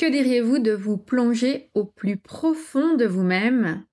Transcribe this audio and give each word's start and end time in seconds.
Que 0.00 0.10
diriez-vous 0.10 0.60
de 0.60 0.72
vous 0.72 0.96
plonger 0.96 1.68
au 1.74 1.84
plus 1.84 2.16
profond 2.16 2.96
de 2.96 3.04
vous-même? 3.04 3.84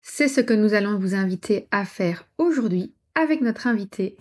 C'est 0.00 0.26
ce 0.26 0.40
que 0.40 0.54
nous 0.54 0.72
allons 0.72 0.98
vous 0.98 1.14
inviter 1.14 1.68
à 1.70 1.84
faire 1.84 2.26
aujourd'hui 2.38 2.94
avec 3.14 3.42
notre 3.42 3.66
invité. 3.66 4.16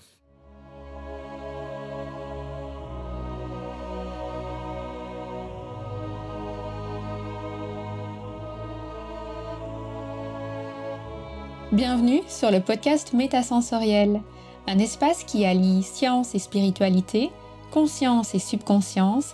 Bienvenue 11.71 12.19
sur 12.27 12.51
le 12.51 12.59
podcast 12.59 13.13
Métasensoriel, 13.13 14.21
un 14.67 14.79
espace 14.79 15.23
qui 15.23 15.45
allie 15.45 15.83
science 15.83 16.35
et 16.35 16.39
spiritualité, 16.39 17.29
conscience 17.71 18.35
et 18.35 18.39
subconscience, 18.39 19.33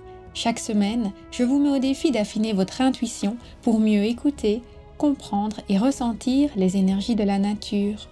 Chaque 0.33 0.59
semaine, 0.59 1.11
je 1.31 1.43
vous 1.43 1.59
mets 1.59 1.77
au 1.77 1.79
défi 1.79 2.11
d'affiner 2.11 2.53
votre 2.53 2.79
intuition 2.81 3.35
pour 3.61 3.79
mieux 3.79 4.03
écouter, 4.03 4.61
comprendre 4.97 5.57
et 5.67 5.77
ressentir 5.77 6.49
les 6.55 6.77
énergies 6.77 7.15
de 7.15 7.23
la 7.23 7.37
nature. 7.37 8.07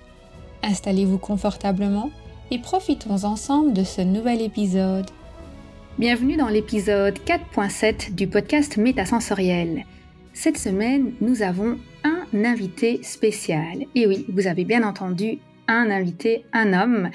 Installez-vous 0.63 1.17
confortablement 1.17 2.11
et 2.51 2.59
profitons 2.59 3.23
ensemble 3.23 3.71
de 3.71 3.85
ce 3.85 4.01
nouvel 4.01 4.41
épisode. 4.41 5.09
Bienvenue 5.97 6.35
dans 6.35 6.49
l'épisode 6.49 7.17
4.7 7.19 8.13
du 8.15 8.27
podcast 8.27 8.75
Métasensoriel. 8.75 9.85
Cette 10.33 10.57
semaine, 10.57 11.13
nous 11.21 11.41
avons 11.41 11.77
un 12.03 12.43
invité 12.43 13.01
spécial. 13.01 13.85
Et 13.95 14.07
oui, 14.07 14.25
vous 14.27 14.47
avez 14.47 14.65
bien 14.65 14.83
entendu 14.83 15.39
un 15.69 15.89
invité, 15.89 16.45
un 16.51 16.73
homme, 16.73 17.11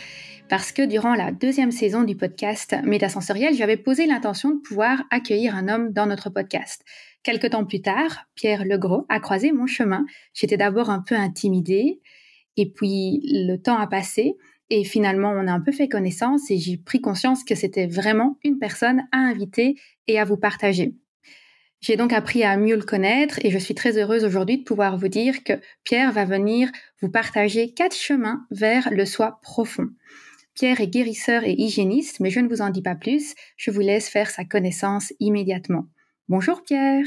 parce 0.48 0.72
que 0.72 0.82
durant 0.82 1.14
la 1.14 1.32
deuxième 1.32 1.70
saison 1.70 2.02
du 2.02 2.16
podcast 2.16 2.76
Métasensoriel, 2.84 3.54
j'avais 3.54 3.76
posé 3.76 4.06
l'intention 4.06 4.50
de 4.50 4.60
pouvoir 4.60 5.02
accueillir 5.10 5.56
un 5.56 5.68
homme 5.68 5.92
dans 5.92 6.06
notre 6.06 6.30
podcast. 6.30 6.84
Quelque 7.22 7.46
temps 7.46 7.64
plus 7.64 7.80
tard, 7.80 8.26
Pierre 8.34 8.64
Legros 8.64 9.06
a 9.08 9.20
croisé 9.20 9.52
mon 9.52 9.66
chemin. 9.66 10.04
J'étais 10.34 10.58
d'abord 10.58 10.90
un 10.90 11.00
peu 11.00 11.14
intimidée, 11.14 12.00
et 12.56 12.70
puis 12.70 13.20
le 13.24 13.56
temps 13.56 13.78
a 13.78 13.86
passé, 13.86 14.36
et 14.70 14.84
finalement 14.84 15.30
on 15.30 15.48
a 15.48 15.52
un 15.52 15.60
peu 15.60 15.72
fait 15.72 15.88
connaissance, 15.88 16.50
et 16.50 16.58
j'ai 16.58 16.76
pris 16.76 17.00
conscience 17.00 17.42
que 17.42 17.54
c'était 17.54 17.86
vraiment 17.86 18.38
une 18.44 18.58
personne 18.58 19.02
à 19.12 19.18
inviter 19.18 19.76
et 20.08 20.18
à 20.18 20.24
vous 20.24 20.36
partager. 20.36 20.94
J'ai 21.80 21.96
donc 21.96 22.14
appris 22.14 22.44
à 22.44 22.56
mieux 22.56 22.76
le 22.76 22.82
connaître 22.82 23.38
et 23.44 23.50
je 23.50 23.58
suis 23.58 23.74
très 23.74 23.98
heureuse 23.98 24.24
aujourd'hui 24.24 24.56
de 24.56 24.64
pouvoir 24.64 24.96
vous 24.96 25.08
dire 25.08 25.44
que 25.44 25.52
Pierre 25.84 26.12
va 26.12 26.24
venir 26.24 26.70
vous 27.02 27.10
partager 27.10 27.74
quatre 27.74 27.94
chemins 27.94 28.46
vers 28.50 28.90
le 28.90 29.04
soi 29.04 29.38
profond. 29.42 29.88
Pierre 30.54 30.80
est 30.80 30.88
guérisseur 30.88 31.44
et 31.44 31.52
hygiéniste, 31.52 32.20
mais 32.20 32.30
je 32.30 32.40
ne 32.40 32.48
vous 32.48 32.62
en 32.62 32.70
dis 32.70 32.82
pas 32.82 32.94
plus, 32.94 33.34
je 33.56 33.70
vous 33.70 33.80
laisse 33.80 34.08
faire 34.08 34.30
sa 34.30 34.44
connaissance 34.44 35.12
immédiatement. 35.20 35.86
Bonjour 36.28 36.62
Pierre. 36.62 37.06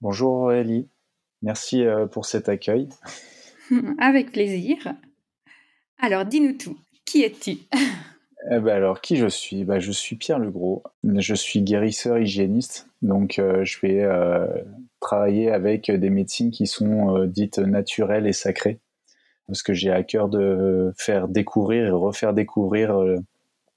Bonjour 0.00 0.52
Ellie, 0.52 0.88
merci 1.42 1.84
euh, 1.84 2.06
pour 2.06 2.26
cet 2.26 2.48
accueil. 2.48 2.88
Avec 3.98 4.32
plaisir. 4.32 4.94
Alors 5.98 6.24
dis-nous 6.24 6.54
tout, 6.54 6.78
qui 7.04 7.22
es-tu? 7.22 7.58
Eh 8.48 8.60
ben 8.60 8.76
alors, 8.76 9.00
qui 9.00 9.16
je 9.16 9.26
suis? 9.26 9.64
Ben, 9.64 9.80
Je 9.80 9.90
suis 9.90 10.16
Pierre 10.16 10.38
Legros. 10.38 10.84
Je 11.02 11.34
suis 11.34 11.62
guérisseur 11.62 12.18
hygiéniste. 12.18 12.88
Donc, 13.02 13.38
euh, 13.38 13.64
je 13.64 13.80
vais 13.80 14.02
euh, 14.02 14.46
travailler 15.00 15.50
avec 15.50 15.90
des 15.90 16.10
médecines 16.10 16.50
qui 16.52 16.66
sont 16.66 17.16
euh, 17.16 17.26
dites 17.26 17.58
naturelles 17.58 18.26
et 18.26 18.32
sacrées. 18.32 18.78
Parce 19.46 19.62
que 19.62 19.72
j'ai 19.72 19.90
à 19.90 20.02
cœur 20.02 20.28
de 20.28 20.92
faire 20.96 21.28
découvrir 21.28 21.86
et 21.86 21.90
refaire 21.90 22.34
découvrir 22.34 22.98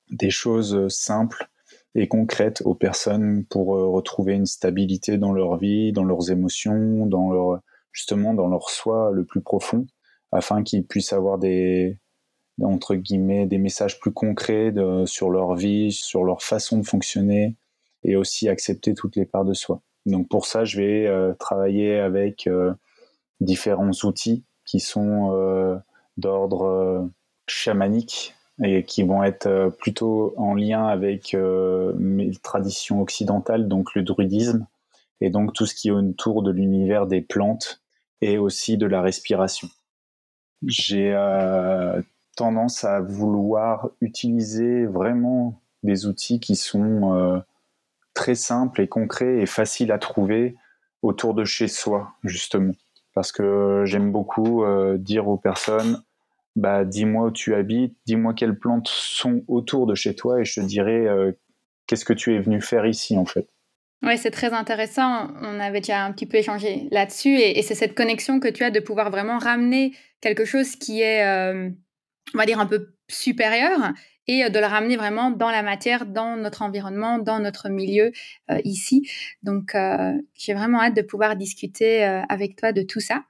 des 0.10 0.32
choses 0.32 0.88
simples 0.88 1.48
et 1.94 2.08
concrètes 2.08 2.64
aux 2.66 2.74
personnes 2.74 3.46
pour 3.46 3.68
retrouver 3.68 4.34
une 4.34 4.48
stabilité 4.48 5.18
dans 5.18 5.32
leur 5.32 5.58
vie, 5.58 5.92
dans 5.92 6.04
leurs 6.04 6.32
émotions, 6.32 7.06
dans 7.06 7.32
leur, 7.32 7.62
justement 7.92 8.34
dans 8.34 8.48
leur 8.48 8.72
soi 8.72 9.12
le 9.14 9.26
plus 9.26 9.42
profond, 9.42 9.86
afin 10.32 10.64
qu'ils 10.64 10.86
puissent 10.86 11.14
avoir 11.14 11.38
des, 11.38 12.00
entre 12.62 12.96
guillemets, 12.96 13.46
des 13.46 13.58
messages 13.58 14.00
plus 14.00 14.12
concrets 14.12 14.74
sur 15.06 15.30
leur 15.30 15.56
vie, 15.56 15.92
sur 15.92 16.24
leur 16.24 16.42
façon 16.42 16.78
de 16.78 16.86
fonctionner 16.86 17.56
et 18.04 18.16
aussi 18.16 18.50
accepter 18.50 18.94
toutes 18.94 19.16
les 19.16 19.26
parts 19.26 19.46
de 19.46 19.54
soi. 19.54 19.82
Donc 20.06 20.30
pour 20.30 20.46
ça, 20.46 20.64
je 20.64 20.78
vais 20.78 21.08
euh, 21.08 21.34
travailler 21.34 22.00
avec 22.00 22.48
euh, 22.48 22.74
différents 23.42 23.92
outils 24.04 24.44
qui 24.70 24.80
sont 24.80 25.32
euh, 25.34 25.78
d'ordre 26.18 27.10
chamanique 27.48 28.36
et 28.64 28.84
qui 28.84 29.04
vont 29.04 29.24
être 29.24 29.74
plutôt 29.80 30.34
en 30.38 30.54
lien 30.54 30.86
avec 30.86 31.34
mes 31.34 32.32
traditions 32.44 33.02
occidentales, 33.02 33.70
donc 33.70 33.96
le 33.96 34.04
druidisme, 34.04 34.68
et 35.22 35.30
donc 35.30 35.54
tout 35.54 35.66
ce 35.66 35.74
qui 35.74 35.88
est 35.88 35.92
autour 35.92 36.44
de 36.44 36.52
l'univers 36.52 37.08
des 37.08 37.22
plantes 37.22 37.82
et 38.20 38.38
aussi 38.38 38.78
de 38.78 38.86
la 38.86 39.02
respiration. 39.02 39.70
J'ai 40.68 41.16
tendance 42.40 42.86
à 42.86 43.02
vouloir 43.02 43.90
utiliser 44.00 44.86
vraiment 44.86 45.62
des 45.84 46.06
outils 46.06 46.40
qui 46.40 46.56
sont 46.56 47.14
euh, 47.14 47.40
très 48.14 48.36
simples 48.36 48.80
et 48.80 48.88
concrets 48.88 49.40
et 49.40 49.46
faciles 49.46 49.92
à 49.92 50.00
trouver 50.00 50.56
autour 51.02 51.34
de 51.34 51.44
chez 51.44 51.68
soi, 51.68 52.14
justement. 52.24 52.74
Parce 53.14 53.32
que 53.32 53.84
j'aime 53.86 54.12
beaucoup 54.12 54.64
euh, 54.64 54.98
dire 54.98 55.28
aux 55.28 55.38
personnes, 55.38 56.02
bah, 56.56 56.86
dis-moi 56.86 57.28
où 57.28 57.32
tu 57.32 57.56
habites, 57.56 57.96
dis-moi 58.06 58.34
quelles 58.34 58.58
plantes 58.58 58.88
sont 58.88 59.44
autour 59.48 59.88
de 59.88 59.96
chez 59.96 60.16
toi 60.16 60.42
et 60.42 60.46
je 60.46 60.62
te 60.62 60.66
dirai 60.66 61.08
euh, 61.08 61.32
qu'est-ce 61.88 62.06
que 62.06 62.14
tu 62.14 62.36
es 62.36 62.40
venu 62.40 62.62
faire 62.62 62.86
ici, 62.86 63.18
en 63.18 63.26
fait. 63.26 63.48
Oui, 64.04 64.18
c'est 64.18 64.32
très 64.32 64.54
intéressant. 64.54 65.28
On 65.42 65.60
avait 65.60 65.82
déjà 65.82 66.06
un 66.06 66.14
petit 66.14 66.26
peu 66.26 66.38
échangé 66.38 66.88
là-dessus 66.92 67.36
et, 67.38 67.62
c'est 67.64 67.76
cette 67.76 67.96
connexion 67.96 68.40
que 68.40 68.48
tu 68.48 68.64
as 68.64 68.72
de 68.72 68.80
pouvoir 68.80 69.12
vraiment 69.12 69.38
ramener 69.40 69.94
quelque 70.22 70.46
chose 70.46 70.76
qui 70.78 71.02
est 71.02 71.74
on 72.34 72.38
va 72.38 72.46
dire, 72.46 72.60
un 72.60 72.66
peu 72.66 72.94
supérieur 73.08 73.92
et 74.30 74.46
euh, 74.46 74.50
de 74.50 74.60
le 74.60 74.66
ramener 74.66 74.96
vraiment 74.96 75.32
dans 75.32 75.50
la 75.50 75.64
matière, 75.64 76.06
dans 76.06 76.38
notre 76.38 76.62
environnement, 76.62 77.18
dans 77.18 77.40
notre 77.40 77.68
milieu 77.68 78.12
euh, 78.52 78.60
ici. 78.64 79.10
Donc, 79.42 79.74
euh, 79.74 80.14
j'ai 80.36 80.54
vraiment 80.54 80.82
hâte 80.82 80.96
de 80.96 81.02
pouvoir 81.02 81.36
discuter 81.36 82.04
avec 82.04 82.56
toi 82.56 82.72
de 82.72 82.84
tout 82.84 83.00
ça. 83.00 83.24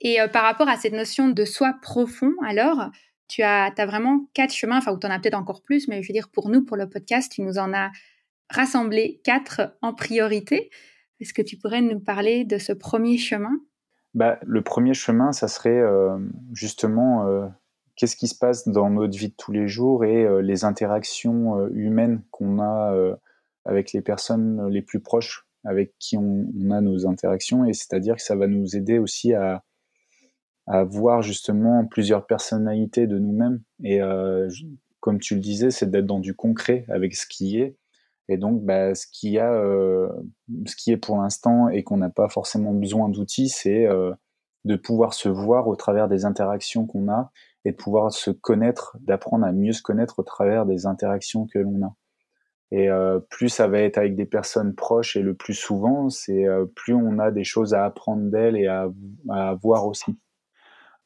Et 0.00 0.18
par 0.32 0.44
rapport 0.44 0.68
à 0.68 0.76
cette 0.76 0.94
notion 0.94 1.28
de 1.28 1.44
soi 1.44 1.74
profond, 1.82 2.32
alors, 2.46 2.90
tu 3.28 3.42
as, 3.42 3.70
vraiment 3.86 4.26
quatre 4.32 4.54
chemins, 4.54 4.78
enfin, 4.78 4.92
ou 4.92 4.98
tu 4.98 5.06
en 5.06 5.10
as 5.10 5.18
peut-être 5.18 5.34
encore 5.34 5.62
plus, 5.62 5.88
mais 5.88 6.02
je 6.02 6.08
veux 6.08 6.14
dire, 6.14 6.30
pour 6.30 6.48
nous, 6.48 6.64
pour 6.64 6.76
le 6.76 6.88
podcast, 6.88 7.32
tu 7.32 7.42
nous 7.42 7.58
en 7.58 7.74
as 7.74 7.90
rassemblé 8.48 9.20
quatre 9.24 9.76
en 9.82 9.92
priorité. 9.92 10.70
Est-ce 11.20 11.34
que 11.34 11.42
tu 11.42 11.58
pourrais 11.58 11.82
nous 11.82 12.00
parler 12.00 12.44
de 12.44 12.56
ce 12.56 12.72
premier 12.72 13.18
chemin? 13.18 13.52
Bah, 14.14 14.38
Le 14.42 14.62
premier 14.62 14.94
chemin, 14.94 15.32
ça 15.32 15.48
serait 15.48 15.82
justement 16.54 17.50
qu'est-ce 18.00 18.16
qui 18.16 18.28
se 18.28 18.34
passe 18.34 18.66
dans 18.66 18.88
notre 18.88 19.18
vie 19.18 19.28
de 19.28 19.34
tous 19.36 19.52
les 19.52 19.68
jours 19.68 20.06
et 20.06 20.24
euh, 20.24 20.40
les 20.40 20.64
interactions 20.64 21.58
euh, 21.58 21.68
humaines 21.74 22.22
qu'on 22.30 22.58
a 22.58 22.94
euh, 22.94 23.14
avec 23.66 23.92
les 23.92 24.00
personnes 24.00 24.68
les 24.68 24.80
plus 24.80 25.00
proches 25.00 25.46
avec 25.64 25.92
qui 25.98 26.16
on, 26.16 26.48
a 26.70 26.80
nos 26.80 27.06
interactions. 27.06 27.66
Et 27.66 27.74
c'est-à-dire 27.74 28.16
que 28.16 28.22
ça 28.22 28.36
va 28.36 28.46
nous 28.46 28.74
aider 28.74 28.98
aussi 28.98 29.34
à, 29.34 29.62
voir 30.84 31.20
justement 31.20 31.84
plusieurs 31.84 32.26
personnalités 32.26 33.08
de 33.08 33.18
nous-mêmes. 33.18 33.60
Et 33.82 34.00
comme 35.00 35.18
tu 35.18 35.34
le 35.34 35.40
disais 35.40 35.70
c'est 35.70 35.90
d'être 35.90 36.06
dans 36.06 36.20
du 36.20 36.34
concret 36.34 36.86
avec 36.88 37.16
ce 37.16 37.26
qui 37.26 37.58
est. 37.58 37.76
Et 38.28 38.38
donc 38.38 38.64
bah, 38.64 38.94
ce 38.94 39.06
qui 39.10 39.36
est 39.36 40.96
pour 40.96 41.18
l'instant 41.18 41.68
et 41.68 41.82
qu'on 41.82 41.96
n'a 41.96 42.08
pas 42.08 42.28
forcément 42.28 42.72
besoin 42.72 43.08
d'outils 43.08 43.48
c'est 43.48 43.86
de 44.64 44.76
pouvoir 44.76 45.14
se 45.14 45.28
voir 45.28 45.68
au 45.68 45.76
travers 45.76 46.08
des 46.08 46.24
interactions 46.24 46.86
qu'on 46.86 47.10
a 47.10 47.30
et 47.64 47.72
de 47.72 47.76
pouvoir 47.76 48.12
se 48.12 48.30
connaître, 48.30 48.96
d'apprendre 49.00 49.46
à 49.46 49.52
mieux 49.52 49.72
se 49.72 49.82
connaître 49.82 50.18
au 50.18 50.22
travers 50.22 50.66
des 50.66 50.86
interactions 50.86 51.46
que 51.46 51.58
l'on 51.58 51.86
a. 51.86 51.94
Et 52.72 52.88
euh, 52.88 53.18
plus 53.30 53.48
ça 53.48 53.66
va 53.66 53.80
être 53.80 53.98
avec 53.98 54.14
des 54.14 54.26
personnes 54.26 54.74
proches 54.74 55.16
et 55.16 55.22
le 55.22 55.34
plus 55.34 55.54
souvent, 55.54 56.08
c'est 56.08 56.46
euh, 56.46 56.66
plus 56.66 56.94
on 56.94 57.18
a 57.18 57.30
des 57.30 57.44
choses 57.44 57.74
à 57.74 57.84
apprendre 57.84 58.30
d'elles 58.30 58.56
et 58.56 58.68
à, 58.68 58.88
à 59.28 59.54
voir 59.54 59.86
aussi. 59.86 60.16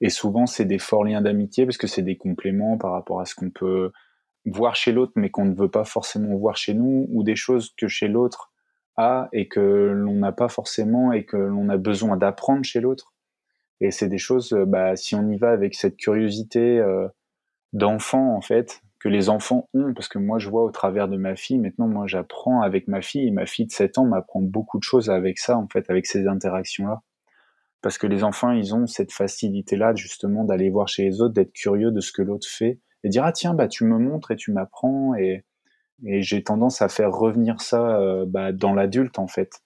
Et 0.01 0.11
souvent, 0.11 0.47
c'est 0.47 0.67
des 0.67 0.79
forts 0.79 1.05
liens 1.05 1.23
d'amitié 1.23 1.65
parce 1.65 1.79
que 1.79 1.87
c'est 1.87 2.03
des 2.03 2.17
compléments 2.17 2.77
par 2.77 2.93
rapport 2.93 3.21
à 3.21 3.25
ce 3.25 3.35
qu'on 3.35 3.51
peut 3.51 3.91
voir 4.45 4.77
chez 4.77 4.93
l'autre, 4.93 5.13
mais 5.17 5.31
qu'on 5.31 5.47
ne 5.47 5.55
veut 5.55 5.71
pas 5.71 5.85
forcément 5.85 6.37
voir 6.37 6.57
chez 6.57 6.75
nous, 6.75 7.07
ou 7.11 7.23
des 7.23 7.37
choses 7.37 7.73
que 7.77 7.89
chez 7.89 8.09
l'autre, 8.09 8.53
a 8.97 9.29
et 9.33 9.49
que 9.49 9.61
l'on 9.61 10.15
n'a 10.17 10.33
pas 10.33 10.49
forcément 10.49 11.13
et 11.13 11.25
que 11.25 11.37
l'on 11.37 11.69
a 11.69 11.77
besoin 11.77 12.17
d'apprendre 12.17 12.65
chez 12.65 12.81
l'autre. 12.81 13.14
Et 13.81 13.91
c'est 13.91 14.09
des 14.09 14.19
choses, 14.19 14.57
bah, 14.67 14.97
si 14.97 15.15
on 15.15 15.29
y 15.29 15.37
va 15.37 15.51
avec 15.51 15.75
cette 15.75 15.97
curiosité 15.97 16.83
d'enfant 17.73 18.37
en 18.37 18.41
fait, 18.41 18.81
que 19.05 19.11
les 19.11 19.29
enfants 19.29 19.69
ont, 19.75 19.93
parce 19.93 20.09
que 20.09 20.19
moi 20.19 20.39
je 20.39 20.49
vois 20.49 20.65
au 20.65 20.71
travers 20.71 21.09
de 21.09 21.19
ma 21.19 21.37
fille, 21.37 21.59
maintenant 21.59 21.89
moi 21.89 22.07
j'apprends 22.07 22.63
avec 22.63 22.89
ma 22.89 23.03
fille, 23.03 23.29
et 23.29 23.31
ma 23.31 23.45
fille 23.45 23.67
de 23.67 23.71
7 23.71 23.99
ans 23.99 24.07
m'apprend 24.07 24.41
beaucoup 24.41 24.79
de 24.79 24.83
choses 24.83 25.11
avec 25.11 25.39
ça, 25.39 25.59
en 25.59 25.69
fait, 25.69 25.91
avec 25.91 26.07
ces 26.07 26.27
interactions-là. 26.27 27.03
Parce 27.83 27.99
que 27.99 28.07
les 28.07 28.25
enfants, 28.25 28.51
ils 28.53 28.75
ont 28.75 28.87
cette 28.87 29.13
facilité-là, 29.13 29.95
justement, 29.95 30.45
d'aller 30.45 30.71
voir 30.71 30.89
chez 30.89 31.05
les 31.05 31.21
autres, 31.21 31.35
d'être 31.35 31.53
curieux 31.53 31.91
de 31.91 32.01
ce 32.01 32.13
que 32.13 32.23
l'autre 32.23 32.49
fait, 32.49 32.81
et 33.03 33.11
dire, 33.11 33.25
ah 33.25 33.33
tiens, 33.33 33.53
bah 33.53 33.69
tu 33.69 33.85
me 33.85 33.99
montres 33.99 34.31
et 34.31 34.37
tu 34.37 34.53
m'apprends, 34.53 35.15
et, 35.17 35.45
et 36.07 36.23
j'ai 36.23 36.43
tendance 36.43 36.81
à 36.81 36.89
faire 36.89 37.13
revenir 37.13 37.61
ça 37.61 37.99
euh, 38.01 38.25
bah, 38.27 38.53
dans 38.53 38.73
l'adulte, 38.73 39.19
en 39.19 39.27
fait. 39.27 39.61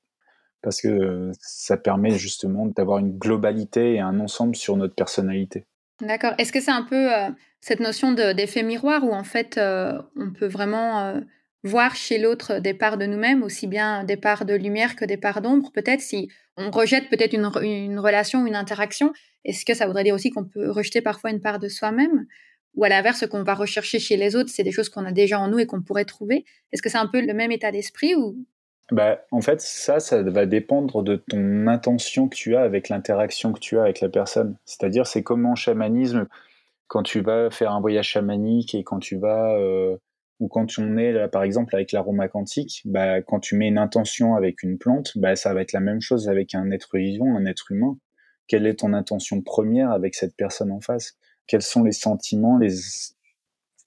Parce 0.62 0.80
que 0.80 1.30
ça 1.40 1.76
permet 1.76 2.18
justement 2.18 2.66
d'avoir 2.66 2.98
une 2.98 3.16
globalité 3.16 3.94
et 3.94 4.00
un 4.00 4.18
ensemble 4.20 4.56
sur 4.56 4.76
notre 4.76 4.94
personnalité. 4.94 5.66
D'accord. 6.00 6.34
Est-ce 6.38 6.52
que 6.52 6.60
c'est 6.60 6.70
un 6.70 6.82
peu 6.82 7.12
euh, 7.12 7.28
cette 7.60 7.80
notion 7.80 8.12
d'effet 8.12 8.62
miroir 8.62 9.04
où 9.04 9.12
en 9.12 9.24
fait 9.24 9.58
euh, 9.58 10.00
on 10.16 10.32
peut 10.32 10.46
vraiment 10.46 11.00
euh, 11.00 11.20
voir 11.64 11.96
chez 11.96 12.18
l'autre 12.18 12.60
des 12.60 12.74
parts 12.74 12.98
de 12.98 13.06
nous-mêmes, 13.06 13.42
aussi 13.42 13.66
bien 13.66 14.04
des 14.04 14.16
parts 14.16 14.44
de 14.44 14.54
lumière 14.54 14.94
que 14.94 15.04
des 15.04 15.16
parts 15.16 15.42
d'ombre? 15.42 15.72
Peut-être 15.72 16.00
si 16.00 16.28
on 16.56 16.70
rejette 16.70 17.08
peut-être 17.08 17.34
une, 17.34 17.50
une, 17.62 17.98
relation, 17.98 18.46
une 18.46 18.54
interaction, 18.54 19.12
est-ce 19.44 19.64
que 19.64 19.74
ça 19.74 19.86
voudrait 19.86 20.04
dire 20.04 20.14
aussi 20.14 20.30
qu'on 20.30 20.44
peut 20.44 20.70
rejeter 20.70 21.00
parfois 21.00 21.30
une 21.30 21.40
part 21.40 21.58
de 21.58 21.68
soi-même? 21.68 22.26
Ou 22.74 22.84
à 22.84 22.88
l'inverse, 22.88 23.20
ce 23.20 23.26
qu'on 23.26 23.42
va 23.42 23.54
rechercher 23.54 23.98
chez 23.98 24.16
les 24.16 24.36
autres, 24.36 24.50
c'est 24.50 24.62
des 24.62 24.70
choses 24.70 24.88
qu'on 24.88 25.04
a 25.04 25.10
déjà 25.10 25.40
en 25.40 25.48
nous 25.48 25.58
et 25.58 25.66
qu'on 25.66 25.82
pourrait 25.82 26.04
trouver 26.04 26.44
Est-ce 26.70 26.82
que 26.82 26.88
c'est 26.88 26.98
un 26.98 27.08
peu 27.08 27.20
le 27.20 27.34
même 27.34 27.50
état 27.50 27.72
d'esprit 27.72 28.14
ou 28.14 28.36
bah, 28.90 29.20
en 29.32 29.40
fait, 29.42 29.60
ça, 29.60 30.00
ça 30.00 30.22
va 30.22 30.46
dépendre 30.46 31.02
de 31.02 31.16
ton 31.16 31.66
intention 31.66 32.28
que 32.28 32.34
tu 32.34 32.56
as 32.56 32.62
avec 32.62 32.88
l'interaction 32.88 33.52
que 33.52 33.60
tu 33.60 33.78
as 33.78 33.82
avec 33.82 34.00
la 34.00 34.08
personne. 34.08 34.56
C'est-à-dire, 34.64 35.06
c'est 35.06 35.22
comme 35.22 35.44
en 35.44 35.54
chamanisme, 35.54 36.26
quand 36.86 37.02
tu 37.02 37.20
vas 37.20 37.50
faire 37.50 37.72
un 37.72 37.80
voyage 37.80 38.08
chamanique 38.08 38.74
et 38.74 38.84
quand 38.84 38.98
tu 38.98 39.18
vas, 39.18 39.54
euh, 39.58 39.96
ou 40.40 40.48
quand 40.48 40.78
on 40.78 40.96
est 40.96 41.12
là, 41.12 41.28
par 41.28 41.42
exemple, 41.42 41.74
avec 41.74 41.92
l'aroma 41.92 42.28
quantique, 42.28 42.82
bah, 42.86 43.20
quand 43.20 43.40
tu 43.40 43.56
mets 43.56 43.68
une 43.68 43.78
intention 43.78 44.36
avec 44.36 44.62
une 44.62 44.78
plante, 44.78 45.12
bah, 45.16 45.36
ça 45.36 45.52
va 45.52 45.60
être 45.60 45.72
la 45.72 45.80
même 45.80 46.00
chose 46.00 46.28
avec 46.28 46.54
un 46.54 46.70
être 46.70 46.96
vivant, 46.96 47.36
un 47.36 47.44
être 47.44 47.70
humain. 47.72 47.98
Quelle 48.46 48.66
est 48.66 48.78
ton 48.80 48.94
intention 48.94 49.42
première 49.42 49.90
avec 49.90 50.14
cette 50.14 50.34
personne 50.34 50.72
en 50.72 50.80
face? 50.80 51.18
Quels 51.46 51.62
sont 51.62 51.82
les 51.82 51.92
sentiments, 51.92 52.56
les, 52.56 52.72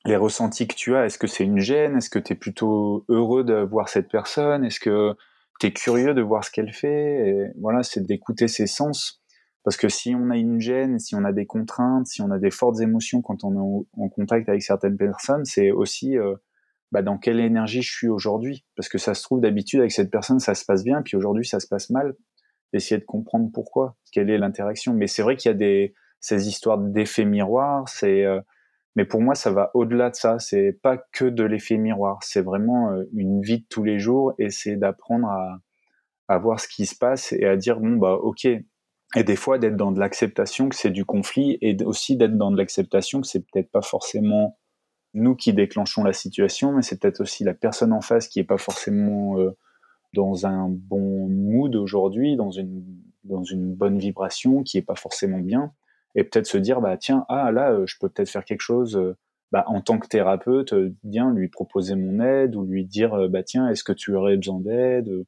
les 0.06 0.16
ressentis 0.16 0.68
que 0.68 0.76
tu 0.76 0.96
as. 0.96 1.06
Est-ce 1.06 1.18
que 1.18 1.28
c'est 1.28 1.44
une 1.44 1.60
gêne? 1.60 1.98
Est-ce 1.98 2.10
que 2.10 2.20
tu 2.20 2.34
es 2.34 2.36
plutôt 2.36 3.06
heureux 3.10 3.44
de 3.44 3.56
voir 3.56 3.90
cette 3.90 4.10
personne? 4.10 4.66
Est-ce 4.66 4.80
que 4.80 5.16
tu 5.60 5.68
es 5.68 5.74
curieux 5.74 6.14
de 6.14 6.22
voir 6.22 6.44
ce 6.44 6.52
qu'elle 6.52 6.74
fait? 6.74 7.30
Et 7.30 7.48
Voilà, 7.60 7.84
c'est 7.84 8.06
d'écouter 8.06 8.48
ses 8.48 8.68
sens. 8.68 9.22
Parce 9.64 9.78
que 9.78 9.90
si 9.90 10.16
on 10.16 10.32
a 10.32 10.38
une 10.38 10.60
gêne, 10.60 10.98
si 10.98 11.14
on 11.16 11.24
a 11.24 11.32
des 11.32 11.46
contraintes, 11.46 12.08
si 12.08 12.22
on 12.22 12.32
a 12.32 12.40
des 12.40 12.50
fortes 12.50 12.82
émotions 12.82 13.22
quand 13.22 13.44
on 13.44 13.54
est 13.54 13.86
en, 13.98 14.10
contact 14.10 14.50
avec 14.50 14.64
certaines 14.64 14.98
personnes, 14.98 15.46
c'est 15.46 15.70
aussi 15.70 16.18
euh, 16.18 16.36
bah, 16.92 17.04
dans 17.04 17.20
quelle 17.20 17.40
énergie 17.40 17.84
je 17.84 17.92
suis 17.92 18.08
aujourd'hui. 18.08 18.66
Parce 18.76 18.90
que 18.90 18.98
ça 18.98 19.14
se 19.14 19.22
trouve 19.22 19.40
d'habitude 19.40 19.80
avec 19.82 19.92
cette 19.92 20.10
personne, 20.10 20.40
ça 20.40 20.56
se 20.56 20.66
passe 20.66 20.84
bien, 20.84 21.04
puis 21.04 21.16
aujourd'hui 21.16 21.46
ça 21.46 21.60
se 21.60 21.68
passe 21.68 21.92
mal. 21.92 22.16
Essayer 22.74 23.00
de 23.00 23.06
comprendre 23.06 23.52
pourquoi, 23.54 23.98
quelle 24.12 24.32
est 24.32 24.38
l'interaction. 24.40 24.94
Mais 24.94 25.06
c'est 25.06 25.22
vrai 25.22 25.36
qu'il 25.36 25.50
y 25.50 25.54
a 25.54 25.58
des 25.58 25.94
ces 26.22 26.48
histoires 26.48 26.78
d'effets 26.78 27.26
miroirs, 27.26 27.90
c'est 27.90 28.24
euh, 28.26 28.40
mais 28.96 29.06
pour 29.06 29.22
moi, 29.22 29.36
ça 29.36 29.52
va 29.52 29.72
au-delà 29.74 30.10
de 30.10 30.16
ça. 30.16 30.40
C'est 30.40 30.74
pas 30.82 30.98
que 30.98 31.26
de 31.26 31.44
l'effet 31.44 31.78
miroir. 31.78 32.20
C'est 32.24 32.42
vraiment 32.42 32.92
euh, 32.92 33.04
une 33.14 33.42
vie 33.42 33.60
de 33.60 33.66
tous 33.70 33.84
les 33.84 34.00
jours 34.00 34.34
et 34.38 34.50
c'est 34.50 34.76
d'apprendre 34.76 35.30
à, 35.30 36.38
voir 36.40 36.62
ce 36.62 36.70
qui 36.70 36.86
se 36.86 36.96
passe 36.96 37.34
et 37.34 37.46
à 37.46 37.58
dire 37.58 37.82
bon 37.82 37.98
bah 37.98 38.14
ok. 38.14 38.46
Et 38.46 39.24
des 39.26 39.36
fois 39.36 39.58
d'être 39.60 39.76
dans 39.76 39.92
de 39.92 40.00
l'acceptation 40.00 40.70
que 40.70 40.78
c'est 40.78 40.90
du 40.90 41.04
conflit 41.04 41.58
et 41.62 41.76
aussi 41.84 42.16
d'être 42.16 42.38
dans 42.38 42.52
de 42.52 42.58
l'acceptation 42.58 43.20
que 43.20 43.28
c'est 43.28 43.42
peut-être 43.42 43.70
pas 43.70 43.82
forcément 43.82 44.58
nous 45.14 45.36
qui 45.36 45.52
déclenchons 45.52 46.06
la 46.06 46.14
situation, 46.14 46.72
mais 46.72 46.84
c'est 46.84 47.02
peut-être 47.02 47.20
aussi 47.20 47.44
la 47.44 47.54
personne 47.54 47.92
en 47.92 48.00
face 48.00 48.30
qui 48.30 48.40
est 48.40 48.46
pas 48.46 48.58
forcément 48.58 49.38
euh, 49.40 49.52
dans 50.14 50.46
un 50.46 50.70
bon 50.70 51.28
mood 51.28 51.76
aujourd'hui, 51.76 52.38
dans 52.38 52.52
une 52.52 52.82
dans 53.26 53.44
une 53.44 53.76
bonne 53.76 54.00
vibration, 54.00 54.64
qui 54.64 54.78
est 54.78 54.82
pas 54.82 54.96
forcément 54.96 55.40
bien 55.40 55.74
et 56.16 56.24
peut-être 56.24 56.48
se 56.48 56.58
dire 56.58 56.82
bah 56.82 56.98
tiens 56.98 57.26
ah 57.30 57.52
là 57.52 57.72
euh, 57.72 57.86
je 57.86 57.96
peux 58.00 58.10
peut-être 58.10 58.30
faire 58.30 58.46
quelque 58.46 58.62
chose 58.62 58.96
euh, 58.98 59.16
bah, 59.52 59.64
en 59.68 59.82
tant 59.82 60.00
que 60.00 60.08
thérapeute 60.08 60.74
euh, 60.74 60.94
bien 61.04 61.32
lui 61.34 61.48
proposer 61.48 61.96
mon 61.96 62.24
aide 62.24 62.56
ou 62.56 62.66
lui 62.66 62.86
dire 62.86 63.30
bah 63.30 63.44
tiens 63.44 63.70
est-ce 63.70 63.84
que 63.84 63.94
tu 63.94 64.16
aurais 64.16 64.38
besoin 64.38 64.60
d'aide 64.60 65.26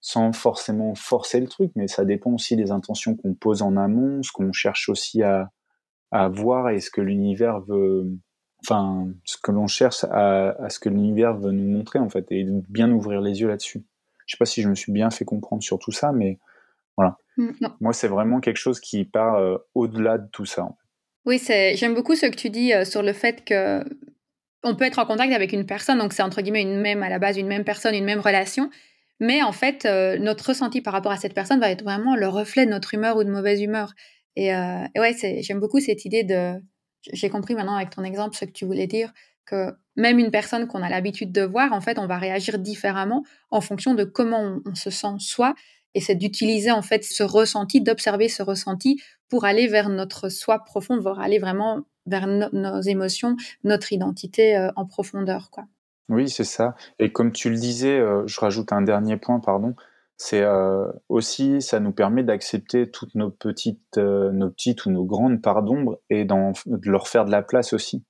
sans 0.00 0.32
forcément 0.32 0.94
forcer 0.94 1.40
le 1.40 1.48
truc 1.48 1.72
mais 1.74 1.88
ça 1.88 2.04
dépend 2.04 2.32
aussi 2.32 2.56
des 2.56 2.70
intentions 2.70 3.16
qu'on 3.16 3.34
pose 3.34 3.62
en 3.62 3.76
amont 3.76 4.22
ce 4.22 4.32
qu'on 4.32 4.52
cherche 4.52 4.88
aussi 4.88 5.22
à, 5.22 5.50
à 6.10 6.28
voir 6.28 6.70
et 6.70 6.80
ce 6.80 6.90
que 6.90 7.00
l'univers 7.00 7.60
veut 7.60 8.10
enfin 8.62 9.08
ce 9.24 9.36
que 9.42 9.52
l'on 9.52 9.66
cherche 9.66 10.04
à, 10.04 10.50
à, 10.50 10.70
ce 10.70 10.78
que 10.78 10.88
l'univers 10.88 11.36
veut 11.36 11.52
nous 11.52 11.68
montrer 11.70 11.98
en 11.98 12.08
fait 12.08 12.26
et 12.30 12.46
bien 12.68 12.90
ouvrir 12.90 13.20
les 13.20 13.40
yeux 13.40 13.48
là-dessus. 13.48 13.84
Je 14.26 14.36
sais 14.36 14.38
pas 14.38 14.44
si 14.44 14.62
je 14.62 14.68
me 14.68 14.74
suis 14.74 14.92
bien 14.92 15.10
fait 15.10 15.24
comprendre 15.24 15.62
sur 15.62 15.78
tout 15.78 15.92
ça 15.92 16.12
mais 16.12 16.38
Mm, 17.40 17.66
Moi, 17.80 17.92
c'est 17.92 18.08
vraiment 18.08 18.40
quelque 18.40 18.58
chose 18.58 18.80
qui 18.80 19.04
part 19.04 19.36
euh, 19.36 19.56
au-delà 19.74 20.18
de 20.18 20.28
tout 20.30 20.44
ça. 20.44 20.68
Oui, 21.24 21.38
c'est. 21.38 21.74
J'aime 21.76 21.94
beaucoup 21.94 22.14
ce 22.14 22.26
que 22.26 22.36
tu 22.36 22.50
dis 22.50 22.72
euh, 22.74 22.84
sur 22.84 23.02
le 23.02 23.12
fait 23.12 23.44
que 23.44 23.82
on 24.62 24.76
peut 24.76 24.84
être 24.84 24.98
en 24.98 25.06
contact 25.06 25.32
avec 25.32 25.54
une 25.54 25.64
personne, 25.64 25.98
donc 25.98 26.12
c'est 26.12 26.22
entre 26.22 26.42
guillemets 26.42 26.60
une 26.62 26.80
même 26.80 27.02
à 27.02 27.08
la 27.08 27.18
base 27.18 27.38
une 27.38 27.46
même 27.46 27.64
personne, 27.64 27.94
une 27.94 28.04
même 28.04 28.20
relation, 28.20 28.68
mais 29.18 29.42
en 29.42 29.52
fait 29.52 29.86
euh, 29.86 30.18
notre 30.18 30.48
ressenti 30.48 30.82
par 30.82 30.92
rapport 30.92 31.12
à 31.12 31.16
cette 31.16 31.32
personne 31.32 31.60
va 31.60 31.70
être 31.70 31.82
vraiment 31.82 32.14
le 32.14 32.28
reflet 32.28 32.66
de 32.66 32.70
notre 32.70 32.92
humeur 32.92 33.16
ou 33.16 33.24
de 33.24 33.30
mauvaise 33.30 33.62
humeur. 33.62 33.94
Et, 34.36 34.48
et 34.48 35.00
ouais, 35.00 35.16
j'aime 35.40 35.60
beaucoup 35.60 35.80
cette 35.80 36.04
idée 36.04 36.24
de. 36.24 36.54
J'ai 37.12 37.30
compris 37.30 37.54
maintenant 37.54 37.74
avec 37.74 37.90
ton 37.90 38.04
exemple 38.04 38.36
ce 38.36 38.44
que 38.44 38.52
tu 38.52 38.64
voulais 38.64 38.86
dire 38.86 39.12
que 39.46 39.72
même 39.96 40.18
une 40.18 40.30
personne 40.30 40.68
qu'on 40.68 40.82
a 40.82 40.88
l'habitude 40.88 41.32
de 41.32 41.42
voir, 41.42 41.72
en 41.72 41.80
fait, 41.80 41.98
on 41.98 42.06
va 42.06 42.18
réagir 42.18 42.58
différemment 42.58 43.24
en 43.50 43.60
fonction 43.60 43.94
de 43.94 44.04
comment 44.04 44.40
on, 44.40 44.62
on 44.64 44.74
se 44.74 44.90
sent 44.90 45.16
soi 45.18 45.54
et 45.94 46.00
c'est 46.00 46.14
d'utiliser 46.14 46.70
en 46.70 46.82
fait 46.82 47.04
ce 47.04 47.22
ressenti, 47.22 47.80
d'observer 47.80 48.28
ce 48.28 48.42
ressenti 48.42 49.00
pour 49.28 49.44
aller 49.44 49.66
vers 49.66 49.88
notre 49.88 50.28
soi 50.28 50.60
profond, 50.64 50.98
voir 50.98 51.20
aller 51.20 51.38
vraiment 51.38 51.84
vers 52.06 52.26
nos 52.26 52.80
émotions, 52.80 53.36
notre 53.64 53.92
identité 53.92 54.56
euh, 54.56 54.70
en 54.76 54.86
profondeur, 54.86 55.50
quoi. 55.50 55.64
Oui, 56.08 56.28
c'est 56.28 56.44
ça. 56.44 56.74
Et 56.98 57.12
comme 57.12 57.30
tu 57.30 57.50
le 57.50 57.56
disais, 57.56 57.98
euh, 57.98 58.26
je 58.26 58.40
rajoute 58.40 58.72
un 58.72 58.82
dernier 58.82 59.16
point, 59.16 59.38
pardon. 59.38 59.76
C'est 60.16 60.42
euh, 60.42 60.86
aussi, 61.08 61.62
ça 61.62 61.78
nous 61.78 61.92
permet 61.92 62.24
d'accepter 62.24 62.90
toutes 62.90 63.14
nos 63.14 63.30
petites, 63.30 63.96
nos 63.96 64.50
petites 64.50 64.84
ou 64.86 64.90
nos 64.90 65.04
grandes 65.04 65.40
parts 65.40 65.62
d'ombre 65.62 66.00
et 66.10 66.24
de 66.24 66.90
leur 66.90 67.08
faire 67.08 67.24
de 67.24 67.30
la 67.30 67.42
place 67.42 67.72
aussi. 67.72 68.04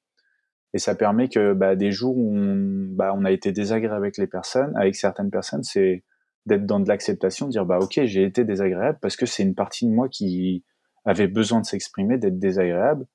Et 0.73 0.79
ça 0.79 0.95
permet 0.95 1.29
que 1.29 1.53
bah, 1.53 1.77
des 1.77 1.93
jours 1.93 2.17
où 2.17 2.37
on, 2.37 2.89
bah, 2.91 3.13
on 3.15 3.25
a 3.25 3.31
été 3.31 3.53
désagréable 3.53 4.03
avec 4.03 4.17
les 4.17 4.27
personnes, 4.27 4.73
avec 4.77 4.97
certaines 4.97 5.31
personnes, 5.31 5.63
c'est 5.63 6.03
d'être 6.47 6.67
dans 6.67 6.81
de 6.81 6.89
l'acceptation, 6.89 7.47
de 7.47 7.53
dire 7.53 7.67
bah 7.67 7.79
ok 7.81 8.01
j'ai 8.05 8.25
été 8.25 8.45
désagréable 8.45 8.99
parce 9.01 9.17
que 9.17 9.27
c'est 9.27 9.43
une 9.43 9.55
partie 9.55 9.87
de 9.87 9.93
moi 9.93 10.09
qui 10.09 10.65
avait 11.05 11.29
besoin 11.29 11.61
de 11.61 11.67
s'exprimer, 11.67 12.19
d'être 12.19 12.39
désagréable. 12.39 13.07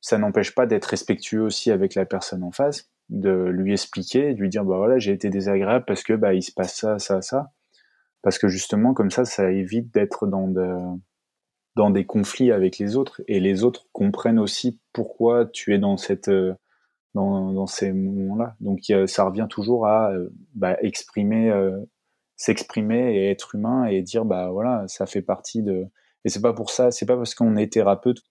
Ça 0.00 0.18
n'empêche 0.18 0.54
pas 0.54 0.66
d'être 0.66 0.86
respectueux 0.86 1.42
aussi 1.42 1.70
avec 1.70 1.94
la 1.94 2.06
personne 2.06 2.44
en 2.44 2.52
face, 2.52 2.88
de 3.08 3.30
lui 3.30 3.72
expliquer, 3.72 4.34
de 4.34 4.40
lui 4.40 4.48
dire 4.48 4.64
bah 4.64 4.76
voilà 4.76 4.98
j'ai 4.98 5.12
été 5.12 5.30
désagréable 5.30 5.84
parce 5.86 6.02
que 6.02 6.12
bah 6.14 6.34
il 6.34 6.42
se 6.42 6.52
passe 6.52 6.74
ça, 6.74 6.98
ça, 6.98 7.22
ça, 7.22 7.50
parce 8.22 8.38
que 8.38 8.48
justement 8.48 8.94
comme 8.94 9.10
ça 9.10 9.24
ça 9.24 9.50
évite 9.50 9.92
d'être 9.92 10.26
dans 10.26 10.48
de, 10.48 10.74
dans 11.76 11.90
des 11.90 12.04
conflits 12.06 12.52
avec 12.52 12.78
les 12.78 12.96
autres 12.96 13.22
et 13.28 13.40
les 13.40 13.64
autres 13.64 13.86
comprennent 13.92 14.38
aussi 14.38 14.80
pourquoi 14.92 15.46
tu 15.46 15.74
es 15.74 15.78
dans 15.78 15.96
cette 15.96 16.30
dans, 17.14 17.52
dans 17.52 17.66
ces 17.66 17.92
moments-là. 17.92 18.56
Donc 18.60 18.80
ça 19.06 19.24
revient 19.24 19.46
toujours 19.48 19.86
à 19.86 20.12
bah, 20.54 20.76
exprimer 20.82 21.50
euh, 21.50 21.78
s'exprimer 22.38 23.16
et 23.16 23.30
être 23.30 23.54
humain 23.54 23.84
et 23.84 24.00
dire 24.00 24.24
bah 24.24 24.50
voilà 24.50 24.84
ça 24.86 25.04
fait 25.04 25.22
partie 25.22 25.62
de 25.62 25.86
et 26.24 26.30
c'est 26.30 26.40
pas 26.40 26.54
pour 26.54 26.70
ça 26.70 26.90
c'est 26.90 27.04
pas 27.04 27.16
parce 27.16 27.34
qu'on 27.34 27.56
est 27.56 27.72
thérapeute 27.72 28.22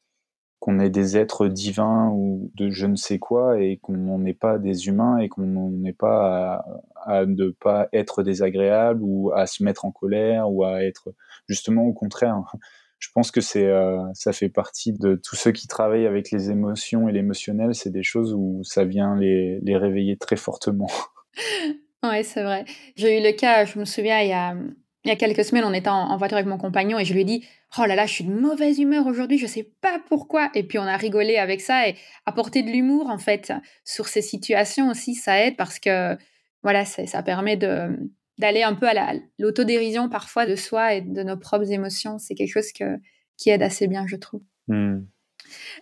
qu'on 0.60 0.80
est 0.80 0.90
des 0.90 1.18
êtres 1.18 1.48
divins 1.48 2.10
ou 2.14 2.52
de 2.56 2.70
je 2.70 2.88
ne 2.88 2.96
sais 2.96 3.20
quoi 3.20 3.62
et 3.62 3.78
qu'on 3.78 4.18
n'est 4.18 4.34
pas 4.34 4.58
des 4.58 4.88
humains 4.88 5.20
et 5.20 5.30
qu'on 5.30 5.70
n'est 5.70 5.94
pas 5.94 6.66
à, 7.06 7.26
ne 7.26 7.50
pas 7.50 7.90
être 7.94 8.24
désagréable 8.24 9.02
ou 9.04 9.32
à 9.34 9.46
se 9.46 9.64
mettre 9.64 9.86
en 9.86 9.92
colère 9.92 10.52
ou 10.52 10.64
à 10.64 10.84
être 10.84 11.14
justement 11.48 11.84
au 11.84 11.94
contraire. 11.94 12.42
Je 13.00 13.10
pense 13.14 13.30
que 13.30 13.42
c'est 13.42 13.68
euh, 13.68 14.02
ça 14.14 14.34
fait 14.34 14.50
partie 14.50 14.92
de 14.92 15.22
tous 15.24 15.36
ceux 15.36 15.52
qui 15.52 15.68
travaillent 15.68 16.08
avec 16.08 16.32
les 16.32 16.50
émotions 16.50 17.08
et 17.08 17.12
l'émotionnel 17.12 17.76
c'est 17.76 17.92
des 17.92 18.02
choses 18.02 18.34
où 18.34 18.62
ça 18.64 18.86
vient 18.86 19.16
les, 19.16 19.60
les 19.62 19.78
réveiller 19.78 20.18
très 20.18 20.36
fortement 20.36 20.90
Oui, 22.04 22.24
c'est 22.24 22.44
vrai. 22.44 22.66
J'ai 22.96 23.20
eu 23.20 23.24
le 23.24 23.32
cas, 23.32 23.66
je 23.66 23.80
me 23.80 23.86
souviens, 23.86 24.22
il 24.22 24.30
y 24.30 24.34
a, 24.34 24.56
il 25.04 25.10
y 25.10 25.12
a 25.12 25.16
quelques 25.16 25.44
semaines, 25.44 25.64
on 25.66 25.74
était 25.74 25.90
en, 25.90 26.16
voiture 26.18 26.38
avec 26.38 26.48
mon 26.48 26.58
compagnon 26.58 27.00
et 27.00 27.06
je 27.06 27.14
lui 27.14 27.22
ai 27.22 27.26
dit 27.26 27.46
Oh 27.78 27.86
là 27.86 27.96
là, 27.96 28.06
je 28.06 28.14
suis 28.14 28.24
de 28.24 28.32
mauvaise 28.32 28.80
humeur 28.80 29.08
aujourd'hui, 29.08 29.38
je 29.38 29.48
sais 29.48 29.72
pas 29.82 30.00
pourquoi. 30.08 30.50
Et 30.54 30.64
puis 30.64 30.80
on 30.80 30.84
a 30.84 30.98
rigolé 30.98 31.38
avec 31.38 31.62
ça 31.62 31.88
et 31.88 31.96
apporter 32.26 32.62
de 32.62 32.70
l'humour, 32.70 33.10
en 33.10 33.18
fait, 33.18 33.52
sur 33.84 34.08
ces 34.08 34.22
situations 34.22 34.90
aussi, 34.90 35.16
ça 35.16 35.40
aide 35.44 35.56
parce 35.58 35.80
que, 35.80 36.18
voilà, 36.64 36.86
ça 36.86 37.24
permet 37.24 37.56
de, 37.56 37.90
d'aller 38.38 38.64
un 38.64 38.74
peu 38.74 38.88
à 38.88 39.14
l'autodérision 39.40 40.10
parfois 40.10 40.46
de 40.46 40.56
soi 40.56 40.96
et 40.96 41.02
de 41.02 41.24
nos 41.24 41.38
propres 41.38 41.72
émotions. 41.72 42.20
C'est 42.20 42.36
quelque 42.36 42.52
chose 42.52 42.72
que, 42.72 42.98
qui 43.38 43.50
aide 43.50 43.64
assez 43.64 43.88
bien, 43.88 44.06
je 44.08 44.16
trouve. 44.16 44.42
Hmm. 44.68 45.06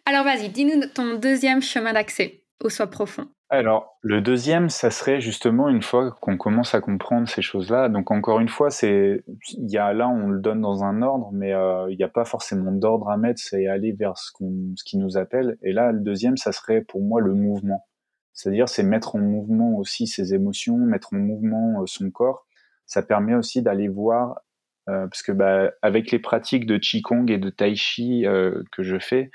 Alors 0.06 0.24
vas-y, 0.24 0.50
dis-nous 0.50 0.86
ton 0.88 1.16
deuxième 1.16 1.62
chemin 1.62 1.94
d'accès 1.94 2.44
au 2.64 2.70
soi 2.70 2.88
profond. 2.88 3.28
Alors, 3.58 3.98
le 4.02 4.20
deuxième, 4.20 4.70
ça 4.70 4.92
serait 4.92 5.22
justement 5.22 5.70
une 5.70 5.82
fois 5.82 6.12
qu'on 6.20 6.36
commence 6.36 6.76
à 6.76 6.82
comprendre 6.82 7.30
ces 7.30 7.42
choses-là. 7.42 7.88
Donc, 7.88 8.12
encore 8.12 8.42
une 8.42 8.50
fois, 8.50 8.70
c'est, 8.70 9.24
il 9.54 9.72
y 9.72 9.78
a 9.78 9.94
là, 9.94 10.10
on 10.10 10.28
le 10.28 10.42
donne 10.42 10.60
dans 10.60 10.84
un 10.84 11.02
ordre, 11.02 11.30
mais 11.32 11.54
euh, 11.54 11.90
il 11.90 11.96
n'y 11.96 12.04
a 12.04 12.10
pas 12.10 12.26
forcément 12.26 12.74
d'ordre 12.74 13.10
à 13.10 13.16
mettre. 13.16 13.40
C'est 13.42 13.68
aller 13.68 13.94
vers 13.94 14.18
ce, 14.18 14.32
ce 14.76 14.84
qui 14.84 14.98
nous 14.98 15.18
appelle. 15.18 15.58
Et 15.64 15.72
là, 15.72 15.94
le 15.94 16.02
deuxième, 16.02 16.36
ça 16.36 16.52
serait 16.52 16.82
pour 16.82 17.02
moi 17.02 17.22
le 17.22 17.34
mouvement. 17.34 17.88
C'est-à-dire, 18.34 18.68
c'est 18.68 18.84
mettre 18.84 19.16
en 19.16 19.20
mouvement 19.20 19.78
aussi 19.78 20.06
ses 20.06 20.34
émotions, 20.34 20.76
mettre 20.76 21.14
en 21.14 21.18
mouvement 21.18 21.82
euh, 21.82 21.86
son 21.86 22.12
corps. 22.12 22.46
Ça 22.86 23.04
permet 23.04 23.36
aussi 23.36 23.62
d'aller 23.62 23.88
voir, 23.88 24.42
euh, 24.90 25.08
parce 25.08 25.24
que 25.24 25.32
bah, 25.32 25.72
avec 25.82 26.12
les 26.12 26.20
pratiques 26.20 26.66
de 26.66 26.78
qigong 26.78 27.28
et 27.30 27.38
de 27.38 27.50
tai 27.50 27.74
chi 27.76 28.26
que 28.74 28.84
je 28.84 29.00
fais, 29.00 29.32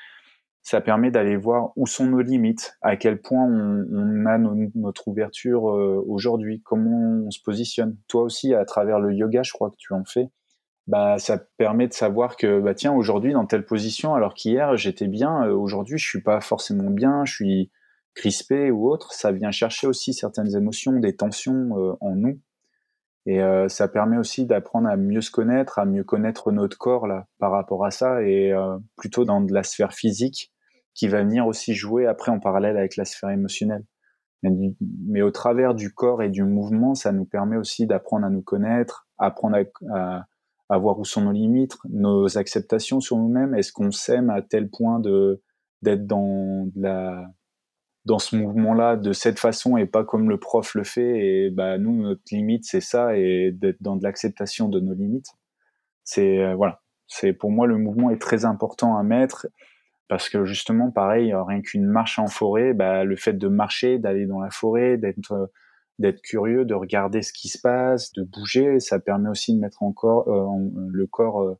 ça 0.62 0.80
permet 0.80 1.10
d'aller 1.10 1.36
voir 1.36 1.72
où 1.76 1.86
sont 1.86 2.06
nos 2.06 2.20
limites, 2.20 2.76
à 2.82 2.96
quel 2.96 3.20
point 3.20 3.44
on, 3.44 4.26
a 4.26 4.38
notre 4.74 5.08
ouverture 5.08 5.64
aujourd'hui, 5.64 6.60
comment 6.62 7.24
on 7.26 7.30
se 7.30 7.40
positionne. 7.42 7.96
Toi 8.08 8.22
aussi, 8.22 8.54
à 8.54 8.64
travers 8.64 9.00
le 9.00 9.14
yoga, 9.14 9.42
je 9.42 9.52
crois 9.52 9.70
que 9.70 9.76
tu 9.78 9.94
en 9.94 10.04
fais. 10.04 10.28
Bah, 10.86 11.18
ça 11.18 11.38
permet 11.56 11.88
de 11.88 11.92
savoir 11.92 12.36
que 12.36 12.60
bah 12.60 12.74
tiens 12.74 12.92
aujourd'hui 12.92 13.32
dans 13.32 13.46
telle 13.46 13.64
position 13.64 14.14
alors 14.14 14.34
qu'hier 14.34 14.76
j'étais 14.76 15.06
bien 15.06 15.46
aujourd'hui 15.48 15.98
je 15.98 16.08
suis 16.08 16.22
pas 16.22 16.40
forcément 16.40 16.90
bien 16.90 17.24
je 17.26 17.34
suis 17.34 17.70
crispé 18.14 18.70
ou 18.70 18.90
autre, 18.90 19.12
ça 19.12 19.32
vient 19.32 19.50
chercher 19.50 19.86
aussi 19.86 20.14
certaines 20.14 20.54
émotions, 20.56 20.92
des 20.92 21.16
tensions 21.16 21.76
euh, 21.76 21.92
en 22.00 22.16
nous. 22.16 22.40
Et 23.26 23.42
euh, 23.42 23.68
ça 23.68 23.86
permet 23.88 24.16
aussi 24.16 24.46
d'apprendre 24.46 24.88
à 24.88 24.96
mieux 24.96 25.20
se 25.20 25.30
connaître, 25.30 25.78
à 25.78 25.84
mieux 25.84 26.04
connaître 26.04 26.52
notre 26.52 26.78
corps 26.78 27.06
là 27.06 27.26
par 27.38 27.52
rapport 27.52 27.84
à 27.84 27.90
ça, 27.90 28.22
et 28.22 28.52
euh, 28.52 28.78
plutôt 28.96 29.24
dans 29.24 29.40
de 29.40 29.52
la 29.52 29.62
sphère 29.62 29.92
physique 29.92 30.52
qui 30.94 31.08
va 31.08 31.22
venir 31.22 31.46
aussi 31.46 31.74
jouer 31.74 32.06
après 32.06 32.32
en 32.32 32.40
parallèle 32.40 32.76
avec 32.76 32.96
la 32.96 33.04
sphère 33.04 33.30
émotionnelle. 33.30 33.84
Mais, 34.42 35.20
au 35.20 35.30
travers 35.30 35.74
du 35.74 35.92
corps 35.92 36.22
et 36.22 36.30
du 36.30 36.44
mouvement, 36.44 36.94
ça 36.94 37.12
nous 37.12 37.26
permet 37.26 37.58
aussi 37.58 37.86
d'apprendre 37.86 38.24
à 38.24 38.30
nous 38.30 38.40
connaître, 38.40 39.06
apprendre 39.18 39.58
à, 39.92 40.26
à, 40.70 40.78
voir 40.78 40.98
où 40.98 41.04
sont 41.04 41.20
nos 41.20 41.32
limites, 41.32 41.76
nos 41.90 42.38
acceptations 42.38 43.00
sur 43.00 43.18
nous-mêmes. 43.18 43.54
Est-ce 43.54 43.70
qu'on 43.70 43.90
s'aime 43.90 44.30
à 44.30 44.40
tel 44.40 44.70
point 44.70 44.98
de 44.98 45.42
d'être 45.82 46.06
dans 46.06 46.66
de 46.74 46.82
la 46.82 47.26
dans 48.10 48.18
ce 48.18 48.34
mouvement-là 48.34 48.96
de 48.96 49.12
cette 49.12 49.38
façon 49.38 49.76
et 49.76 49.86
pas 49.86 50.02
comme 50.02 50.28
le 50.28 50.36
prof 50.36 50.74
le 50.74 50.82
fait. 50.82 51.44
Et 51.44 51.50
bah, 51.50 51.78
nous, 51.78 52.02
notre 52.02 52.22
limite, 52.32 52.64
c'est 52.64 52.80
ça, 52.80 53.16
et 53.16 53.52
d'être 53.52 53.80
dans 53.80 53.94
de 53.94 54.02
l'acceptation 54.02 54.68
de 54.68 54.80
nos 54.80 54.94
limites. 54.94 55.28
C'est 56.02 56.40
euh, 56.40 56.56
voilà, 56.56 56.82
c'est 57.06 57.32
pour 57.32 57.52
moi 57.52 57.68
le 57.68 57.78
mouvement 57.78 58.10
est 58.10 58.20
très 58.20 58.44
important 58.44 58.96
à 58.96 59.04
mettre 59.04 59.46
parce 60.08 60.28
que 60.28 60.44
justement, 60.44 60.90
pareil, 60.90 61.32
rien 61.32 61.60
qu'une 61.60 61.86
marche 61.86 62.18
en 62.18 62.26
forêt, 62.26 62.74
bah, 62.74 63.04
le 63.04 63.14
fait 63.14 63.34
de 63.34 63.46
marcher, 63.46 64.00
d'aller 64.00 64.26
dans 64.26 64.40
la 64.40 64.50
forêt, 64.50 64.96
d'être 64.96 65.32
euh, 65.32 65.46
d'être 66.00 66.20
curieux, 66.22 66.64
de 66.64 66.74
regarder 66.74 67.22
ce 67.22 67.32
qui 67.32 67.48
se 67.48 67.60
passe, 67.60 68.12
de 68.14 68.24
bouger, 68.24 68.80
ça 68.80 68.98
permet 68.98 69.28
aussi 69.28 69.54
de 69.54 69.60
mettre 69.60 69.84
encore 69.84 70.26
euh, 70.28 70.48
le 70.88 71.06
corps 71.06 71.56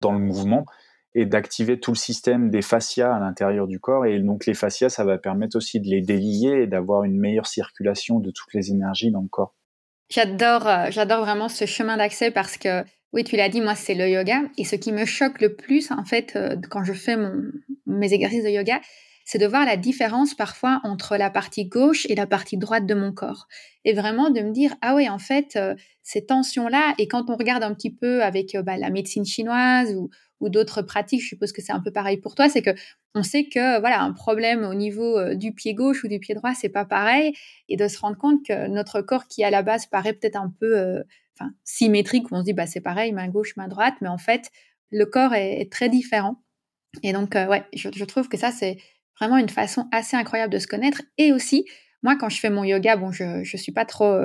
dans 0.00 0.12
le 0.12 0.18
mouvement 0.18 0.66
et 1.14 1.26
d'activer 1.26 1.78
tout 1.78 1.92
le 1.92 1.96
système 1.96 2.50
des 2.50 2.62
fascias 2.62 3.14
à 3.14 3.20
l'intérieur 3.20 3.66
du 3.66 3.78
corps. 3.78 4.06
Et 4.06 4.18
donc 4.18 4.46
les 4.46 4.54
fascias, 4.54 4.88
ça 4.88 5.04
va 5.04 5.18
permettre 5.18 5.56
aussi 5.56 5.80
de 5.80 5.88
les 5.88 6.00
délier 6.00 6.62
et 6.62 6.66
d'avoir 6.66 7.04
une 7.04 7.18
meilleure 7.18 7.46
circulation 7.46 8.18
de 8.18 8.30
toutes 8.30 8.54
les 8.54 8.70
énergies 8.70 9.10
dans 9.10 9.20
le 9.20 9.28
corps. 9.28 9.54
J'adore, 10.10 10.66
euh, 10.66 10.86
j'adore 10.90 11.24
vraiment 11.24 11.48
ce 11.48 11.64
chemin 11.64 11.96
d'accès 11.96 12.30
parce 12.30 12.56
que, 12.56 12.84
oui, 13.12 13.24
tu 13.24 13.36
l'as 13.36 13.48
dit, 13.48 13.60
moi, 13.60 13.74
c'est 13.74 13.94
le 13.94 14.08
yoga. 14.08 14.42
Et 14.58 14.64
ce 14.64 14.76
qui 14.76 14.92
me 14.92 15.04
choque 15.04 15.40
le 15.40 15.54
plus, 15.54 15.90
en 15.90 16.04
fait, 16.04 16.36
euh, 16.36 16.56
quand 16.70 16.84
je 16.84 16.92
fais 16.92 17.16
mon, 17.16 17.32
mes 17.86 18.12
exercices 18.12 18.44
de 18.44 18.50
yoga, 18.50 18.80
c'est 19.24 19.38
de 19.38 19.46
voir 19.46 19.64
la 19.64 19.76
différence 19.76 20.34
parfois 20.34 20.80
entre 20.84 21.16
la 21.16 21.30
partie 21.30 21.66
gauche 21.66 22.06
et 22.10 22.14
la 22.14 22.26
partie 22.26 22.58
droite 22.58 22.86
de 22.86 22.94
mon 22.94 23.12
corps. 23.12 23.46
Et 23.84 23.94
vraiment 23.94 24.30
de 24.30 24.40
me 24.40 24.52
dire, 24.52 24.74
ah 24.82 24.94
oui, 24.94 25.08
en 25.08 25.18
fait, 25.18 25.56
euh, 25.56 25.74
ces 26.02 26.26
tensions-là, 26.26 26.94
et 26.98 27.06
quand 27.06 27.30
on 27.30 27.36
regarde 27.36 27.62
un 27.62 27.72
petit 27.72 27.94
peu 27.94 28.22
avec 28.22 28.56
bah, 28.64 28.76
la 28.76 28.90
médecine 28.90 29.24
chinoise 29.24 29.94
ou, 29.94 30.10
ou 30.42 30.48
d'autres 30.48 30.82
pratiques, 30.82 31.22
je 31.22 31.28
suppose 31.28 31.52
que 31.52 31.62
c'est 31.62 31.72
un 31.72 31.80
peu 31.80 31.92
pareil 31.92 32.18
pour 32.18 32.34
toi, 32.34 32.48
c'est 32.48 32.62
que 32.62 32.70
on 33.14 33.22
sait 33.22 33.44
que 33.44 33.80
voilà 33.80 34.02
un 34.02 34.12
problème 34.12 34.64
au 34.64 34.74
niveau 34.74 35.18
euh, 35.18 35.34
du 35.34 35.52
pied 35.52 35.72
gauche 35.72 36.04
ou 36.04 36.08
du 36.08 36.18
pied 36.18 36.34
droit, 36.34 36.52
c'est 36.54 36.68
pas 36.68 36.84
pareil, 36.84 37.32
et 37.68 37.76
de 37.76 37.88
se 37.88 37.98
rendre 37.98 38.18
compte 38.18 38.44
que 38.44 38.66
notre 38.66 39.00
corps 39.00 39.28
qui 39.28 39.44
à 39.44 39.50
la 39.50 39.62
base 39.62 39.86
paraît 39.86 40.12
peut-être 40.12 40.36
un 40.36 40.52
peu 40.60 40.76
euh, 40.76 41.02
symétrique, 41.64 42.30
où 42.30 42.34
on 42.34 42.40
se 42.40 42.44
dit 42.44 42.52
bah 42.52 42.66
c'est 42.66 42.80
pareil 42.80 43.12
main 43.12 43.28
gauche 43.28 43.56
main 43.56 43.68
droite, 43.68 43.94
mais 44.00 44.08
en 44.08 44.18
fait 44.18 44.50
le 44.90 45.06
corps 45.06 45.32
est, 45.34 45.70
très 45.70 45.88
différent. 45.88 46.42
Et 47.02 47.12
donc 47.12 47.36
euh, 47.36 47.46
ouais, 47.46 47.64
je, 47.74 47.88
je 47.94 48.04
trouve 48.04 48.28
que 48.28 48.36
ça 48.36 48.50
c'est 48.50 48.76
vraiment 49.18 49.38
une 49.38 49.48
façon 49.48 49.88
assez 49.92 50.16
incroyable 50.16 50.52
de 50.52 50.58
se 50.58 50.66
connaître. 50.66 51.02
Et 51.18 51.32
aussi, 51.32 51.66
moi 52.02 52.16
quand 52.16 52.28
je 52.28 52.40
fais 52.40 52.50
mon 52.50 52.64
yoga, 52.64 52.96
bon 52.96 53.12
je 53.12 53.44
je 53.44 53.56
suis 53.56 53.72
pas 53.72 53.84
trop 53.84 54.18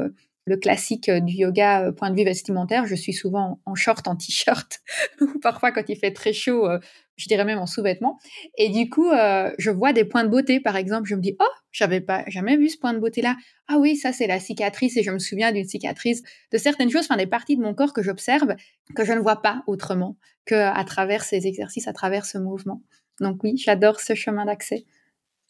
le 0.48 0.56
classique 0.56 1.10
euh, 1.10 1.20
du 1.20 1.34
yoga 1.34 1.84
euh, 1.84 1.92
point 1.92 2.10
de 2.10 2.16
vue 2.16 2.24
vestimentaire. 2.24 2.88
Je 2.88 2.96
suis 2.96 3.13
souvent 3.13 3.60
en 3.66 3.75
short, 3.75 4.08
en 4.08 4.16
t-shirt, 4.16 4.80
ou 5.22 5.39
parfois 5.39 5.72
quand 5.72 5.84
il 5.89 5.98
fait 5.98 6.13
très 6.13 6.34
chaud, 6.34 6.66
euh, 6.66 6.80
je 7.18 7.27
dirais 7.27 7.44
même 7.44 7.60
en 7.60 7.66
sous-vêtements. 7.66 8.18
Et 8.58 8.70
du 8.70 8.89
coup, 8.89 9.10
je 9.58 9.72
vois 9.72 9.92
des 9.92 10.06
points 10.06 10.24
de 10.24 10.30
beauté, 10.30 10.60
par 10.60 10.75
exemple. 10.75 11.10
Je 11.10 11.16
me 11.16 11.22
dis, 11.22 11.36
oh, 11.39 11.54
j'avais 11.72 12.00
pas 12.00 12.24
jamais 12.27 12.58
vu 12.58 12.70
ce 12.70 12.77
point 12.77 12.94
de 12.94 13.00
beauté-là. 13.00 13.36
Ah 13.68 13.80
oui, 13.80 13.96
ça 13.96 14.13
c'est 14.13 14.27
la 14.27 14.39
cicatrice, 14.39 14.98
et 14.98 15.04
je 15.04 15.10
me 15.10 15.18
souviens 15.18 15.51
d'une 15.51 15.68
cicatrice, 15.68 16.22
de 16.51 16.58
certaines 16.60 16.92
choses, 16.92 17.06
enfin 17.06 17.18
des 17.18 17.25
parties 17.25 17.58
de 17.58 17.63
mon 17.63 17.74
corps 17.74 17.92
que 17.92 18.04
j'observe, 18.04 18.56
que 18.96 19.04
je 19.04 19.13
ne 19.13 19.20
vois 19.20 19.42
pas 19.42 19.63
autrement 19.66 20.16
que 20.46 20.54
à 20.54 20.84
travers 20.84 21.24
ces 21.24 21.48
exercices, 21.48 21.88
à 21.88 21.94
travers 21.94 22.27
ce 22.27 22.38
mouvement. 22.38 22.84
Donc 23.20 23.44
oui, 23.44 23.58
j'adore 23.58 24.00
ce 24.00 24.13
chemin 24.13 24.46
d'accès. 24.46 24.86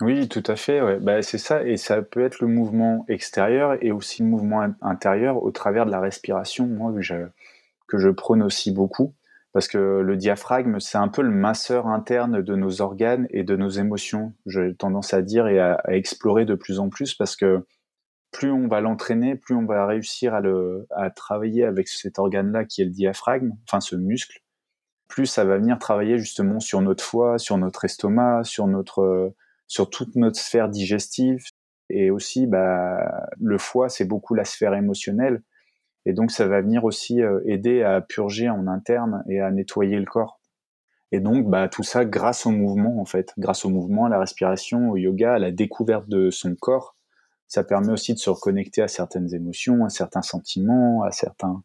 Oui, 0.01 0.27
tout 0.29 0.43
à 0.45 0.55
fait, 0.55 0.81
ouais. 0.81 0.99
Bah, 0.99 1.23
c'est 1.23 1.39
ça 1.39 1.63
et 1.65 1.75
ça 1.77 2.01
peut 2.03 2.23
être 2.23 2.39
le 2.39 2.47
mouvement 2.47 3.03
extérieur 3.07 3.83
et 3.83 3.91
aussi 3.91 4.21
le 4.21 4.27
mouvement 4.29 4.61
intérieur 4.81 5.41
au 5.43 5.49
travers 5.51 5.87
de 5.87 5.91
la 5.91 5.99
respiration, 5.99 6.67
moi, 6.67 6.93
que 6.93 7.01
je 7.01 7.15
que 7.87 7.97
je 7.99 8.09
prône 8.09 8.43
aussi 8.43 8.71
beaucoup 8.71 9.13
parce 9.53 9.67
que 9.67 9.77
le 10.01 10.17
diaphragme, 10.17 10.79
c'est 10.79 10.99
un 10.99 11.07
peu 11.09 11.23
le 11.23 11.31
masseur 11.31 11.87
interne 11.87 12.43
de 12.43 12.55
nos 12.55 12.81
organes 12.81 13.27
et 13.31 13.43
de 13.43 13.55
nos 13.55 13.69
émotions, 13.69 14.33
j'ai 14.45 14.75
tendance 14.75 15.13
à 15.13 15.21
dire 15.23 15.47
et 15.47 15.59
à 15.59 15.81
explorer 15.87 16.45
de 16.45 16.55
plus 16.55 16.79
en 16.79 16.89
plus 16.89 17.15
parce 17.15 17.35
que 17.35 17.65
plus 18.31 18.51
on 18.51 18.67
va 18.67 18.81
l'entraîner, 18.81 19.35
plus 19.35 19.55
on 19.55 19.65
va 19.65 19.85
réussir 19.87 20.33
à 20.35 20.41
le 20.41 20.87
à 20.95 21.09
travailler 21.11 21.65
avec 21.65 21.87
cet 21.89 22.19
organe-là 22.19 22.65
qui 22.65 22.81
est 22.81 22.85
le 22.85 22.91
diaphragme, 22.91 23.53
enfin 23.67 23.81
ce 23.81 23.95
muscle, 23.95 24.41
plus 25.07 25.27
ça 25.27 25.45
va 25.45 25.57
venir 25.57 25.79
travailler 25.79 26.17
justement 26.19 26.59
sur 26.59 26.81
notre 26.81 27.03
foie, 27.03 27.37
sur 27.39 27.57
notre 27.57 27.85
estomac, 27.85 28.43
sur 28.45 28.67
notre 28.67 29.33
sur 29.67 29.89
toute 29.89 30.15
notre 30.15 30.39
sphère 30.39 30.69
digestive. 30.69 31.43
Et 31.89 32.11
aussi, 32.11 32.47
bah, 32.47 33.27
le 33.39 33.57
foie, 33.57 33.89
c'est 33.89 34.05
beaucoup 34.05 34.33
la 34.33 34.45
sphère 34.45 34.73
émotionnelle. 34.73 35.41
Et 36.05 36.13
donc, 36.13 36.31
ça 36.31 36.47
va 36.47 36.61
venir 36.61 36.83
aussi 36.85 37.21
euh, 37.21 37.41
aider 37.45 37.83
à 37.83 38.01
purger 38.01 38.49
en 38.49 38.67
interne 38.67 39.23
et 39.29 39.41
à 39.41 39.51
nettoyer 39.51 39.97
le 39.97 40.05
corps. 40.05 40.39
Et 41.11 41.19
donc, 41.19 41.49
bah, 41.49 41.69
tout 41.69 41.83
ça 41.83 42.05
grâce 42.05 42.45
au 42.45 42.51
mouvement, 42.51 42.99
en 42.99 43.05
fait. 43.05 43.33
Grâce 43.37 43.65
au 43.65 43.69
mouvement, 43.69 44.05
à 44.05 44.09
la 44.09 44.19
respiration, 44.19 44.89
au 44.91 44.97
yoga, 44.97 45.35
à 45.35 45.39
la 45.39 45.51
découverte 45.51 46.07
de 46.09 46.29
son 46.29 46.55
corps. 46.55 46.95
Ça 47.47 47.63
permet 47.63 47.93
aussi 47.93 48.13
de 48.13 48.19
se 48.19 48.29
reconnecter 48.29 48.81
à 48.81 48.89
certaines 48.89 49.33
émotions, 49.33 49.85
à 49.85 49.89
certains 49.89 50.21
sentiments, 50.21 51.03
à 51.03 51.11
certains... 51.11 51.63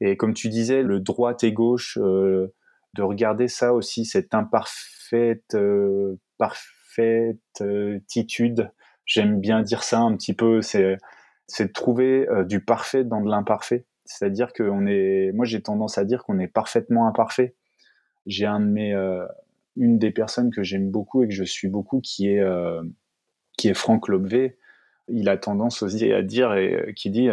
Et 0.00 0.16
comme 0.16 0.34
tu 0.34 0.48
disais, 0.50 0.82
le 0.82 1.00
droit 1.00 1.34
et 1.42 1.52
gauche, 1.52 1.96
euh, 2.00 2.52
de 2.94 3.02
regarder 3.02 3.48
ça 3.48 3.72
aussi, 3.72 4.04
cette 4.04 4.34
imparfaite, 4.34 5.54
euh, 5.54 6.18
parfaititude. 6.96 8.70
J'aime 9.06 9.40
bien 9.40 9.62
dire 9.62 9.82
ça 9.82 10.00
un 10.00 10.16
petit 10.16 10.34
peu. 10.34 10.62
C'est 10.62 10.96
c'est 11.46 11.66
de 11.66 11.72
trouver 11.72 12.28
euh, 12.28 12.44
du 12.44 12.60
parfait 12.60 13.04
dans 13.04 13.20
de 13.20 13.28
l'imparfait. 13.28 13.84
C'est-à-dire 14.06 14.52
que 14.52 14.62
on 14.62 14.86
est, 14.86 15.32
moi 15.32 15.44
j'ai 15.44 15.62
tendance 15.62 15.98
à 15.98 16.04
dire 16.04 16.24
qu'on 16.24 16.38
est 16.38 16.48
parfaitement 16.48 17.06
imparfait. 17.06 17.54
J'ai 18.26 18.46
un 18.46 18.60
de 18.60 18.66
mes, 18.66 18.94
euh, 18.94 19.26
une 19.76 19.98
des 19.98 20.10
personnes 20.10 20.50
que 20.50 20.62
j'aime 20.62 20.90
beaucoup 20.90 21.22
et 21.22 21.28
que 21.28 21.34
je 21.34 21.44
suis 21.44 21.68
beaucoup, 21.68 22.00
qui 22.00 22.28
est 22.28 22.40
euh, 22.40 22.82
qui 23.56 23.68
est 23.68 23.74
Franck 23.74 24.08
Lobvé. 24.08 24.58
Il 25.08 25.28
a 25.28 25.36
tendance 25.36 25.82
aussi 25.82 26.12
à 26.12 26.22
dire 26.22 26.54
et 26.54 26.94
qui 26.96 27.10
dit, 27.10 27.28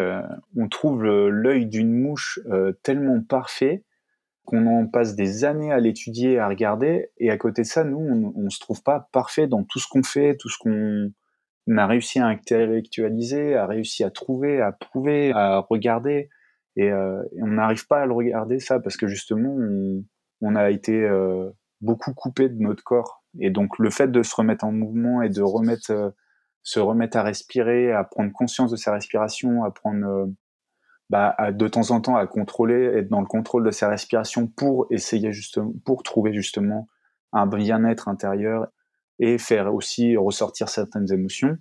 on 0.57 0.67
trouve 0.67 1.05
l'œil 1.05 1.67
d'une 1.67 1.93
mouche 1.93 2.37
tellement 2.83 3.21
parfait 3.21 3.85
qu'on 4.51 4.67
en 4.67 4.85
passe 4.85 5.15
des 5.15 5.45
années 5.45 5.71
à 5.71 5.79
l'étudier, 5.79 6.37
à 6.37 6.49
regarder, 6.49 7.09
et 7.17 7.31
à 7.31 7.37
côté 7.37 7.61
de 7.61 7.67
ça, 7.67 7.85
nous, 7.85 8.33
on, 8.35 8.41
ne 8.41 8.49
se 8.49 8.59
trouve 8.59 8.83
pas 8.83 9.07
parfait 9.13 9.47
dans 9.47 9.63
tout 9.63 9.79
ce 9.79 9.87
qu'on 9.87 10.03
fait, 10.03 10.35
tout 10.35 10.49
ce 10.49 10.57
qu'on 10.57 11.77
a 11.77 11.87
réussi 11.87 12.19
à 12.19 12.27
intellectualiser, 12.27 13.55
a 13.55 13.65
réussi 13.65 14.03
à 14.03 14.11
trouver, 14.11 14.59
à 14.59 14.73
prouver, 14.73 15.31
à 15.31 15.59
regarder, 15.59 16.29
et, 16.75 16.91
euh, 16.91 17.23
on 17.39 17.47
n'arrive 17.47 17.87
pas 17.87 18.01
à 18.01 18.05
le 18.05 18.13
regarder 18.13 18.59
ça 18.59 18.79
parce 18.79 18.97
que 18.97 19.07
justement, 19.07 19.55
on, 20.41 20.55
a 20.55 20.69
été 20.69 21.01
euh, 21.01 21.49
beaucoup 21.79 22.13
coupé 22.13 22.49
de 22.49 22.61
notre 22.61 22.83
corps, 22.83 23.23
et 23.39 23.51
donc 23.51 23.79
le 23.79 23.89
fait 23.89 24.11
de 24.11 24.21
se 24.21 24.35
remettre 24.35 24.65
en 24.65 24.73
mouvement 24.73 25.21
et 25.21 25.29
de 25.29 25.41
remettre, 25.41 25.91
euh, 25.91 26.09
se 26.61 26.81
remettre 26.81 27.15
à 27.15 27.23
respirer, 27.23 27.93
à 27.93 28.03
prendre 28.03 28.33
conscience 28.33 28.69
de 28.69 28.75
sa 28.75 28.91
respiration, 28.91 29.63
à 29.63 29.71
prendre 29.71 30.29
bah, 31.11 31.35
de 31.51 31.67
temps 31.67 31.91
en 31.91 31.99
temps 31.99 32.15
à 32.15 32.25
contrôler, 32.25 32.85
être 32.85 33.09
dans 33.09 33.19
le 33.19 33.27
contrôle 33.27 33.65
de 33.65 33.71
sa 33.71 33.89
respiration 33.89 34.47
pour 34.47 34.87
essayer 34.91 35.33
justement, 35.33 35.73
pour 35.83 36.03
trouver 36.03 36.31
justement 36.31 36.87
un 37.33 37.47
bien-être 37.47 38.07
intérieur 38.07 38.67
et 39.19 39.37
faire 39.37 39.75
aussi 39.75 40.15
ressortir 40.15 40.69
certaines 40.69 41.11
émotions, 41.11 41.57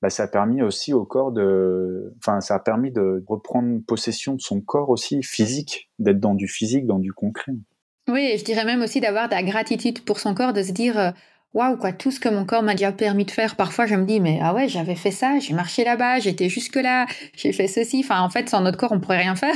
bah, 0.00 0.10
ça 0.10 0.22
a 0.22 0.28
permis 0.28 0.62
aussi 0.62 0.92
au 0.92 1.04
corps 1.04 1.32
de, 1.32 2.14
enfin, 2.18 2.40
ça 2.40 2.54
a 2.54 2.60
permis 2.60 2.92
de 2.92 3.24
reprendre 3.26 3.80
possession 3.84 4.34
de 4.34 4.40
son 4.40 4.60
corps 4.60 4.90
aussi 4.90 5.24
physique, 5.24 5.90
d'être 5.98 6.20
dans 6.20 6.34
du 6.34 6.46
physique, 6.46 6.86
dans 6.86 7.00
du 7.00 7.12
concret. 7.12 7.52
Oui, 8.06 8.36
je 8.38 8.44
dirais 8.44 8.64
même 8.64 8.80
aussi 8.80 9.00
d'avoir 9.00 9.28
de 9.28 9.34
la 9.34 9.42
gratitude 9.42 10.04
pour 10.04 10.20
son 10.20 10.34
corps, 10.34 10.52
de 10.52 10.62
se 10.62 10.70
dire, 10.70 10.96
euh, 11.00 11.10
waouh, 11.54 11.76
quoi, 11.76 11.92
tout 11.92 12.10
ce 12.10 12.20
que 12.20 12.28
mon 12.28 12.44
corps 12.44 12.62
m'a 12.62 12.72
déjà 12.72 12.92
permis 12.92 13.24
de 13.24 13.30
faire. 13.30 13.56
Parfois, 13.56 13.86
je 13.86 13.94
me 13.94 14.04
dis, 14.04 14.20
mais 14.20 14.40
ah 14.42 14.52
ouais, 14.52 14.68
j'avais 14.68 14.96
fait 14.96 15.12
ça, 15.12 15.38
j'ai 15.38 15.54
marché 15.54 15.84
là-bas, 15.84 16.18
j'étais 16.18 16.48
jusque-là, 16.48 17.06
j'ai 17.34 17.52
fait 17.52 17.68
ceci. 17.68 18.00
Enfin, 18.04 18.20
en 18.20 18.28
fait, 18.28 18.48
sans 18.48 18.60
notre 18.60 18.76
corps, 18.76 18.92
on 18.92 19.00
pourrait 19.00 19.22
rien 19.22 19.36
faire. 19.36 19.54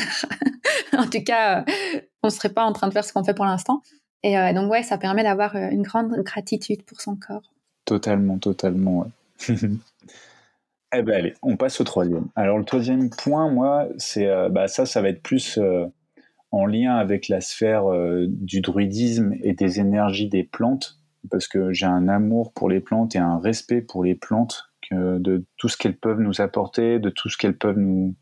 en 0.97 1.07
tout 1.07 1.23
cas, 1.23 1.61
euh, 1.61 2.01
on 2.23 2.31
serait 2.31 2.53
pas 2.53 2.65
en 2.65 2.73
train 2.73 2.89
de 2.89 2.93
faire 2.93 3.05
ce 3.05 3.13
qu'on 3.13 3.25
fait 3.25 3.35
pour 3.35 3.45
l'instant. 3.45 3.83
Et 4.23 4.39
euh, 4.39 4.53
donc, 4.53 4.71
ouais, 4.71 4.83
ça 4.83 4.97
permet 4.97 5.25
d'avoir 5.25 5.57
euh, 5.57 5.69
une 5.71 5.83
grande 5.83 6.13
gratitude 6.23 6.83
pour 6.85 7.01
son 7.01 7.17
corps. 7.17 7.53
Totalement, 7.85 8.39
totalement, 8.39 9.07
eh 9.49 11.03
ben 11.03 11.11
allez, 11.11 11.35
on 11.43 11.57
passe 11.57 11.81
au 11.81 11.85
troisième. 11.85 12.27
Alors 12.37 12.59
le 12.59 12.65
troisième 12.65 13.09
point, 13.09 13.51
moi, 13.51 13.89
c'est 13.97 14.29
bah 14.51 14.69
ça, 14.69 14.85
ça 14.85 15.01
va 15.01 15.09
être 15.09 15.23
plus 15.23 15.59
en 16.51 16.67
lien 16.67 16.97
avec 16.97 17.29
la 17.29 17.41
sphère 17.41 17.85
du 18.27 18.61
druidisme 18.61 19.33
et 19.43 19.55
des 19.55 19.81
énergies 19.81 20.29
des 20.29 20.45
plantes 20.45 20.98
parce 21.31 21.49
que 21.49 21.73
j'ai 21.73 21.87
un 21.87 22.09
amour 22.09 22.53
pour 22.53 22.69
les 22.69 22.81
plantes 22.81 23.15
et 23.15 23.19
un 23.19 23.39
respect 23.39 23.81
pour 23.81 24.05
les 24.05 24.15
plantes, 24.15 24.71
que 24.89 25.19
de 25.19 25.45
tout 25.57 25.69
ce 25.69 25.77
qu'elles 25.77 25.97
peuvent 25.97 26.21
nous 26.21 26.41
apporter, 26.41 26.99
de 26.99 27.11
tout 27.11 27.29
ce 27.29 27.37
qu'elles 27.37 27.57
peuvent 27.57 27.79
nous, 27.79 28.15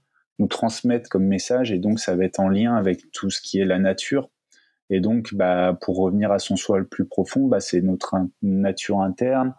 transmettre 0.51 1.09
comme 1.09 1.25
message, 1.25 1.73
et 1.73 1.79
donc 1.79 1.99
ça 1.99 2.15
va 2.15 2.25
être 2.25 2.41
en 2.41 2.49
lien 2.49 2.75
avec 2.77 3.11
tout 3.11 3.31
ce 3.31 3.41
qui 3.41 3.59
est 3.59 3.65
la 3.65 3.79
nature. 3.79 4.29
Et 4.91 5.01
donc, 5.01 5.33
bah, 5.33 5.77
pour 5.81 5.97
revenir 5.97 6.31
à 6.31 6.39
son 6.39 6.57
soi 6.57 6.79
le 6.79 6.87
plus 6.87 7.07
profond, 7.07 7.47
bah, 7.47 7.61
c'est 7.61 7.81
notre 7.81 8.17
nature 8.43 9.01
interne, 9.01 9.55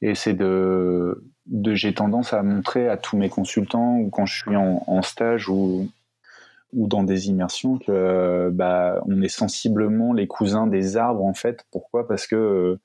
et 0.00 0.16
c'est 0.16 0.34
de, 0.34 1.24
j'ai 1.72 1.94
tendance 1.94 2.32
à 2.32 2.42
montrer 2.42 2.88
à 2.88 2.96
tous 2.96 3.16
mes 3.16 3.28
consultants 3.28 3.96
ou 3.98 4.10
quand 4.10 4.26
je 4.26 4.36
suis 4.42 4.56
en 4.56 5.02
stage 5.02 5.48
ou 5.48 5.88
ou 6.72 6.86
dans 6.86 7.02
des 7.02 7.28
immersions 7.28 7.78
que 7.78 8.50
bah, 8.50 9.02
on 9.06 9.22
est 9.22 9.28
sensiblement 9.28 10.12
les 10.12 10.26
cousins 10.26 10.66
des 10.66 10.96
arbres 10.96 11.24
en 11.24 11.34
fait. 11.34 11.64
Pourquoi? 11.70 12.06
Parce 12.08 12.26
que 12.26 12.36
euh, 12.36 12.80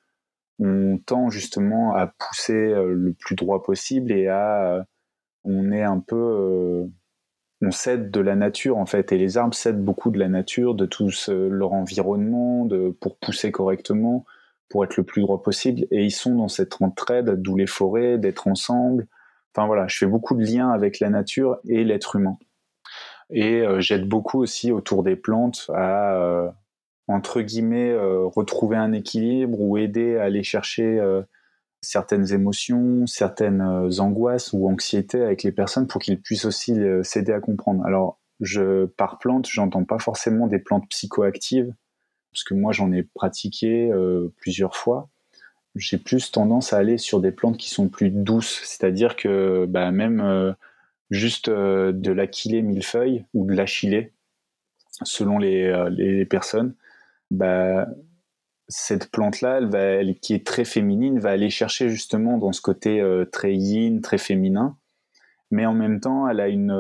on 0.60 0.98
tend 0.98 1.30
justement 1.30 1.96
à 1.96 2.08
pousser 2.08 2.54
euh, 2.54 2.94
le 2.94 3.14
plus 3.14 3.36
droit 3.36 3.64
possible 3.64 4.12
et 4.12 4.28
à 4.28 4.74
euh, 4.74 4.84
on 5.46 5.72
est 5.72 5.84
un 5.84 6.00
peu 6.00 6.90
on 7.62 7.72
cède 7.72 8.12
de 8.12 8.20
la 8.20 8.36
nature 8.36 8.78
en 8.78 8.86
fait 8.86 9.12
et 9.12 9.18
les 9.18 9.38
arbres 9.38 9.54
cèdent 9.54 9.84
beaucoup 9.84 10.12
de 10.12 10.20
la 10.20 10.28
nature, 10.28 10.76
de 10.76 10.86
tout 10.86 11.10
leur 11.30 11.74
environnement, 11.74 12.66
de 12.66 12.96
pour 13.00 13.18
pousser 13.18 13.52
correctement, 13.52 14.26
pour 14.70 14.84
être 14.84 14.98
le 14.98 15.04
plus 15.04 15.22
droit 15.22 15.42
possible 15.42 15.88
et 15.92 16.04
ils 16.04 16.12
sont 16.12 16.36
dans 16.36 16.50
cette 16.50 16.82
entraide, 16.82 17.42
d'où 17.42 17.56
les 17.56 17.68
forêts, 17.68 18.18
d'être 18.18 18.48
ensemble. 18.48 19.08
Enfin 19.56 19.68
voilà, 19.68 19.88
je 19.88 19.98
fais 19.98 20.06
beaucoup 20.06 20.36
de 20.36 20.44
liens 20.44 20.70
avec 20.70 21.00
la 21.00 21.10
nature 21.10 21.58
et 21.68 21.84
l'être 21.84 22.18
humain. 22.18 22.38
Et 23.30 23.62
euh, 23.62 23.80
j'aide 23.80 24.08
beaucoup 24.08 24.42
aussi 24.42 24.72
autour 24.72 25.04
des 25.04 25.16
plantes 25.16 25.70
à, 25.74 26.16
euh, 26.16 26.50
entre 27.08 27.42
guillemets, 27.42 27.92
euh, 27.92 28.26
retrouver 28.26 28.78
un 28.78 28.94
équilibre 28.94 29.60
ou 29.60 29.78
aider 29.78 30.18
à 30.18 30.24
aller 30.24 30.44
chercher 30.44 31.02
certaines 31.82 32.34
émotions, 32.34 33.06
certaines 33.08 33.62
angoisses 34.00 34.52
ou 34.54 34.68
anxiétés 34.68 35.22
avec 35.22 35.44
les 35.44 35.52
personnes 35.52 35.88
pour 35.88 36.02
qu'ils 36.02 36.22
puissent 36.22 36.46
aussi 36.46 36.76
s'aider 37.04 37.32
à 37.32 37.40
comprendre. 37.40 37.86
Alors, 37.86 38.20
je, 38.40 38.86
par 38.86 39.20
plante, 39.20 39.48
j'entends 39.50 39.84
pas 39.84 40.00
forcément 40.00 40.48
des 40.48 40.60
plantes 40.60 40.88
psychoactives, 40.90 41.74
parce 42.32 42.44
que 42.44 42.54
moi 42.54 42.72
j'en 42.72 42.92
ai 42.92 43.04
pratiqué 43.04 43.92
plusieurs 44.38 44.76
fois. 44.76 45.10
J'ai 45.76 45.98
plus 45.98 46.32
tendance 46.32 46.74
à 46.74 46.78
aller 46.78 46.98
sur 46.98 47.22
des 47.22 47.32
plantes 47.32 47.58
qui 47.58 47.70
sont 47.70 47.88
plus 47.88 48.10
douces, 48.10 48.62
c'est-à-dire 48.64 49.16
que 49.16 49.66
bah, 49.68 49.92
même 49.92 50.56
juste 51.10 51.50
euh, 51.50 51.92
de 51.92 52.12
l'achillée 52.12 52.62
millefeuille 52.62 53.26
ou 53.34 53.46
de 53.46 53.54
l'achillée, 53.54 54.14
selon 55.04 55.38
les, 55.38 55.64
euh, 55.64 55.90
les 55.90 56.26
personnes, 56.26 56.76
bah, 57.32 57.88
cette 58.68 59.12
plante-là, 59.12 59.60
elle 59.60 59.70
va, 59.70 60.14
qui 60.22 60.34
est 60.34 60.46
très 60.46 60.66
féminine, 60.66 61.20
va 61.20 61.32
aller 61.32 61.50
chercher 61.50 61.90
justement 61.90 62.38
dans 62.38 62.52
ce 62.52 62.62
côté 62.62 63.00
euh, 63.00 63.26
très 63.26 63.56
yin, 63.56 64.02
très 64.02 64.18
féminin. 64.18 64.78
Mais 65.50 65.66
en 65.66 65.74
même 65.74 66.02
temps, 66.02 66.28
elle 66.28 66.42
a 66.42 66.50
une, 66.50 66.72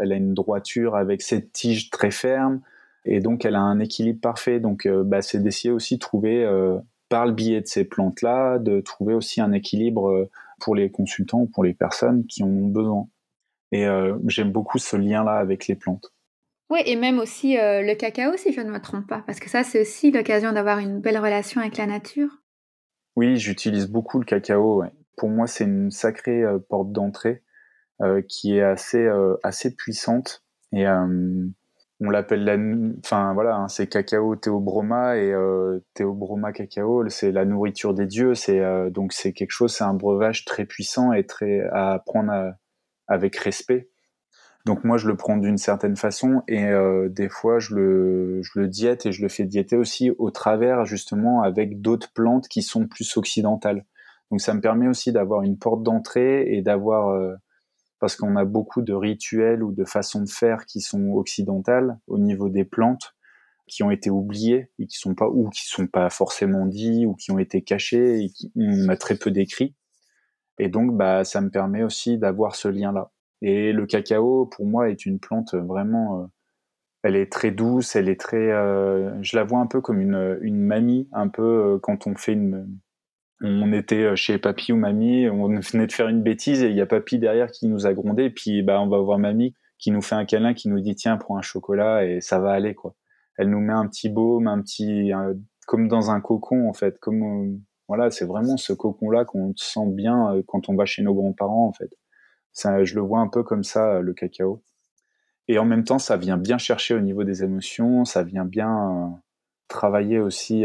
elle 0.00 0.12
a 0.12 0.14
une 0.14 0.32
droiture 0.32 0.94
avec 0.94 1.22
cette 1.22 1.50
tige 1.50 1.90
très 1.90 2.12
ferme, 2.12 2.60
et 3.04 3.18
donc 3.18 3.44
elle 3.44 3.56
a 3.56 3.60
un 3.60 3.80
équilibre 3.80 4.20
parfait. 4.20 4.60
Donc, 4.60 4.86
bah, 4.86 5.22
c'est 5.22 5.42
d'essayer 5.42 5.72
aussi 5.72 5.96
de 5.96 5.98
trouver, 5.98 6.48
par 7.08 7.26
le 7.26 7.32
biais 7.32 7.60
de 7.60 7.66
ces 7.66 7.84
plantes-là, 7.84 8.60
de 8.60 8.80
trouver 8.80 9.14
aussi 9.14 9.40
un 9.40 9.50
équilibre 9.50 10.30
pour 10.60 10.76
les 10.76 10.88
consultants 10.92 11.40
ou 11.40 11.46
pour 11.46 11.64
les 11.64 11.74
personnes 11.74 12.24
qui 12.26 12.44
ont 12.44 12.68
besoin. 12.68 13.08
Et 13.72 13.86
euh, 13.86 14.18
j'aime 14.26 14.52
beaucoup 14.52 14.78
ce 14.78 14.96
lien-là 14.96 15.32
avec 15.32 15.66
les 15.66 15.74
plantes. 15.74 16.12
Oui, 16.70 16.80
et 16.86 16.94
même 16.94 17.18
aussi 17.18 17.58
euh, 17.58 17.82
le 17.82 17.94
cacao, 17.94 18.36
si 18.36 18.52
je 18.52 18.60
ne 18.60 18.70
me 18.70 18.80
trompe 18.80 19.06
pas, 19.06 19.24
parce 19.26 19.40
que 19.40 19.50
ça, 19.50 19.64
c'est 19.64 19.80
aussi 19.80 20.10
l'occasion 20.10 20.52
d'avoir 20.52 20.78
une 20.78 21.00
belle 21.00 21.18
relation 21.18 21.60
avec 21.60 21.78
la 21.78 21.86
nature. 21.86 22.28
Oui, 23.16 23.36
j'utilise 23.36 23.88
beaucoup 23.88 24.18
le 24.18 24.24
cacao. 24.24 24.84
Pour 25.16 25.28
moi, 25.30 25.46
c'est 25.46 25.64
une 25.64 25.90
sacrée 25.90 26.42
euh, 26.42 26.58
porte 26.58 26.92
d'entrée 26.92 27.42
qui 28.26 28.56
est 28.56 28.62
assez, 28.62 29.08
assez 29.44 29.76
puissante. 29.76 30.42
Et 30.72 30.88
on 30.88 32.10
l'appelle 32.10 32.42
la. 32.42 32.56
Enfin, 32.98 33.32
voilà, 33.32 33.54
hein, 33.54 33.68
c'est 33.68 33.86
cacao 33.86 34.34
théobroma 34.34 35.18
et 35.18 35.32
théobroma 35.94 36.50
cacao, 36.50 37.08
c'est 37.10 37.30
la 37.30 37.44
nourriture 37.44 37.94
des 37.94 38.06
dieux. 38.06 38.34
C'est 38.34 38.60
donc 38.90 39.12
c'est 39.12 39.32
quelque 39.32 39.52
chose, 39.52 39.72
c'est 39.72 39.84
un 39.84 39.94
breuvage 39.94 40.44
très 40.44 40.64
puissant 40.64 41.12
et 41.12 41.24
très 41.26 41.60
à 41.70 42.02
prendre 42.04 42.32
à, 42.32 42.56
avec 43.12 43.36
respect. 43.36 43.88
Donc 44.64 44.84
moi, 44.84 44.96
je 44.96 45.08
le 45.08 45.16
prends 45.16 45.36
d'une 45.36 45.58
certaine 45.58 45.96
façon 45.96 46.42
et 46.46 46.66
euh, 46.66 47.08
des 47.08 47.28
fois, 47.28 47.58
je 47.58 47.74
le, 47.74 48.42
je 48.42 48.60
le 48.60 48.68
diète 48.68 49.06
et 49.06 49.12
je 49.12 49.22
le 49.22 49.28
fais 49.28 49.44
diéter 49.44 49.76
aussi 49.76 50.10
au 50.18 50.30
travers 50.30 50.84
justement 50.84 51.42
avec 51.42 51.80
d'autres 51.80 52.12
plantes 52.12 52.46
qui 52.48 52.62
sont 52.62 52.86
plus 52.86 53.16
occidentales. 53.16 53.84
Donc 54.30 54.40
ça 54.40 54.54
me 54.54 54.60
permet 54.60 54.86
aussi 54.86 55.12
d'avoir 55.12 55.42
une 55.42 55.58
porte 55.58 55.82
d'entrée 55.82 56.54
et 56.54 56.62
d'avoir, 56.62 57.08
euh, 57.08 57.34
parce 57.98 58.14
qu'on 58.14 58.36
a 58.36 58.44
beaucoup 58.44 58.82
de 58.82 58.94
rituels 58.94 59.64
ou 59.64 59.72
de 59.72 59.84
façons 59.84 60.22
de 60.22 60.30
faire 60.30 60.64
qui 60.64 60.80
sont 60.80 61.10
occidentales 61.10 61.98
au 62.06 62.18
niveau 62.18 62.48
des 62.48 62.64
plantes, 62.64 63.14
qui 63.66 63.82
ont 63.82 63.90
été 63.90 64.10
oubliées 64.10 64.70
et 64.78 64.86
qui 64.86 64.96
sont 64.96 65.14
pas 65.14 65.28
ou 65.28 65.50
qui 65.50 65.66
sont 65.66 65.86
pas 65.88 66.08
forcément 66.08 66.66
dits 66.66 67.04
ou 67.04 67.14
qui 67.14 67.32
ont 67.32 67.38
été 67.38 67.62
cachés 67.62 68.22
et 68.22 68.28
qui 68.28 68.52
on 68.54 68.88
a 68.88 68.96
très 68.96 69.16
peu 69.16 69.30
décrits. 69.30 69.74
Et 70.62 70.68
donc, 70.68 70.96
bah, 70.96 71.24
ça 71.24 71.40
me 71.40 71.50
permet 71.50 71.82
aussi 71.82 72.18
d'avoir 72.18 72.54
ce 72.54 72.68
lien-là. 72.68 73.10
Et 73.40 73.72
le 73.72 73.84
cacao, 73.84 74.46
pour 74.46 74.64
moi, 74.64 74.90
est 74.90 75.06
une 75.06 75.18
plante 75.18 75.56
vraiment. 75.56 76.22
Euh, 76.22 76.26
elle 77.02 77.16
est 77.16 77.32
très 77.32 77.50
douce, 77.50 77.96
elle 77.96 78.08
est 78.08 78.20
très. 78.20 78.52
Euh, 78.52 79.10
je 79.22 79.36
la 79.36 79.42
vois 79.42 79.58
un 79.58 79.66
peu 79.66 79.80
comme 79.80 80.00
une, 80.00 80.38
une 80.40 80.60
mamie, 80.60 81.08
un 81.10 81.26
peu 81.26 81.42
euh, 81.42 81.78
quand 81.82 82.06
on 82.06 82.14
fait 82.14 82.34
une. 82.34 82.78
On 83.40 83.72
était 83.72 84.14
chez 84.14 84.38
papy 84.38 84.72
ou 84.72 84.76
mamie, 84.76 85.28
on 85.28 85.48
venait 85.72 85.88
de 85.88 85.92
faire 85.92 86.06
une 86.06 86.22
bêtise 86.22 86.62
et 86.62 86.68
il 86.68 86.76
y 86.76 86.80
a 86.80 86.86
papy 86.86 87.18
derrière 87.18 87.50
qui 87.50 87.66
nous 87.66 87.88
a 87.88 87.92
grondé, 87.92 88.26
et 88.26 88.30
puis 88.30 88.62
bah, 88.62 88.80
on 88.80 88.86
va 88.86 88.98
voir 88.98 89.18
mamie 89.18 89.56
qui 89.78 89.90
nous 89.90 90.00
fait 90.00 90.14
un 90.14 90.24
câlin, 90.24 90.54
qui 90.54 90.68
nous 90.68 90.78
dit 90.78 90.94
tiens, 90.94 91.16
prends 91.16 91.36
un 91.36 91.42
chocolat 91.42 92.04
et 92.06 92.20
ça 92.20 92.38
va 92.38 92.52
aller, 92.52 92.76
quoi. 92.76 92.94
Elle 93.36 93.50
nous 93.50 93.58
met 93.58 93.72
un 93.72 93.88
petit 93.88 94.10
baume, 94.10 94.46
un 94.46 94.62
petit. 94.62 95.10
comme 95.66 95.88
dans 95.88 96.12
un 96.12 96.20
cocon, 96.20 96.68
en 96.68 96.72
fait, 96.72 97.00
comme 97.00 97.58
voilà, 97.94 98.10
c'est 98.10 98.24
vraiment 98.24 98.56
ce 98.56 98.72
cocon-là 98.72 99.26
qu'on 99.26 99.52
sent 99.54 99.86
bien 99.88 100.34
euh, 100.34 100.42
quand 100.46 100.70
on 100.70 100.74
va 100.74 100.86
chez 100.86 101.02
nos 101.02 101.12
grands-parents, 101.12 101.66
en 101.66 101.74
fait. 101.74 101.90
Je 102.54 102.94
le 102.94 103.02
vois 103.02 103.20
un 103.20 103.28
peu 103.28 103.42
comme 103.42 103.64
ça, 103.64 103.96
euh, 103.96 104.00
le 104.00 104.14
cacao. 104.14 104.62
Et 105.46 105.58
en 105.58 105.66
même 105.66 105.84
temps, 105.84 105.98
ça 105.98 106.16
vient 106.16 106.38
bien 106.38 106.56
chercher 106.56 106.94
au 106.94 107.00
niveau 107.00 107.22
des 107.22 107.44
émotions, 107.44 108.06
ça 108.06 108.22
vient 108.22 108.46
bien 108.46 108.70
euh, 108.70 109.08
travailler 109.68 110.20
aussi 110.20 110.64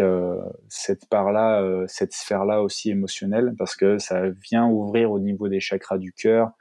cette 0.70 1.10
part-là, 1.10 1.86
cette 1.88 2.14
sphère-là 2.14 2.62
aussi 2.62 2.92
émotionnelle, 2.92 3.54
parce 3.58 3.76
que 3.76 3.98
ça 3.98 4.30
vient 4.30 4.68
ouvrir 4.68 5.12
au 5.12 5.20
niveau 5.20 5.50
des 5.50 5.62
chakras 5.62 5.98
du 5.98 6.12
cœur 6.12 6.52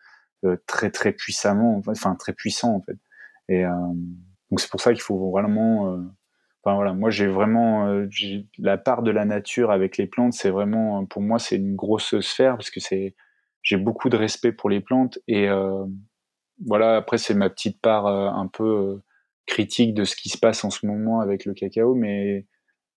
très 0.66 0.90
très 0.92 1.11
puissamment, 1.11 1.83
enfin 1.88 2.14
très 2.14 2.33
puissant 2.33 2.74
en 2.76 2.81
fait. 2.83 2.98
Et 3.48 3.64
donc 3.64 4.61
c'est 4.61 4.70
pour 4.70 4.81
ça 4.81 4.92
qu'il 4.92 5.02
faut 5.02 5.31
vraiment 5.33 5.98
voilà, 6.74 6.92
moi 6.94 7.11
j'ai 7.11 7.29
vraiment 7.29 7.87
euh, 7.87 8.07
la 8.59 8.76
part 8.76 9.02
de 9.02 9.11
la 9.11 9.24
nature 9.24 9.70
avec 9.70 9.96
les 9.96 10.07
plantes, 10.07 10.33
c'est 10.33 10.50
vraiment 10.50 11.05
pour 11.07 11.22
moi 11.22 11.38
c'est 11.38 11.57
une 11.57 11.76
grosse 11.76 12.18
sphère 12.20 12.57
parce 12.57 12.70
que 12.70 12.81
c'est 12.81 13.14
j'ai 13.62 13.76
beaucoup 13.76 14.09
de 14.09 14.16
respect 14.16 14.52
pour 14.52 14.70
les 14.70 14.81
plantes 14.81 15.18
et 15.29 15.48
euh, 15.48 15.85
voilà 16.66 16.96
après 16.96 17.18
c'est 17.18 17.35
ma 17.35 17.50
petite 17.50 17.81
part 17.81 18.07
euh, 18.07 18.29
un 18.29 18.48
peu 18.48 19.00
critique 19.46 19.94
de 19.94 20.05
ce 20.05 20.16
qui 20.16 20.29
se 20.29 20.38
passe 20.38 20.64
en 20.64 20.70
ce 20.70 20.87
moment 20.87 21.20
avec 21.20 21.44
le 21.44 21.55
cacao, 21.55 21.94
mais 21.94 22.46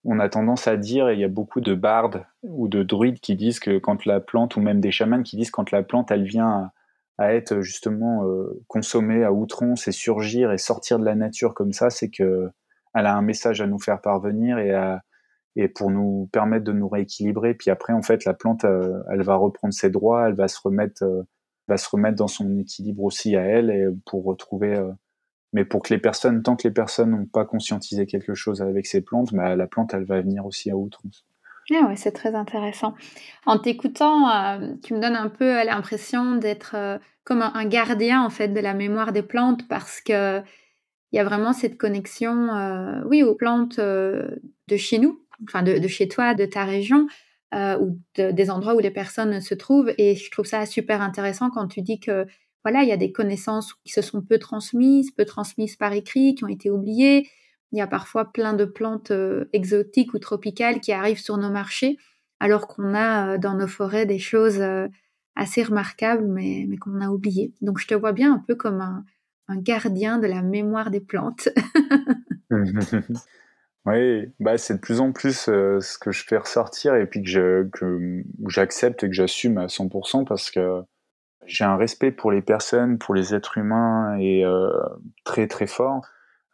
on 0.05 0.19
a 0.19 0.29
tendance 0.29 0.67
à 0.67 0.77
dire, 0.77 1.09
et 1.09 1.13
il 1.13 1.19
y 1.19 1.25
a 1.25 1.29
beaucoup 1.29 1.61
de 1.61 1.75
bardes 1.75 2.25
ou 2.43 2.67
de 2.67 2.83
druides 2.83 3.19
qui 3.19 3.35
disent 3.35 3.59
que 3.59 3.77
quand 3.77 4.05
la 4.05 4.19
plante, 4.19 4.55
ou 4.55 4.61
même 4.61 4.79
des 4.79 4.91
chamans 4.91 5.21
qui 5.23 5.37
disent 5.37 5.51
quand 5.51 5.71
la 5.71 5.83
plante 5.83 6.09
elle 6.11 6.23
vient 6.23 6.71
à 7.19 7.33
être 7.33 7.61
justement 7.61 8.23
consommée 8.67 9.23
à 9.23 9.33
outrance 9.33 9.87
et 9.87 9.91
surgir 9.91 10.51
et 10.51 10.57
sortir 10.57 10.99
de 10.99 11.05
la 11.05 11.15
nature 11.15 11.53
comme 11.53 11.73
ça, 11.73 11.89
c'est 11.89 12.09
que 12.09 12.49
elle 12.93 13.05
a 13.05 13.15
un 13.15 13.21
message 13.21 13.61
à 13.61 13.67
nous 13.67 13.79
faire 13.79 14.01
parvenir 14.01 14.57
et 14.59 14.73
à, 14.73 15.01
et 15.55 15.67
pour 15.67 15.91
nous 15.91 16.29
permettre 16.31 16.63
de 16.63 16.71
nous 16.71 16.87
rééquilibrer. 16.87 17.53
Puis 17.53 17.69
après, 17.69 17.93
en 17.93 18.01
fait, 18.01 18.25
la 18.25 18.33
plante, 18.33 18.65
euh, 18.65 19.01
elle 19.11 19.23
va 19.23 19.35
reprendre 19.35 19.73
ses 19.73 19.89
droits, 19.89 20.27
elle 20.27 20.35
va 20.35 20.47
se 20.47 20.59
remettre, 20.63 21.03
euh, 21.03 21.23
va 21.67 21.77
se 21.77 21.89
remettre 21.89 22.15
dans 22.15 22.27
son 22.27 22.57
équilibre 22.57 23.03
aussi 23.03 23.35
à 23.35 23.41
elle 23.41 23.93
pour 24.05 24.23
retrouver. 24.23 24.75
Euh, 24.75 24.91
mais 25.51 25.65
pour 25.65 25.81
que 25.81 25.93
les 25.93 25.99
personnes, 25.99 26.43
tant 26.43 26.55
que 26.55 26.67
les 26.67 26.73
personnes 26.73 27.11
n'ont 27.11 27.25
pas 27.25 27.43
conscientisé 27.43 28.05
quelque 28.05 28.35
chose 28.35 28.61
avec 28.61 28.85
ces 28.85 29.01
plantes, 29.01 29.33
bah, 29.33 29.55
la 29.55 29.67
plante, 29.67 29.93
elle 29.93 30.05
va 30.05 30.21
venir 30.21 30.45
aussi 30.45 30.69
à 30.69 30.77
outrance. 30.77 31.25
Ah 31.71 31.87
ouais, 31.87 31.95
c'est 31.95 32.11
très 32.11 32.33
intéressant. 32.33 32.95
En 33.45 33.59
t'écoutant, 33.59 34.59
tu 34.81 34.95
me 34.95 34.99
donnes 34.99 35.15
un 35.15 35.29
peu 35.29 35.63
l'impression 35.63 36.35
d'être 36.35 36.99
comme 37.23 37.43
un, 37.43 37.65
gardien 37.65 38.23
en 38.23 38.31
fait 38.31 38.47
de 38.47 38.59
la 38.59 38.73
mémoire 38.73 39.11
des 39.11 39.21
plantes 39.21 39.67
parce 39.67 40.01
que 40.01 40.41
il 41.11 41.17
y 41.17 41.19
a 41.19 41.23
vraiment 41.23 41.53
cette 41.53 41.77
connexion, 41.77 42.49
oui, 43.05 43.23
aux 43.23 43.35
plantes 43.35 43.79
de 43.79 44.77
chez 44.77 44.99
nous, 44.99 45.23
enfin 45.47 45.63
de, 45.63 45.87
chez 45.87 46.07
toi, 46.07 46.33
de 46.33 46.45
ta 46.45 46.65
région, 46.65 47.07
euh, 47.55 47.77
ou 47.79 47.99
des 48.15 48.51
endroits 48.51 48.75
où 48.75 48.79
les 48.79 48.91
personnes 48.91 49.41
se 49.41 49.55
trouvent. 49.55 49.91
Et 49.97 50.15
je 50.15 50.31
trouve 50.31 50.45
ça 50.45 50.65
super 50.65 51.01
intéressant 51.01 51.49
quand 51.49 51.67
tu 51.67 51.81
dis 51.81 51.99
que 51.99 52.25
voilà, 52.63 52.83
il 52.83 52.89
y 52.89 52.93
a 52.93 52.97
des 52.97 53.11
connaissances 53.11 53.73
qui 53.85 53.91
se 53.91 54.01
sont 54.01 54.21
peu 54.21 54.37
transmises, 54.37 55.11
peu 55.11 55.25
transmises 55.25 55.75
par 55.75 55.93
écrit, 55.93 56.35
qui 56.35 56.43
ont 56.43 56.49
été 56.49 56.69
oubliées. 56.69 57.27
Il 57.71 57.77
y 57.77 57.81
a 57.81 57.87
parfois 57.87 58.31
plein 58.31 58.53
de 58.53 58.65
plantes 58.65 59.11
euh, 59.11 59.45
exotiques 59.53 60.13
ou 60.13 60.19
tropicales 60.19 60.81
qui 60.81 60.91
arrivent 60.91 61.21
sur 61.21 61.37
nos 61.37 61.49
marchés, 61.49 61.97
alors 62.39 62.67
qu'on 62.67 62.93
a 62.93 63.35
euh, 63.35 63.37
dans 63.37 63.55
nos 63.55 63.67
forêts 63.67 64.05
des 64.05 64.19
choses 64.19 64.61
assez 65.35 65.63
remarquables, 65.63 66.27
mais, 66.27 66.65
mais 66.67 66.77
qu'on 66.77 66.99
a 67.01 67.09
oubliées. 67.09 67.53
Donc 67.61 67.79
je 67.79 67.87
te 67.87 67.93
vois 67.93 68.11
bien 68.11 68.33
un 68.33 68.43
peu 68.45 68.55
comme 68.55 68.81
un, 68.81 69.05
un 69.49 69.57
gardien 69.57 70.19
de 70.19 70.27
la 70.27 70.41
mémoire 70.41 70.91
des 70.91 71.01
plantes. 71.01 71.49
Oui, 73.85 74.27
bah 74.39 74.57
c'est 74.57 74.75
de 74.75 74.79
plus 74.79 74.99
en 74.99 75.11
plus 75.13 75.47
euh, 75.47 75.79
ce 75.79 75.97
que 75.97 76.11
je 76.11 76.23
fais 76.23 76.37
ressortir 76.37 76.95
et 76.95 77.05
puis 77.05 77.23
que 77.23 77.69
j'accepte 78.47 79.03
et 79.03 79.07
que 79.07 79.15
j'assume 79.15 79.57
à 79.57 79.67
100% 79.67 80.25
parce 80.25 80.51
que 80.51 80.81
j'ai 81.45 81.63
un 81.63 81.77
respect 81.77 82.11
pour 82.11 82.31
les 82.31 82.41
personnes, 82.41 82.99
pour 82.99 83.15
les 83.15 83.33
êtres 83.33 83.57
humains 83.57 84.17
et 84.19 84.45
euh, 84.45 84.69
très 85.23 85.47
très 85.47 85.65
fort. 85.65 86.05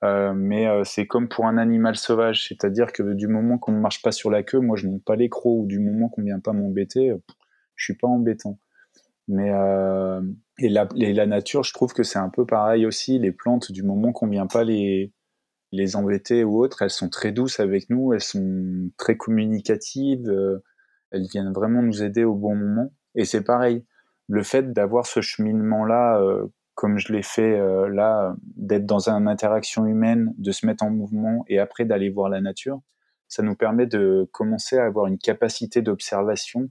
Euh, 0.03 0.33
mais 0.33 0.67
c'est 0.85 1.07
comme 1.07 1.27
pour 1.27 1.47
un 1.47 1.57
animal 1.57 1.95
sauvage, 1.95 2.47
c'est-à-dire 2.47 2.93
que 2.93 3.01
du 3.01 3.27
moment 3.27 3.57
qu'on 3.57 3.71
ne 3.71 3.79
marche 3.79 4.01
pas 4.01 4.11
sur 4.11 4.29
la 4.29 4.43
queue, 4.43 4.59
moi 4.59 4.77
je 4.77 4.87
monte 4.87 5.03
pas 5.03 5.15
les 5.15 5.29
crocs 5.29 5.63
ou 5.63 5.65
du 5.65 5.79
moment 5.79 6.09
qu'on 6.09 6.21
vient 6.21 6.39
pas 6.39 6.53
m'embêter, 6.53 7.11
je 7.75 7.83
suis 7.83 7.95
pas 7.95 8.07
embêtant. 8.07 8.59
Mais 9.27 9.51
et 10.59 10.69
la, 10.69 10.87
la 10.93 11.25
nature, 11.25 11.63
je 11.63 11.73
trouve 11.73 11.93
que 11.93 12.03
c'est 12.03 12.19
un 12.19 12.29
peu 12.29 12.45
pareil 12.45 12.85
aussi. 12.85 13.17
Les 13.19 13.31
plantes, 13.31 13.71
du 13.71 13.83
moment 13.83 14.11
qu'on 14.11 14.27
vient 14.27 14.47
pas 14.47 14.63
les 14.63 15.11
les 15.75 15.95
embêter 15.95 16.43
ou 16.43 16.59
autres, 16.59 16.81
elles 16.81 16.89
sont 16.89 17.09
très 17.09 17.31
douces 17.31 17.59
avec 17.59 17.89
nous, 17.89 18.13
elles 18.13 18.21
sont 18.21 18.89
très 18.97 19.17
communicatives, 19.17 20.29
euh, 20.29 20.63
elles 21.11 21.27
viennent 21.27 21.53
vraiment 21.53 21.81
nous 21.81 22.03
aider 22.03 22.23
au 22.23 22.35
bon 22.35 22.55
moment. 22.55 22.91
Et 23.13 23.25
c'est 23.25 23.43
pareil, 23.43 23.85
le 24.27 24.43
fait 24.43 24.73
d'avoir 24.73 25.05
ce 25.05 25.21
cheminement-là, 25.21 26.19
euh, 26.19 26.47
comme 26.73 26.97
je 26.97 27.13
l'ai 27.13 27.23
fait 27.23 27.59
euh, 27.59 27.89
là, 27.89 28.35
d'être 28.55 28.85
dans 28.85 29.09
une 29.09 29.27
interaction 29.27 29.85
humaine, 29.85 30.33
de 30.37 30.51
se 30.51 30.65
mettre 30.65 30.83
en 30.83 30.89
mouvement 30.89 31.45
et 31.47 31.59
après 31.59 31.85
d'aller 31.85 32.09
voir 32.09 32.29
la 32.29 32.41
nature, 32.41 32.81
ça 33.27 33.43
nous 33.43 33.55
permet 33.55 33.85
de 33.85 34.29
commencer 34.31 34.77
à 34.77 34.85
avoir 34.85 35.07
une 35.07 35.17
capacité 35.17 35.81
d'observation 35.81 36.69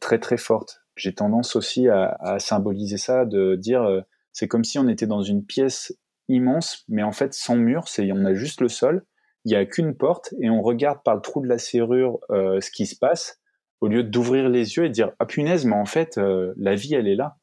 très 0.00 0.18
très 0.18 0.36
forte. 0.36 0.82
J'ai 0.98 1.14
tendance 1.14 1.56
aussi 1.56 1.88
à, 1.88 2.16
à, 2.20 2.38
symboliser 2.38 2.98
ça, 2.98 3.24
de 3.24 3.54
dire 3.56 4.04
c'est 4.32 4.48
comme 4.48 4.64
si 4.64 4.78
on 4.78 4.88
était 4.88 5.06
dans 5.06 5.22
une 5.22 5.44
pièce 5.44 5.92
immense, 6.28 6.84
mais 6.88 7.02
en 7.02 7.12
fait 7.12 7.34
sans 7.34 7.56
mur, 7.56 7.88
c'est 7.88 8.10
on 8.12 8.24
a 8.24 8.34
juste 8.34 8.60
le 8.60 8.68
sol, 8.68 9.04
il 9.44 9.52
y 9.52 9.56
a 9.56 9.64
qu'une 9.64 9.96
porte 9.96 10.34
et 10.40 10.50
on 10.50 10.62
regarde 10.62 11.02
par 11.04 11.14
le 11.14 11.20
trou 11.20 11.40
de 11.40 11.48
la 11.48 11.58
serrure 11.58 12.18
euh, 12.30 12.60
ce 12.60 12.70
qui 12.70 12.86
se 12.86 12.96
passe 12.96 13.40
au 13.80 13.88
lieu 13.88 14.02
d'ouvrir 14.02 14.48
les 14.48 14.76
yeux 14.76 14.84
et 14.84 14.88
de 14.88 14.94
dire 14.94 15.12
ah 15.18 15.26
punaise, 15.26 15.64
mais 15.64 15.76
en 15.76 15.86
fait 15.86 16.18
euh, 16.18 16.52
la 16.56 16.74
vie 16.74 16.94
elle 16.94 17.08
est 17.08 17.14
là. 17.14 17.36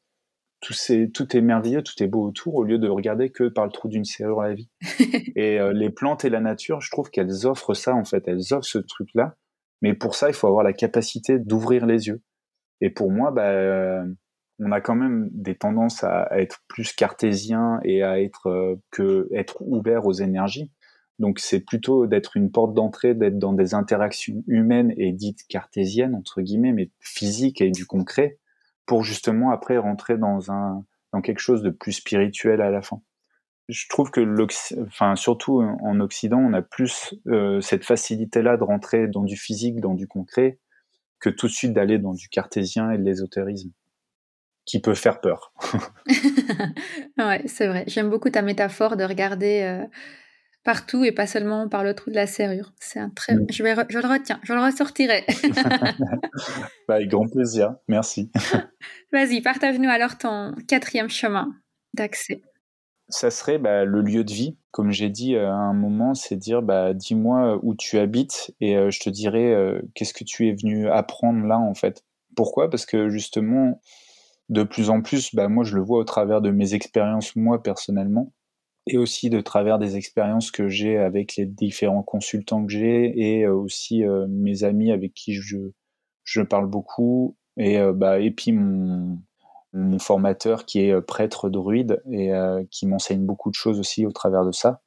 Tout, 0.61 0.73
est, 0.89 1.13
tout 1.13 1.35
est 1.37 1.41
merveilleux, 1.41 1.83
tout 1.83 2.01
est 2.01 2.07
beau 2.07 2.25
autour, 2.25 2.55
au 2.55 2.63
lieu 2.63 2.79
de 2.79 2.87
regarder 2.87 3.29
que 3.29 3.49
par 3.49 3.65
le 3.65 3.71
trou 3.71 3.87
d'une 3.87 4.05
serrure 4.05 4.41
la 4.41 4.53
vie. 4.53 4.69
et 5.35 5.59
euh, 5.59 5.73
les 5.73 5.89
plantes 5.89 6.25
et 6.25 6.29
la 6.29 6.39
nature, 6.39 6.81
je 6.81 6.89
trouve 6.89 7.09
qu'elles 7.09 7.45
offrent 7.45 7.73
ça 7.73 7.93
en 7.93 8.03
fait, 8.03 8.27
elles 8.27 8.53
offrent 8.53 8.67
ce 8.67 8.79
truc-là. 8.79 9.35
Mais 9.81 9.93
pour 9.93 10.15
ça, 10.15 10.29
il 10.29 10.33
faut 10.33 10.47
avoir 10.47 10.63
la 10.63 10.73
capacité 10.73 11.37
d'ouvrir 11.37 11.85
les 11.85 12.07
yeux. 12.07 12.21
Et 12.81 12.89
pour 12.89 13.11
moi, 13.11 13.31
bah, 13.31 14.03
on 14.59 14.71
a 14.71 14.81
quand 14.81 14.95
même 14.95 15.29
des 15.31 15.55
tendances 15.55 16.03
à, 16.03 16.27
être 16.39 16.61
plus 16.67 16.93
cartésien 16.93 17.79
et 17.83 18.03
à 18.03 18.21
être 18.21 18.47
euh, 18.47 18.75
que 18.91 19.27
être 19.33 19.57
ouvert 19.61 20.05
aux 20.05 20.13
énergies. 20.13 20.71
Donc 21.19 21.39
c'est 21.39 21.61
plutôt 21.61 22.07
d'être 22.07 22.35
une 22.35 22.51
porte 22.51 22.73
d'entrée, 22.73 23.13
d'être 23.15 23.39
dans 23.39 23.53
des 23.53 23.73
interactions 23.73 24.43
humaines 24.47 24.93
et 24.97 25.11
dites 25.13 25.45
cartésiennes 25.47 26.15
entre 26.15 26.41
guillemets, 26.41 26.73
mais 26.73 26.89
physiques 26.99 27.61
et 27.61 27.71
du 27.71 27.85
concret, 27.85 28.37
pour 28.85 29.03
justement 29.03 29.51
après 29.51 29.77
rentrer 29.77 30.17
dans 30.17 30.51
un 30.51 30.83
dans 31.13 31.21
quelque 31.21 31.39
chose 31.39 31.61
de 31.61 31.69
plus 31.69 31.93
spirituel 31.93 32.61
à 32.61 32.69
la 32.69 32.81
fin. 32.81 33.01
Je 33.69 33.87
trouve 33.87 34.11
que 34.11 34.21
enfin 34.85 35.15
surtout 35.15 35.61
en 35.61 35.99
Occident, 36.01 36.39
on 36.39 36.53
a 36.53 36.61
plus 36.61 37.15
euh, 37.27 37.61
cette 37.61 37.85
facilité-là 37.85 38.57
de 38.57 38.63
rentrer 38.63 39.07
dans 39.07 39.23
du 39.23 39.37
physique, 39.37 39.79
dans 39.79 39.93
du 39.93 40.07
concret, 40.07 40.59
que 41.19 41.29
tout 41.29 41.47
de 41.47 41.51
suite 41.51 41.73
d'aller 41.73 41.97
dans 41.97 42.13
du 42.13 42.29
cartésien 42.29 42.91
et 42.91 42.97
de 42.97 43.03
l'ésotérisme 43.03 43.71
qui 44.65 44.79
peut 44.79 44.95
faire 44.95 45.21
peur. 45.21 45.53
ouais, 47.17 47.43
c'est 47.45 47.67
vrai. 47.67 47.83
J'aime 47.87 48.09
beaucoup 48.09 48.29
ta 48.29 48.41
métaphore 48.41 48.97
de 48.97 49.03
regarder 49.03 49.61
euh, 49.61 49.85
partout 50.63 51.03
et 51.03 51.11
pas 51.11 51.27
seulement 51.27 51.69
par 51.69 51.83
le 51.83 51.93
trou 51.93 52.09
de 52.09 52.15
la 52.15 52.27
serrure. 52.27 52.73
C'est 52.79 52.99
un 52.99 53.09
très. 53.09 53.35
Mm. 53.35 53.45
Je, 53.51 53.63
vais 53.63 53.75
je 53.89 53.99
le 53.99 54.07
retiens, 54.07 54.39
je 54.43 54.53
le 54.53 54.61
ressortirai. 54.61 55.23
bah, 56.87 56.95
avec 56.95 57.09
grand 57.09 57.27
plaisir. 57.27 57.75
Merci. 57.87 58.31
Vas-y, 59.13 59.41
partage-nous 59.41 59.89
alors 59.89 60.17
ton 60.17 60.53
quatrième 60.67 61.09
chemin 61.09 61.53
d'accès. 61.93 62.41
Ça 63.09 63.29
serait 63.29 63.59
bah, 63.59 63.85
le 63.85 64.01
lieu 64.01 64.23
de 64.23 64.33
vie. 64.33 64.57
Comme 64.71 64.91
j'ai 64.91 65.09
dit 65.09 65.35
euh, 65.35 65.49
à 65.49 65.55
un 65.55 65.73
moment, 65.73 66.13
c'est 66.15 66.35
dire 66.35 66.61
bah, 66.61 66.93
dis-moi 66.93 67.59
où 67.63 67.75
tu 67.75 67.97
habites 67.99 68.53
et 68.59 68.75
euh, 68.75 68.89
je 68.89 68.99
te 68.99 69.09
dirai 69.09 69.55
qu'est-ce 69.93 70.13
que 70.13 70.23
tu 70.23 70.47
es 70.47 70.53
venu 70.53 70.89
apprendre 70.89 71.45
là 71.45 71.57
en 71.57 71.73
fait. 71.73 72.03
Pourquoi? 72.35 72.69
Parce 72.69 72.85
que 72.85 73.09
justement, 73.09 73.79
de 74.49 74.63
plus 74.63 74.89
en 74.89 75.01
plus, 75.01 75.33
bah, 75.33 75.47
moi 75.47 75.63
je 75.63 75.75
le 75.75 75.81
vois 75.81 75.99
au 75.99 76.03
travers 76.03 76.41
de 76.41 76.51
mes 76.51 76.73
expériences 76.73 77.35
moi 77.35 77.61
personnellement, 77.63 78.31
et 78.87 78.97
aussi 78.97 79.29
de 79.29 79.41
travers 79.41 79.79
des 79.79 79.97
expériences 79.97 80.51
que 80.51 80.67
j'ai 80.67 80.97
avec 80.97 81.35
les 81.35 81.45
différents 81.45 82.03
consultants 82.03 82.65
que 82.65 82.71
j'ai, 82.71 83.39
et 83.39 83.45
euh, 83.45 83.53
aussi 83.55 84.03
euh, 84.03 84.27
mes 84.29 84.63
amis 84.63 84.91
avec 84.91 85.13
qui 85.13 85.33
je, 85.33 85.57
je 86.23 86.41
parle 86.41 86.67
beaucoup, 86.67 87.37
et, 87.57 87.79
euh, 87.79 87.93
bah, 87.93 88.19
et 88.19 88.31
puis 88.31 88.51
mon, 88.51 89.19
mon 89.75 89.99
formateur 89.99 90.65
qui 90.65 90.81
est 90.81 91.01
prêtre 91.01 91.49
druide 91.49 92.01
et 92.11 92.31
qui 92.71 92.87
m'enseigne 92.87 93.25
beaucoup 93.25 93.49
de 93.49 93.55
choses 93.55 93.79
aussi 93.79 94.05
au 94.05 94.11
travers 94.11 94.45
de 94.45 94.51
ça. 94.51 94.81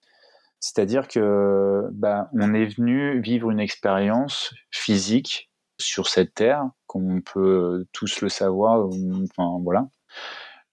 C'est-à-dire 0.60 1.06
que 1.06 1.88
bah, 1.92 2.28
on 2.32 2.54
est 2.54 2.66
venu 2.66 3.20
vivre 3.20 3.50
une 3.50 3.60
expérience 3.60 4.52
physique 4.70 5.50
sur 5.80 6.08
cette 6.08 6.34
terre, 6.34 6.68
comme 6.86 7.10
on 7.10 7.20
peut 7.20 7.86
tous 7.92 8.20
le 8.20 8.28
savoir. 8.28 8.88
Enfin 8.88 9.60
voilà. 9.62 9.88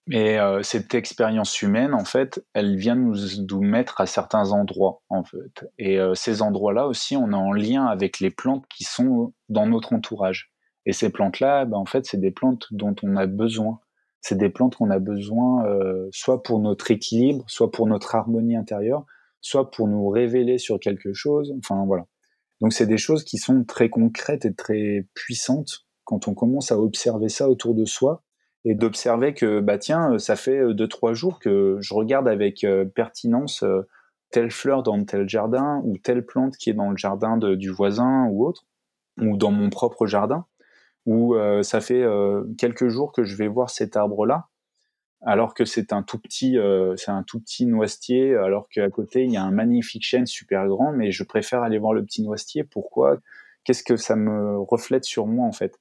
Mais 0.08 0.38
euh, 0.38 0.62
cette 0.62 0.94
expérience 0.94 1.60
humaine, 1.62 1.92
en 1.92 2.04
fait, 2.04 2.44
elle 2.54 2.76
vient 2.76 2.94
nous, 2.94 3.60
mettre 3.60 4.00
à 4.00 4.06
certains 4.06 4.52
endroits, 4.52 5.02
en 5.08 5.24
fait. 5.24 5.68
Et 5.78 5.98
euh, 5.98 6.14
ces 6.14 6.42
endroits-là 6.42 6.86
aussi, 6.86 7.16
on 7.16 7.32
est 7.32 7.34
en 7.34 7.52
lien 7.52 7.86
avec 7.86 8.20
les 8.20 8.30
plantes 8.30 8.64
qui 8.68 8.84
sont 8.84 9.32
dans 9.48 9.66
notre 9.66 9.92
entourage. 9.92 10.52
Et 10.84 10.92
ces 10.92 11.10
plantes-là, 11.10 11.64
ben, 11.64 11.78
en 11.78 11.86
fait, 11.86 12.06
c'est 12.06 12.20
des 12.20 12.30
plantes 12.30 12.66
dont 12.70 12.94
on 13.02 13.16
a 13.16 13.26
besoin. 13.26 13.80
C'est 14.26 14.36
des 14.36 14.48
plantes 14.48 14.74
qu'on 14.74 14.90
a 14.90 14.98
besoin 14.98 15.64
euh, 15.66 16.08
soit 16.10 16.42
pour 16.42 16.58
notre 16.58 16.90
équilibre, 16.90 17.44
soit 17.46 17.70
pour 17.70 17.86
notre 17.86 18.16
harmonie 18.16 18.56
intérieure, 18.56 19.06
soit 19.40 19.70
pour 19.70 19.86
nous 19.86 20.08
révéler 20.08 20.58
sur 20.58 20.80
quelque 20.80 21.12
chose. 21.12 21.54
Enfin 21.58 21.84
voilà. 21.86 22.06
Donc 22.60 22.72
c'est 22.72 22.86
des 22.86 22.98
choses 22.98 23.22
qui 23.22 23.38
sont 23.38 23.62
très 23.62 23.88
concrètes 23.88 24.44
et 24.44 24.52
très 24.52 25.06
puissantes 25.14 25.86
quand 26.02 26.26
on 26.26 26.34
commence 26.34 26.72
à 26.72 26.78
observer 26.78 27.28
ça 27.28 27.48
autour 27.48 27.76
de 27.76 27.84
soi 27.84 28.24
et 28.64 28.74
d'observer 28.74 29.32
que 29.32 29.60
bah 29.60 29.78
tiens 29.78 30.18
ça 30.18 30.34
fait 30.34 30.58
euh, 30.58 30.74
deux 30.74 30.88
trois 30.88 31.14
jours 31.14 31.38
que 31.38 31.76
je 31.80 31.94
regarde 31.94 32.26
avec 32.26 32.64
euh, 32.64 32.84
pertinence 32.84 33.62
euh, 33.62 33.82
telle 34.30 34.50
fleur 34.50 34.82
dans 34.82 35.04
tel 35.04 35.28
jardin 35.28 35.80
ou 35.84 35.98
telle 35.98 36.26
plante 36.26 36.56
qui 36.56 36.70
est 36.70 36.74
dans 36.74 36.90
le 36.90 36.96
jardin 36.96 37.36
du 37.36 37.70
voisin 37.70 38.26
ou 38.30 38.44
autre 38.44 38.64
ou 39.20 39.36
dans 39.36 39.52
mon 39.52 39.70
propre 39.70 40.06
jardin 40.06 40.46
ou 41.06 41.36
ça 41.62 41.80
fait 41.80 42.04
quelques 42.58 42.88
jours 42.88 43.12
que 43.12 43.24
je 43.24 43.36
vais 43.36 43.48
voir 43.48 43.70
cet 43.70 43.96
arbre 43.96 44.26
là 44.26 44.48
alors 45.22 45.54
que 45.54 45.64
c'est 45.64 45.92
un 45.92 46.02
tout 46.02 46.18
petit, 46.18 46.58
euh, 46.58 46.94
c'est 46.96 47.10
un 47.10 47.22
tout 47.22 47.40
petit 47.40 47.66
noisetier, 47.66 48.36
alors 48.36 48.68
qu'à 48.68 48.88
côté 48.90 49.24
il 49.24 49.32
y 49.32 49.36
a 49.36 49.42
un 49.42 49.50
magnifique 49.50 50.04
chêne 50.04 50.26
super 50.26 50.66
grand, 50.68 50.92
mais 50.92 51.10
je 51.10 51.24
préfère 51.24 51.62
aller 51.62 51.78
voir 51.78 51.94
le 51.94 52.04
petit 52.04 52.22
noisetier. 52.22 52.64
Pourquoi? 52.64 53.18
Qu'est-ce 53.64 53.82
que 53.82 53.96
ça 53.96 54.14
me 54.16 54.58
reflète 54.58 55.04
sur 55.04 55.26
moi 55.26 55.46
en 55.46 55.52
fait? 55.52 55.80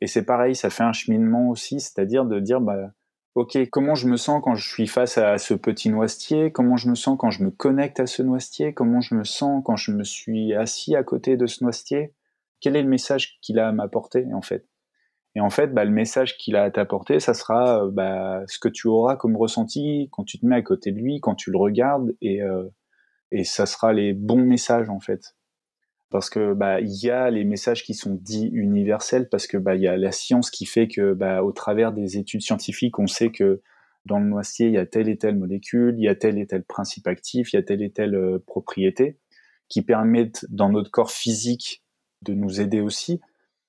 Et 0.00 0.06
c'est 0.06 0.24
pareil, 0.24 0.54
ça 0.54 0.70
fait 0.70 0.82
un 0.82 0.92
cheminement 0.92 1.48
aussi, 1.48 1.80
c'est-à-dire 1.80 2.26
de 2.26 2.40
dire 2.40 2.60
bah 2.60 2.92
ok, 3.34 3.58
comment 3.70 3.94
je 3.94 4.08
me 4.08 4.16
sens 4.16 4.42
quand 4.44 4.54
je 4.54 4.68
suis 4.68 4.86
face 4.86 5.18
à 5.18 5.38
ce 5.38 5.54
petit 5.54 5.88
noisetier, 5.88 6.52
comment 6.52 6.76
je 6.76 6.88
me 6.90 6.94
sens 6.94 7.16
quand 7.18 7.30
je 7.30 7.42
me 7.42 7.50
connecte 7.50 8.00
à 8.00 8.06
ce 8.06 8.22
noisetier, 8.22 8.74
comment 8.74 9.00
je 9.00 9.14
me 9.14 9.24
sens 9.24 9.62
quand 9.64 9.76
je 9.76 9.92
me 9.92 10.04
suis 10.04 10.54
assis 10.54 10.94
à 10.94 11.04
côté 11.04 11.36
de 11.36 11.46
ce 11.46 11.64
noisetier, 11.64 12.12
quel 12.64 12.76
est 12.76 12.82
le 12.82 12.88
message 12.88 13.38
qu'il 13.42 13.58
a 13.58 13.68
à 13.68 13.72
m'apporter 13.72 14.24
en 14.32 14.40
fait. 14.40 14.66
Et 15.34 15.40
en 15.40 15.50
fait, 15.50 15.66
bah, 15.74 15.84
le 15.84 15.90
message 15.90 16.38
qu'il 16.38 16.56
a 16.56 16.62
à 16.62 16.70
t'apporter, 16.70 17.20
ça 17.20 17.34
sera 17.34 17.84
euh, 17.84 17.90
bah, 17.90 18.42
ce 18.46 18.58
que 18.58 18.70
tu 18.70 18.88
auras 18.88 19.16
comme 19.16 19.36
ressenti 19.36 20.08
quand 20.12 20.24
tu 20.24 20.38
te 20.38 20.46
mets 20.46 20.56
à 20.56 20.62
côté 20.62 20.90
de 20.90 20.98
lui, 20.98 21.20
quand 21.20 21.34
tu 21.34 21.50
le 21.50 21.58
regardes, 21.58 22.14
et, 22.22 22.40
euh, 22.40 22.64
ça 23.42 23.66
sera 23.66 23.92
les 23.92 24.14
bons 24.14 24.44
messages 24.44 24.88
en 24.88 25.00
fait 25.00 25.34
parce 26.08 26.30
que 26.30 26.54
bah 26.54 26.80
il 26.80 26.94
y 27.04 27.10
a 27.10 27.28
les 27.28 27.42
messages 27.42 27.82
qui 27.82 27.94
sont 27.94 28.14
dits 28.14 28.48
universels 28.52 29.28
parce 29.28 29.48
que 29.48 29.56
il 29.74 29.80
y 29.80 29.88
a 29.88 29.96
la 29.96 30.12
science 30.12 30.50
qui 30.50 30.66
fait 30.66 30.86
que 30.86 31.18
au 31.40 31.50
travers 31.50 31.92
des 31.92 32.16
études 32.16 32.42
scientifiques 32.42 32.96
on 33.00 33.08
sait 33.08 33.32
que 33.32 33.60
dans 34.04 34.20
le 34.20 34.26
noisetier 34.26 34.68
il 34.68 34.74
y 34.74 34.78
a 34.78 34.86
telle 34.86 35.08
et 35.08 35.18
telle 35.18 35.36
molécule, 35.36 35.96
il 35.98 36.04
y 36.04 36.08
a 36.08 36.14
tel 36.14 36.38
et 36.38 36.46
tel 36.46 36.62
principe 36.62 37.08
actif, 37.08 37.52
il 37.52 37.56
y 37.56 37.58
a 37.58 37.64
telle 37.64 37.82
et 37.82 37.90
telle 37.90 38.14
euh, 38.14 38.38
propriété 38.46 39.18
qui 39.68 39.82
permettent 39.82 40.46
dans 40.50 40.68
notre 40.68 40.92
corps 40.92 41.10
physique 41.10 41.83
de 42.24 42.34
nous 42.34 42.60
aider 42.60 42.80
aussi. 42.80 43.20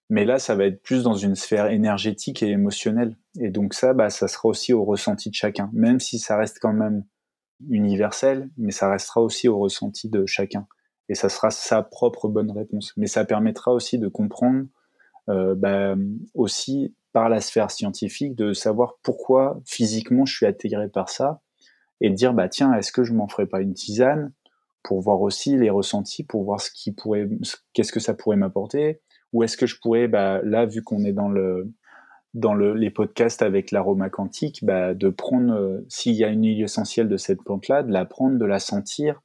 Mais 0.09 0.25
là, 0.25 0.39
ça 0.39 0.55
va 0.55 0.65
être 0.65 0.81
plus 0.81 1.03
dans 1.03 1.15
une 1.15 1.35
sphère 1.35 1.67
énergétique 1.67 2.43
et 2.43 2.49
émotionnelle. 2.49 3.17
Et 3.39 3.49
donc 3.49 3.73
ça, 3.73 3.93
bah, 3.93 4.09
ça 4.09 4.27
sera 4.27 4.49
aussi 4.49 4.71
au 4.73 4.83
ressenti 4.83 5.29
de 5.29 5.35
chacun, 5.35 5.69
même 5.73 5.99
si 5.99 6.19
ça 6.19 6.37
reste 6.37 6.59
quand 6.61 6.73
même 6.73 7.03
universel, 7.69 8.49
mais 8.57 8.71
ça 8.71 8.89
restera 8.89 9.21
aussi 9.21 9.47
au 9.47 9.57
ressenti 9.57 10.09
de 10.09 10.25
chacun 10.25 10.67
et 11.09 11.15
ça 11.15 11.29
sera 11.29 11.51
sa 11.51 11.81
propre 11.81 12.27
bonne 12.27 12.51
réponse. 12.51 12.93
Mais 12.97 13.07
ça 13.07 13.25
permettra 13.25 13.71
aussi 13.73 13.99
de 13.99 14.07
comprendre 14.07 14.65
euh, 15.29 15.55
bah, 15.55 15.95
aussi 16.33 16.95
par 17.13 17.29
la 17.29 17.41
sphère 17.41 17.71
scientifique 17.71 18.35
de 18.35 18.53
savoir 18.53 18.95
pourquoi 19.01 19.61
physiquement 19.65 20.25
je 20.25 20.35
suis 20.35 20.45
attiré 20.45 20.89
par 20.89 21.09
ça 21.09 21.41
et 22.01 22.09
de 22.09 22.15
dire 22.15 22.33
bah 22.33 22.49
tiens 22.49 22.73
est-ce 22.73 22.91
que 22.91 23.03
je 23.03 23.13
m'en 23.13 23.27
ferais 23.27 23.47
pas 23.47 23.61
une 23.61 23.73
tisane? 23.73 24.33
Pour 24.85 25.01
voir 25.01 25.19
aussi 25.21 25.57
les 25.57 25.69
ressentis 25.69 26.23
pour 26.23 26.43
voir 26.45 26.61
ce 26.61 26.71
qui 26.71 26.93
pourrait 26.93 27.27
qu'est-ce 27.73 27.91
que 27.91 27.99
ça 27.99 28.13
pourrait 28.13 28.37
m'apporter 28.37 29.01
ou 29.33 29.43
est-ce 29.43 29.57
que 29.57 29.65
je 29.65 29.77
pourrais 29.81 30.07
bah 30.07 30.39
là 30.43 30.65
vu 30.65 30.81
qu'on 30.81 31.03
est 31.03 31.13
dans 31.13 31.29
le 31.29 31.73
dans 32.33 32.53
le, 32.53 32.73
les 32.73 32.89
podcasts 32.89 33.41
avec 33.41 33.71
l'aroma 33.71 34.09
quantique 34.09 34.63
bah, 34.63 34.93
de 34.93 35.09
prendre 35.09 35.53
euh, 35.53 35.85
s'il 35.87 36.15
y 36.15 36.23
a 36.23 36.27
une 36.27 36.45
huile 36.45 36.63
essentielle 36.63 37.07
de 37.07 37.17
cette 37.17 37.41
plante 37.43 37.67
là 37.67 37.81
de 37.81 37.91
la 37.91 38.05
prendre 38.05 38.37
de 38.37 38.45
la 38.45 38.59
sentir 38.59 39.21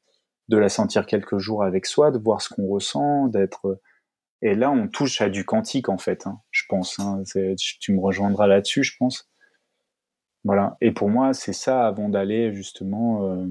de 0.50 0.58
la 0.58 0.68
sentir 0.68 1.06
quelques 1.06 1.38
jours 1.38 1.62
avec 1.62 1.86
soi, 1.86 2.10
de 2.10 2.18
voir 2.18 2.42
ce 2.42 2.52
qu'on 2.52 2.66
ressent, 2.66 3.28
d'être. 3.28 3.80
Et 4.42 4.56
là, 4.56 4.70
on 4.72 4.88
touche 4.88 5.20
à 5.20 5.30
du 5.30 5.44
quantique 5.44 5.88
en 5.88 5.96
fait, 5.96 6.26
hein, 6.26 6.40
je 6.50 6.64
pense. 6.68 6.98
Hein. 6.98 7.22
tu 7.80 7.92
me 7.92 8.00
rejoindras 8.00 8.48
là-dessus, 8.48 8.82
je 8.82 8.96
pense. 8.98 9.30
Voilà. 10.42 10.76
Et 10.80 10.90
pour 10.90 11.08
moi, 11.08 11.34
c'est 11.34 11.52
ça 11.52 11.86
avant 11.86 12.08
d'aller 12.08 12.52
justement 12.52 13.30
euh, 13.30 13.46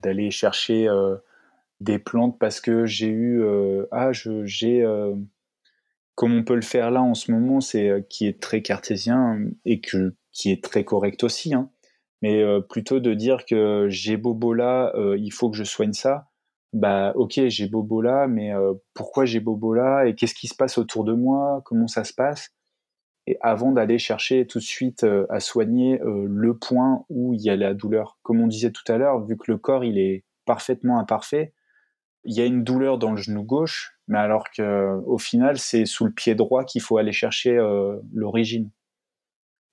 d'aller 0.00 0.30
chercher 0.30 0.86
euh, 0.86 1.16
des 1.80 1.98
plantes 1.98 2.38
parce 2.38 2.60
que 2.60 2.86
j'ai 2.86 3.08
eu 3.08 3.42
euh, 3.42 3.86
ah 3.90 4.10
j'ai 4.12 4.84
comme 6.14 6.36
on 6.36 6.44
peut 6.44 6.54
le 6.54 6.62
faire 6.62 6.90
là 6.90 7.02
en 7.02 7.14
ce 7.14 7.32
moment, 7.32 7.60
c'est 7.60 8.06
qui 8.08 8.26
est 8.26 8.40
très 8.40 8.62
cartésien 8.62 9.38
et 9.64 9.80
qui 9.80 10.52
est 10.52 10.62
très 10.62 10.84
correct 10.84 11.24
aussi. 11.24 11.54
Hein. 11.54 11.70
mais 12.22 12.44
plutôt 12.68 13.00
de 13.00 13.14
dire 13.14 13.44
que 13.46 13.88
j'ai 13.88 14.16
bobo 14.16 14.54
là, 14.54 14.92
il 15.18 15.32
faut 15.32 15.50
que 15.50 15.56
je 15.56 15.64
soigne 15.64 15.92
ça 15.92 16.30
bah 16.74 17.12
ok 17.14 17.40
j'ai 17.46 17.68
bobo 17.68 18.02
là 18.02 18.26
mais 18.26 18.52
euh, 18.52 18.74
pourquoi 18.94 19.24
j'ai 19.24 19.40
bobo 19.40 19.74
là 19.74 20.04
et 20.06 20.14
qu'est-ce 20.16 20.34
qui 20.34 20.48
se 20.48 20.56
passe 20.56 20.76
autour 20.76 21.04
de 21.04 21.14
moi? 21.14 21.62
Comment 21.64 21.86
ça 21.86 22.04
se 22.04 22.12
passe? 22.12 22.50
Et 23.26 23.38
avant 23.40 23.72
d'aller 23.72 23.98
chercher 23.98 24.46
tout 24.46 24.58
de 24.58 24.64
suite 24.64 25.04
euh, 25.04 25.24
à 25.30 25.40
soigner 25.40 26.02
euh, 26.02 26.26
le 26.28 26.58
point 26.58 27.06
où 27.08 27.32
il 27.32 27.40
y 27.40 27.48
a 27.48 27.56
la 27.56 27.74
douleur 27.74 28.18
comme 28.22 28.40
on 28.40 28.48
disait 28.48 28.72
tout 28.72 28.84
à 28.88 28.98
l'heure 28.98 29.24
vu 29.24 29.36
que 29.36 29.52
le 29.52 29.56
corps 29.56 29.84
il 29.84 29.98
est 29.98 30.24
parfaitement 30.46 30.98
imparfait 30.98 31.54
il 32.24 32.34
y 32.34 32.40
a 32.40 32.46
une 32.46 32.64
douleur 32.64 32.98
dans 32.98 33.12
le 33.12 33.16
genou 33.16 33.42
gauche 33.42 33.96
mais 34.08 34.18
alors 34.18 34.44
que 34.50 35.00
au 35.06 35.18
final 35.18 35.58
c'est 35.58 35.86
sous 35.86 36.04
le 36.04 36.12
pied 36.12 36.34
droit 36.34 36.64
qu'il 36.64 36.82
faut 36.82 36.98
aller 36.98 37.12
chercher 37.12 37.58
l'origine 38.12 38.70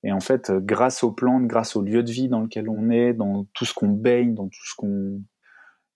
et 0.04 0.12
en 0.12 0.20
fait 0.20 0.52
grâce 0.52 1.04
aux 1.04 1.12
plantes 1.12 1.48
grâce 1.48 1.76
au 1.76 1.82
lieu 1.82 2.04
de 2.04 2.12
vie 2.12 2.30
dans 2.30 2.42
lequel 2.42 2.70
on 2.70 2.90
est 2.90 3.14
dans 3.14 3.46
tout 3.54 3.66
ce 3.66 3.74
qu'on 3.74 3.90
baigne 3.90 4.34
dans 4.34 4.48
tout 4.48 4.66
ce 4.66 4.76
qu'on 4.76 5.22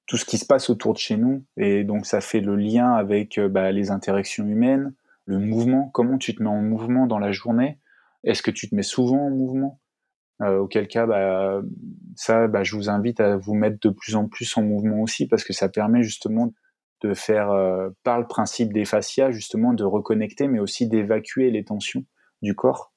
tout 0.06 0.18
ce 0.18 0.26
qui 0.26 0.38
se 0.38 0.46
passe 0.46 0.70
autour 0.70 0.94
de 0.94 1.00
chez 1.00 1.18
nous. 1.18 1.46
Et 1.58 1.84
donc 1.84 2.06
ça 2.06 2.22
fait 2.22 2.42
le 2.42 2.56
lien 2.56 2.94
avec 2.94 3.38
euh, 3.38 3.50
bah, 3.50 3.72
les 3.72 3.92
interactions 3.92 4.46
humaines, 4.46 4.94
le 5.26 5.40
mouvement, 5.40 5.90
comment 5.94 6.18
tu 6.18 6.36
te 6.36 6.44
mets 6.44 6.50
en 6.50 6.62
mouvement 6.62 7.08
dans 7.08 7.20
la 7.20 7.32
journée. 7.32 7.80
Est-ce 8.24 8.42
que 8.42 8.52
tu 8.52 8.70
te 8.70 8.76
mets 8.76 8.84
souvent 8.84 9.28
en 9.28 9.30
mouvement? 9.30 9.80
Euh, 10.42 10.60
Auquel 10.60 10.88
cas, 10.88 11.06
bah, 11.06 11.62
ça, 12.16 12.48
bah, 12.48 12.64
je 12.64 12.76
vous 12.76 12.90
invite 12.90 13.20
à 13.20 13.38
vous 13.38 13.54
mettre 13.54 13.80
de 13.82 13.90
plus 13.90 14.16
en 14.16 14.28
plus 14.28 14.58
en 14.58 14.64
mouvement 14.64 15.02
aussi, 15.02 15.28
parce 15.28 15.44
que 15.44 15.54
ça 15.54 15.70
permet 15.70 16.04
justement 16.04 16.54
de 17.02 17.14
faire, 17.14 17.52
euh, 17.52 17.90
par 18.04 18.20
le 18.20 18.28
principe 18.28 18.74
des 18.74 18.86
fascias, 18.86 19.32
justement, 19.32 19.74
de 19.74 19.84
reconnecter, 19.84 20.48
mais 20.48 20.60
aussi 20.60 20.88
d'évacuer 20.88 21.52
les 21.52 21.64
tensions 21.64 22.04
du 22.42 22.56
corps 22.56 22.94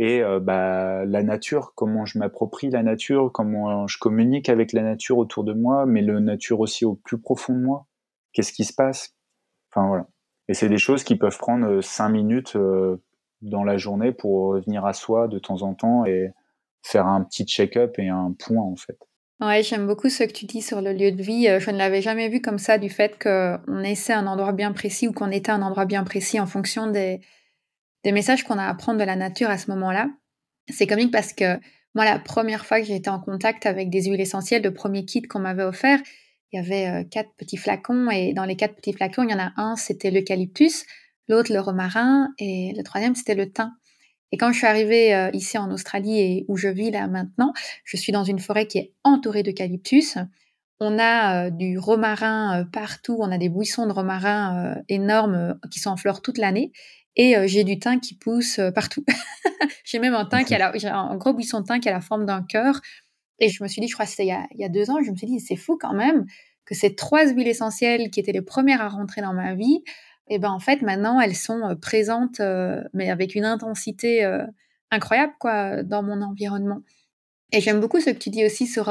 et 0.00 0.22
euh, 0.22 0.40
bah, 0.40 1.04
la 1.04 1.22
nature, 1.22 1.72
comment 1.74 2.06
je 2.06 2.18
m'approprie 2.18 2.70
la 2.70 2.82
nature, 2.82 3.30
comment 3.32 3.86
je 3.86 3.98
communique 3.98 4.48
avec 4.48 4.72
la 4.72 4.82
nature 4.82 5.18
autour 5.18 5.44
de 5.44 5.52
moi, 5.52 5.84
mais 5.84 6.00
la 6.00 6.18
nature 6.20 6.60
aussi 6.60 6.86
au 6.86 6.94
plus 6.94 7.20
profond 7.20 7.52
de 7.52 7.60
moi. 7.60 7.86
Qu'est-ce 8.32 8.52
qui 8.52 8.64
se 8.64 8.72
passe? 8.72 9.14
Enfin 9.70 9.86
voilà. 9.88 10.06
Et 10.48 10.54
c'est 10.54 10.70
des 10.70 10.78
choses 10.78 11.04
qui 11.04 11.16
peuvent 11.16 11.36
prendre 11.36 11.66
euh, 11.66 11.82
cinq 11.82 12.08
minutes 12.08 12.56
euh, 12.56 12.96
dans 13.42 13.62
la 13.62 13.76
journée 13.76 14.10
pour 14.12 14.54
revenir 14.54 14.86
à 14.86 14.94
soi 14.94 15.28
de 15.28 15.38
temps 15.38 15.60
en 15.62 15.74
temps 15.74 16.06
et 16.06 16.30
faire 16.82 17.06
un 17.06 17.22
petit 17.22 17.44
check-up 17.44 17.98
et 17.98 18.08
un 18.08 18.34
point 18.38 18.62
en 18.62 18.76
fait. 18.76 18.98
Ouais, 19.40 19.62
j'aime 19.62 19.86
beaucoup 19.86 20.10
ce 20.10 20.24
que 20.24 20.32
tu 20.32 20.44
dis 20.44 20.60
sur 20.60 20.82
le 20.82 20.92
lieu 20.92 21.12
de 21.12 21.22
vie. 21.22 21.48
Je 21.60 21.70
ne 21.70 21.78
l'avais 21.78 22.02
jamais 22.02 22.28
vu 22.28 22.42
comme 22.42 22.58
ça, 22.58 22.76
du 22.76 22.90
fait 22.90 23.18
qu'on 23.18 23.82
essaie 23.82 24.12
un 24.12 24.26
endroit 24.26 24.52
bien 24.52 24.72
précis 24.72 25.08
ou 25.08 25.12
qu'on 25.12 25.30
était 25.30 25.50
un 25.50 25.62
endroit 25.62 25.86
bien 25.86 26.04
précis 26.04 26.38
en 26.38 26.46
fonction 26.46 26.88
des, 26.88 27.20
des 28.04 28.12
messages 28.12 28.44
qu'on 28.44 28.58
a 28.58 28.66
à 28.66 28.74
prendre 28.74 28.98
de 28.98 29.04
la 29.04 29.16
nature 29.16 29.48
à 29.48 29.58
ce 29.58 29.70
moment-là. 29.70 30.08
C'est 30.68 30.86
comique 30.86 31.10
parce 31.10 31.32
que 31.32 31.58
moi, 31.94 32.04
la 32.04 32.18
première 32.18 32.64
fois 32.64 32.80
que 32.80 32.86
j'ai 32.86 32.96
été 32.96 33.10
en 33.10 33.20
contact 33.20 33.66
avec 33.66 33.90
des 33.90 34.04
huiles 34.04 34.20
essentielles, 34.20 34.62
le 34.62 34.72
premier 34.72 35.04
kit 35.04 35.22
qu'on 35.22 35.40
m'avait 35.40 35.64
offert, 35.64 36.00
il 36.52 36.60
y 36.60 36.62
avait 36.62 36.88
euh, 36.88 37.04
quatre 37.04 37.30
petits 37.36 37.56
flacons 37.56 38.10
et 38.10 38.32
dans 38.32 38.44
les 38.44 38.56
quatre 38.56 38.74
petits 38.74 38.92
flacons, 38.92 39.22
il 39.22 39.30
y 39.30 39.34
en 39.34 39.38
a 39.38 39.52
un, 39.56 39.76
c'était 39.76 40.10
l'eucalyptus, 40.10 40.84
l'autre 41.28 41.52
le 41.52 41.60
romarin 41.60 42.28
et 42.38 42.72
le 42.76 42.82
troisième, 42.82 43.14
c'était 43.14 43.34
le 43.34 43.50
thym. 43.50 43.72
Et 44.32 44.36
quand 44.36 44.52
je 44.52 44.58
suis 44.58 44.66
arrivée 44.66 45.14
euh, 45.14 45.30
ici 45.32 45.58
en 45.58 45.70
Australie 45.70 46.20
et 46.20 46.44
où 46.48 46.56
je 46.56 46.68
vis 46.68 46.90
là 46.90 47.06
maintenant, 47.08 47.52
je 47.84 47.96
suis 47.96 48.12
dans 48.12 48.24
une 48.24 48.38
forêt 48.38 48.66
qui 48.66 48.78
est 48.78 48.92
entourée 49.04 49.42
d'eucalyptus. 49.42 50.18
On 50.78 50.98
a 50.98 51.46
euh, 51.46 51.50
du 51.50 51.78
romarin 51.78 52.64
partout, 52.72 53.16
on 53.20 53.30
a 53.30 53.38
des 53.38 53.48
buissons 53.48 53.86
de 53.86 53.92
romarin 53.92 54.76
énormes 54.88 55.58
qui 55.70 55.80
sont 55.80 55.90
en 55.90 55.96
fleurs 55.96 56.22
toute 56.22 56.38
l'année. 56.38 56.72
Et 57.16 57.36
euh, 57.36 57.46
j'ai 57.46 57.64
du 57.64 57.78
thym 57.78 58.00
qui 58.00 58.14
pousse 58.14 58.58
euh, 58.58 58.70
partout. 58.70 59.04
j'ai 59.84 59.98
même 59.98 60.14
un 60.14 60.24
thym 60.24 60.44
qui 60.44 60.54
a 60.54 60.58
la, 60.58 60.72
un 60.94 61.16
gros 61.16 61.34
buisson 61.34 61.60
de 61.60 61.66
thym 61.66 61.80
qui 61.80 61.88
a 61.88 61.92
la 61.92 62.00
forme 62.00 62.26
d'un 62.26 62.42
cœur. 62.42 62.80
Et 63.38 63.48
je 63.48 63.62
me 63.62 63.68
suis 63.68 63.80
dit, 63.80 63.88
je 63.88 63.94
crois 63.94 64.04
que 64.04 64.10
c'était 64.10 64.26
il, 64.26 64.60
y 64.60 64.64
a 64.64 64.68
deux 64.68 64.90
ans, 64.90 64.98
je 65.04 65.10
me 65.10 65.16
suis 65.16 65.26
dit, 65.26 65.40
c'est 65.40 65.56
fou 65.56 65.78
quand 65.80 65.94
même 65.94 66.26
que 66.66 66.74
ces 66.74 66.94
trois 66.94 67.26
huiles 67.26 67.48
essentielles 67.48 68.10
qui 68.10 68.20
étaient 68.20 68.32
les 68.32 68.42
premières 68.42 68.82
à 68.82 68.88
rentrer 68.88 69.22
dans 69.22 69.32
ma 69.32 69.54
vie, 69.54 69.82
et 70.30 70.38
ben 70.38 70.50
en 70.50 70.60
fait 70.60 70.80
maintenant 70.80 71.20
elles 71.20 71.36
sont 71.36 71.60
euh, 71.62 71.74
présentes, 71.74 72.40
mais 72.94 73.10
avec 73.10 73.34
une 73.34 73.44
intensité 73.44 74.24
incroyable 74.90 75.34
quoi 75.38 75.82
dans 75.82 76.02
mon 76.02 76.22
environnement. 76.22 76.80
Et 77.52 77.60
j'aime 77.60 77.80
beaucoup 77.80 78.00
ce 78.00 78.10
que 78.10 78.18
tu 78.18 78.30
dis 78.30 78.46
aussi 78.46 78.66
sur 78.66 78.90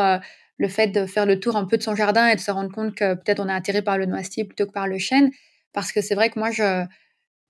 le 0.57 0.67
fait 0.67 0.87
de 0.87 1.05
faire 1.05 1.25
le 1.25 1.39
tour 1.39 1.55
un 1.55 1.65
peu 1.65 1.77
de 1.77 1.83
son 1.83 1.95
jardin 1.95 2.27
et 2.27 2.35
de 2.35 2.41
se 2.41 2.51
rendre 2.51 2.71
compte 2.71 2.93
que 2.93 3.15
peut-être 3.15 3.39
on 3.39 3.47
est 3.47 3.53
attiré 3.53 3.81
par 3.81 3.97
le 3.97 4.05
noisetier 4.05 4.43
plutôt 4.43 4.67
que 4.67 4.73
par 4.73 4.87
le 4.87 4.97
chêne, 4.97 5.31
parce 5.73 5.91
que 5.91 6.01
c'est 6.01 6.15
vrai 6.15 6.29
que 6.29 6.37
moi 6.37 6.51
je 6.51 6.85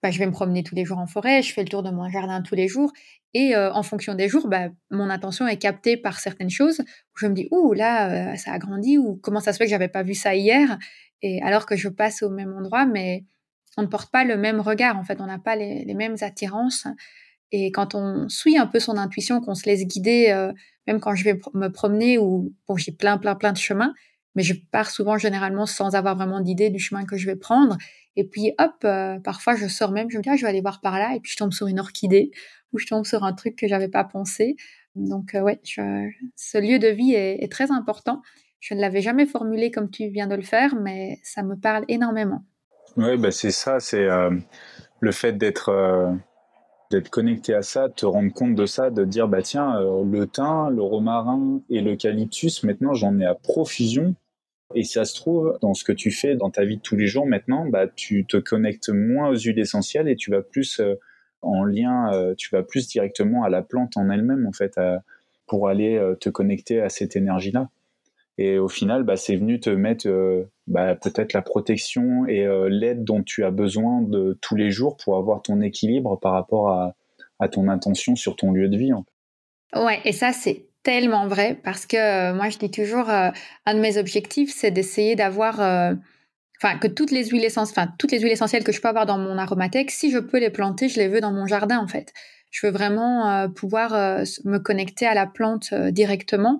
bah, 0.01 0.11
je 0.11 0.19
vais 0.19 0.25
me 0.25 0.31
promener 0.31 0.63
tous 0.63 0.75
les 0.75 0.85
jours 0.85 0.97
en 0.97 1.07
forêt, 1.07 1.41
je 1.41 1.53
fais 1.53 1.61
le 1.61 1.67
tour 1.67 1.83
de 1.83 1.89
mon 1.89 2.09
jardin 2.09 2.41
tous 2.41 2.55
les 2.55 2.67
jours. 2.67 2.93
Et 3.33 3.55
euh, 3.55 3.71
en 3.73 3.83
fonction 3.83 4.15
des 4.15 4.29
jours, 4.29 4.47
bah, 4.47 4.69
mon 4.91 5.09
attention 5.09 5.47
est 5.47 5.57
captée 5.57 5.97
par 5.97 6.19
certaines 6.19 6.49
choses. 6.49 6.79
Où 6.79 7.17
je 7.17 7.27
me 7.27 7.33
dis, 7.33 7.47
ouh, 7.51 7.73
là, 7.73 8.33
euh, 8.33 8.35
ça 8.37 8.53
a 8.53 8.59
grandi, 8.59 8.97
ou 8.97 9.17
comment 9.17 9.41
ça 9.41 9.51
se 9.51 9.57
fait 9.57 9.65
que 9.65 9.69
j'avais 9.69 9.89
pas 9.89 10.03
vu 10.03 10.13
ça 10.13 10.35
hier, 10.35 10.77
et 11.21 11.41
alors 11.43 11.65
que 11.65 11.75
je 11.75 11.89
passe 11.89 12.23
au 12.23 12.29
même 12.29 12.53
endroit, 12.53 12.85
mais 12.85 13.25
on 13.77 13.83
ne 13.83 13.87
porte 13.87 14.11
pas 14.11 14.23
le 14.23 14.37
même 14.37 14.59
regard. 14.59 14.97
En 14.97 15.03
fait, 15.03 15.21
on 15.21 15.25
n'a 15.25 15.39
pas 15.39 15.55
les, 15.55 15.93
mêmes 15.93 16.15
attirances. 16.21 16.87
Et 17.51 17.71
quand 17.71 17.95
on 17.95 18.29
suit 18.29 18.57
un 18.57 18.67
peu 18.67 18.79
son 18.79 18.97
intuition, 18.97 19.41
qu'on 19.41 19.55
se 19.55 19.65
laisse 19.65 19.85
guider, 19.85 20.27
euh, 20.29 20.51
même 20.87 20.99
quand 20.99 21.15
je 21.15 21.23
vais 21.23 21.39
me 21.53 21.69
promener, 21.69 22.17
ou 22.17 22.53
bon, 22.67 22.77
j'ai 22.77 22.91
plein, 22.91 23.17
plein, 23.17 23.35
plein 23.35 23.53
de 23.53 23.57
chemins, 23.57 23.93
mais 24.35 24.43
je 24.43 24.53
pars 24.71 24.91
souvent 24.91 25.17
généralement 25.17 25.65
sans 25.65 25.95
avoir 25.95 26.15
vraiment 26.15 26.41
d'idée 26.41 26.69
du 26.69 26.79
chemin 26.79 27.05
que 27.05 27.17
je 27.17 27.25
vais 27.25 27.35
prendre. 27.35 27.77
Et 28.15 28.23
puis 28.23 28.53
hop, 28.59 28.75
euh, 28.83 29.19
parfois 29.19 29.55
je 29.55 29.67
sors 29.67 29.91
même, 29.91 30.09
je 30.09 30.17
me 30.17 30.23
dis 30.23 30.29
ah, 30.29 30.35
je 30.35 30.43
vais 30.43 30.49
aller 30.49 30.61
voir 30.61 30.81
par 30.81 30.99
là, 30.99 31.15
et 31.15 31.19
puis 31.19 31.31
je 31.31 31.37
tombe 31.37 31.53
sur 31.53 31.67
une 31.67 31.79
orchidée 31.79 32.31
ou 32.73 32.77
je 32.77 32.85
tombe 32.85 33.05
sur 33.05 33.23
un 33.23 33.33
truc 33.33 33.55
que 33.55 33.67
j'avais 33.67 33.87
pas 33.87 34.03
pensé. 34.03 34.55
Donc 34.95 35.35
euh, 35.35 35.41
ouais, 35.41 35.59
ce 35.63 36.57
lieu 36.57 36.79
de 36.79 36.87
vie 36.87 37.13
est, 37.13 37.51
très 37.51 37.71
important. 37.71 38.21
Je 38.59 38.73
ne 38.73 38.81
l'avais 38.81 39.01
jamais 39.01 39.25
formulé 39.25 39.71
comme 39.71 39.89
tu 39.89 40.07
viens 40.09 40.27
de 40.27 40.35
le 40.35 40.41
faire, 40.41 40.75
mais 40.75 41.19
ça 41.23 41.43
me 41.43 41.55
parle 41.55 41.85
énormément. 41.87 42.43
Oui, 42.97 43.17
bah 43.17 43.31
c'est 43.31 43.51
ça, 43.51 43.79
c'est 43.79 44.03
euh, 44.03 44.31
le 44.99 45.11
fait 45.11 45.33
d'être 45.33 45.69
d'être 46.89 47.09
connecté 47.09 47.53
à 47.53 47.61
ça, 47.61 47.87
de 47.87 47.93
te 47.93 48.05
rendre 48.05 48.33
compte 48.33 48.55
de 48.55 48.65
ça, 48.65 48.89
de 48.89 49.05
dire 49.05 49.27
bah 49.27 49.41
tiens, 49.41 49.79
euh, 49.79 50.03
le 50.03 50.27
thym, 50.27 50.69
le 50.71 50.81
romarin 50.81 51.61
et 51.69 51.81
l'eucalyptus, 51.81 52.63
maintenant 52.63 52.93
j'en 52.93 53.19
ai 53.19 53.25
à 53.25 53.35
profusion. 53.35 54.15
Et 54.75 54.83
ça 54.83 55.03
se 55.05 55.15
trouve, 55.15 55.57
dans 55.61 55.73
ce 55.73 55.83
que 55.83 55.91
tu 55.91 56.11
fais 56.11 56.35
dans 56.35 56.51
ta 56.51 56.63
vie 56.63 56.77
de 56.77 56.81
tous 56.81 56.95
les 56.95 57.07
jours 57.07 57.25
maintenant, 57.25 57.65
bah, 57.67 57.87
tu 57.87 58.25
te 58.25 58.37
connectes 58.37 58.89
moins 58.89 59.29
aux 59.29 59.35
huiles 59.35 59.57
essentielles 59.57 60.07
et 60.07 60.15
tu 60.15 60.29
vas 60.29 60.43
plus 60.43 60.79
euh, 60.79 60.95
en 61.41 61.63
lien, 61.63 62.13
euh, 62.13 62.35
tu 62.35 62.49
vas 62.51 62.61
plus 62.61 62.87
directement 62.87 63.43
à 63.43 63.49
la 63.49 63.63
plante 63.63 63.97
en 63.97 64.09
elle-même, 64.09 64.45
en 64.45 64.51
fait, 64.51 64.79
pour 65.47 65.69
aller 65.69 65.99
te 66.19 66.29
connecter 66.29 66.81
à 66.81 66.89
cette 66.89 67.15
énergie-là. 67.15 67.69
Et 68.41 68.57
au 68.57 68.69
final, 68.69 69.03
bah, 69.03 69.17
c'est 69.17 69.35
venu 69.35 69.59
te 69.59 69.69
mettre 69.69 70.07
bah, 70.65 70.95
peut-être 70.95 71.33
la 71.33 71.41
protection 71.41 72.25
et 72.25 72.47
l'aide 72.69 73.03
dont 73.03 73.21
tu 73.21 73.43
as 73.43 73.51
besoin 73.51 74.01
de 74.01 74.37
tous 74.41 74.55
les 74.55 74.71
jours 74.71 74.95
pour 74.95 75.17
avoir 75.17 75.41
ton 75.41 75.59
équilibre 75.59 76.17
par 76.17 76.31
rapport 76.31 76.69
à, 76.69 77.47
ton 77.49 77.67
intention 77.67 78.15
sur 78.15 78.37
ton 78.37 78.53
lieu 78.53 78.69
de 78.69 78.77
vie. 78.77 78.91
Ouais, 79.75 79.99
et 80.05 80.13
ça, 80.13 80.31
c'est 80.31 80.69
tellement 80.83 81.27
vrai 81.27 81.59
parce 81.63 81.85
que 81.85 81.97
euh, 81.97 82.33
moi, 82.33 82.49
je 82.49 82.57
dis 82.57 82.71
toujours, 82.71 83.09
euh, 83.09 83.29
un 83.65 83.73
de 83.73 83.79
mes 83.79 83.97
objectifs, 83.97 84.53
c'est 84.55 84.71
d'essayer 84.71 85.15
d'avoir, 85.15 85.61
euh, 85.61 85.93
enfin, 86.61 86.77
que 86.77 86.87
toutes 86.87 87.11
les 87.11 87.25
huiles 87.25 87.45
essentielles, 87.45 87.89
toutes 87.97 88.11
les 88.11 88.19
huiles 88.19 88.31
essentielles 88.31 88.63
que 88.63 88.71
je 88.71 88.81
peux 88.81 88.87
avoir 88.87 89.05
dans 89.05 89.17
mon 89.17 89.37
aromathèque, 89.37 89.91
si 89.91 90.11
je 90.11 90.19
peux 90.19 90.39
les 90.39 90.49
planter, 90.49 90.89
je 90.89 90.99
les 90.99 91.07
veux 91.07 91.21
dans 91.21 91.31
mon 91.31 91.45
jardin, 91.45 91.79
en 91.79 91.87
fait. 91.87 92.13
Je 92.51 92.65
veux 92.65 92.73
vraiment 92.73 93.47
pouvoir 93.49 93.91
me 94.43 94.57
connecter 94.57 95.05
à 95.05 95.13
la 95.13 95.27
plante 95.27 95.71
directement. 95.71 96.59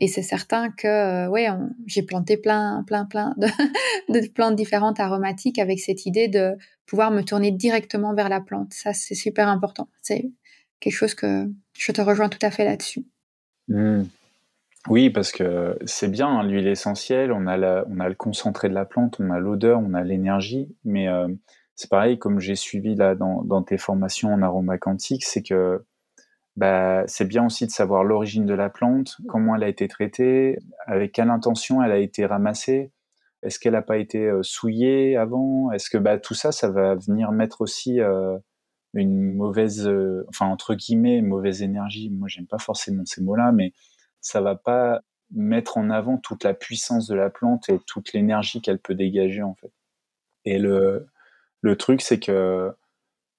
Et 0.00 0.08
c'est 0.08 0.22
certain 0.22 0.70
que, 0.70 1.28
ouais, 1.28 1.48
j'ai 1.86 2.02
planté 2.02 2.36
plein, 2.36 2.82
plein, 2.86 3.04
plein 3.04 3.34
de, 4.08 4.28
plantes 4.32 4.56
différentes 4.56 4.98
aromatiques 4.98 5.58
avec 5.58 5.78
cette 5.78 6.04
idée 6.04 6.28
de 6.28 6.56
pouvoir 6.86 7.10
me 7.10 7.22
tourner 7.22 7.52
directement 7.52 8.14
vers 8.14 8.28
la 8.28 8.40
plante. 8.40 8.72
Ça, 8.72 8.92
c'est 8.92 9.14
super 9.14 9.48
important. 9.48 9.88
C'est 10.02 10.30
quelque 10.80 10.94
chose 10.94 11.14
que 11.14 11.48
je 11.78 11.92
te 11.92 12.00
rejoins 12.00 12.28
tout 12.28 12.44
à 12.44 12.50
fait 12.50 12.64
là-dessus. 12.64 13.04
Mmh. 13.68 14.02
Oui, 14.88 15.08
parce 15.08 15.32
que 15.32 15.78
c'est 15.86 16.10
bien 16.10 16.28
hein, 16.28 16.42
l'huile 16.42 16.66
essentielle, 16.66 17.32
on 17.32 17.46
a, 17.46 17.84
on 17.86 18.00
a 18.00 18.08
le 18.08 18.14
concentré 18.14 18.68
de 18.68 18.74
la 18.74 18.84
plante, 18.84 19.16
on 19.18 19.30
a 19.30 19.38
l'odeur, 19.38 19.80
on 19.80 19.94
a 19.94 20.02
l'énergie, 20.02 20.76
mais 20.84 21.08
euh, 21.08 21.28
c'est 21.74 21.88
pareil, 21.88 22.18
comme 22.18 22.38
j'ai 22.38 22.54
suivi 22.54 22.94
là 22.94 23.14
dans, 23.14 23.62
tes 23.62 23.78
formations 23.78 24.32
en 24.32 24.42
aroma 24.42 24.76
quantique, 24.76 25.24
c'est 25.24 25.42
que 25.42 25.84
bah, 26.56 27.04
c'est 27.06 27.26
bien 27.26 27.46
aussi 27.46 27.66
de 27.66 27.70
savoir 27.70 28.04
l'origine 28.04 28.46
de 28.46 28.54
la 28.54 28.70
plante, 28.70 29.16
comment 29.28 29.56
elle 29.56 29.64
a 29.64 29.68
été 29.68 29.88
traitée, 29.88 30.58
avec 30.86 31.12
quelle 31.12 31.30
intention 31.30 31.82
elle 31.82 31.92
a 31.92 31.98
été 31.98 32.26
ramassée, 32.26 32.92
est-ce 33.42 33.58
qu'elle 33.58 33.74
n'a 33.74 33.82
pas 33.82 33.98
été 33.98 34.30
souillée 34.42 35.16
avant, 35.16 35.70
est-ce 35.72 35.90
que 35.90 35.98
bah, 35.98 36.18
tout 36.18 36.34
ça, 36.34 36.52
ça 36.52 36.70
va 36.70 36.94
venir 36.94 37.30
mettre 37.32 37.60
aussi 37.60 38.00
euh, 38.00 38.38
une 38.94 39.34
mauvaise, 39.34 39.86
euh, 39.86 40.24
enfin 40.28 40.46
entre 40.46 40.74
guillemets, 40.74 41.20
mauvaise 41.20 41.62
énergie? 41.62 42.10
Moi, 42.10 42.28
j'aime 42.28 42.46
pas 42.46 42.58
forcément 42.58 43.04
ces 43.04 43.22
mots-là, 43.22 43.52
mais 43.52 43.72
ça 44.20 44.40
va 44.40 44.54
pas 44.54 45.02
mettre 45.30 45.76
en 45.76 45.90
avant 45.90 46.16
toute 46.16 46.44
la 46.44 46.54
puissance 46.54 47.06
de 47.08 47.14
la 47.14 47.28
plante 47.30 47.68
et 47.68 47.78
toute 47.86 48.12
l'énergie 48.12 48.62
qu'elle 48.62 48.78
peut 48.78 48.94
dégager 48.94 49.42
en 49.42 49.54
fait. 49.54 49.72
Et 50.44 50.58
le, 50.58 51.06
le 51.60 51.76
truc, 51.76 52.00
c'est 52.00 52.20
que 52.20 52.70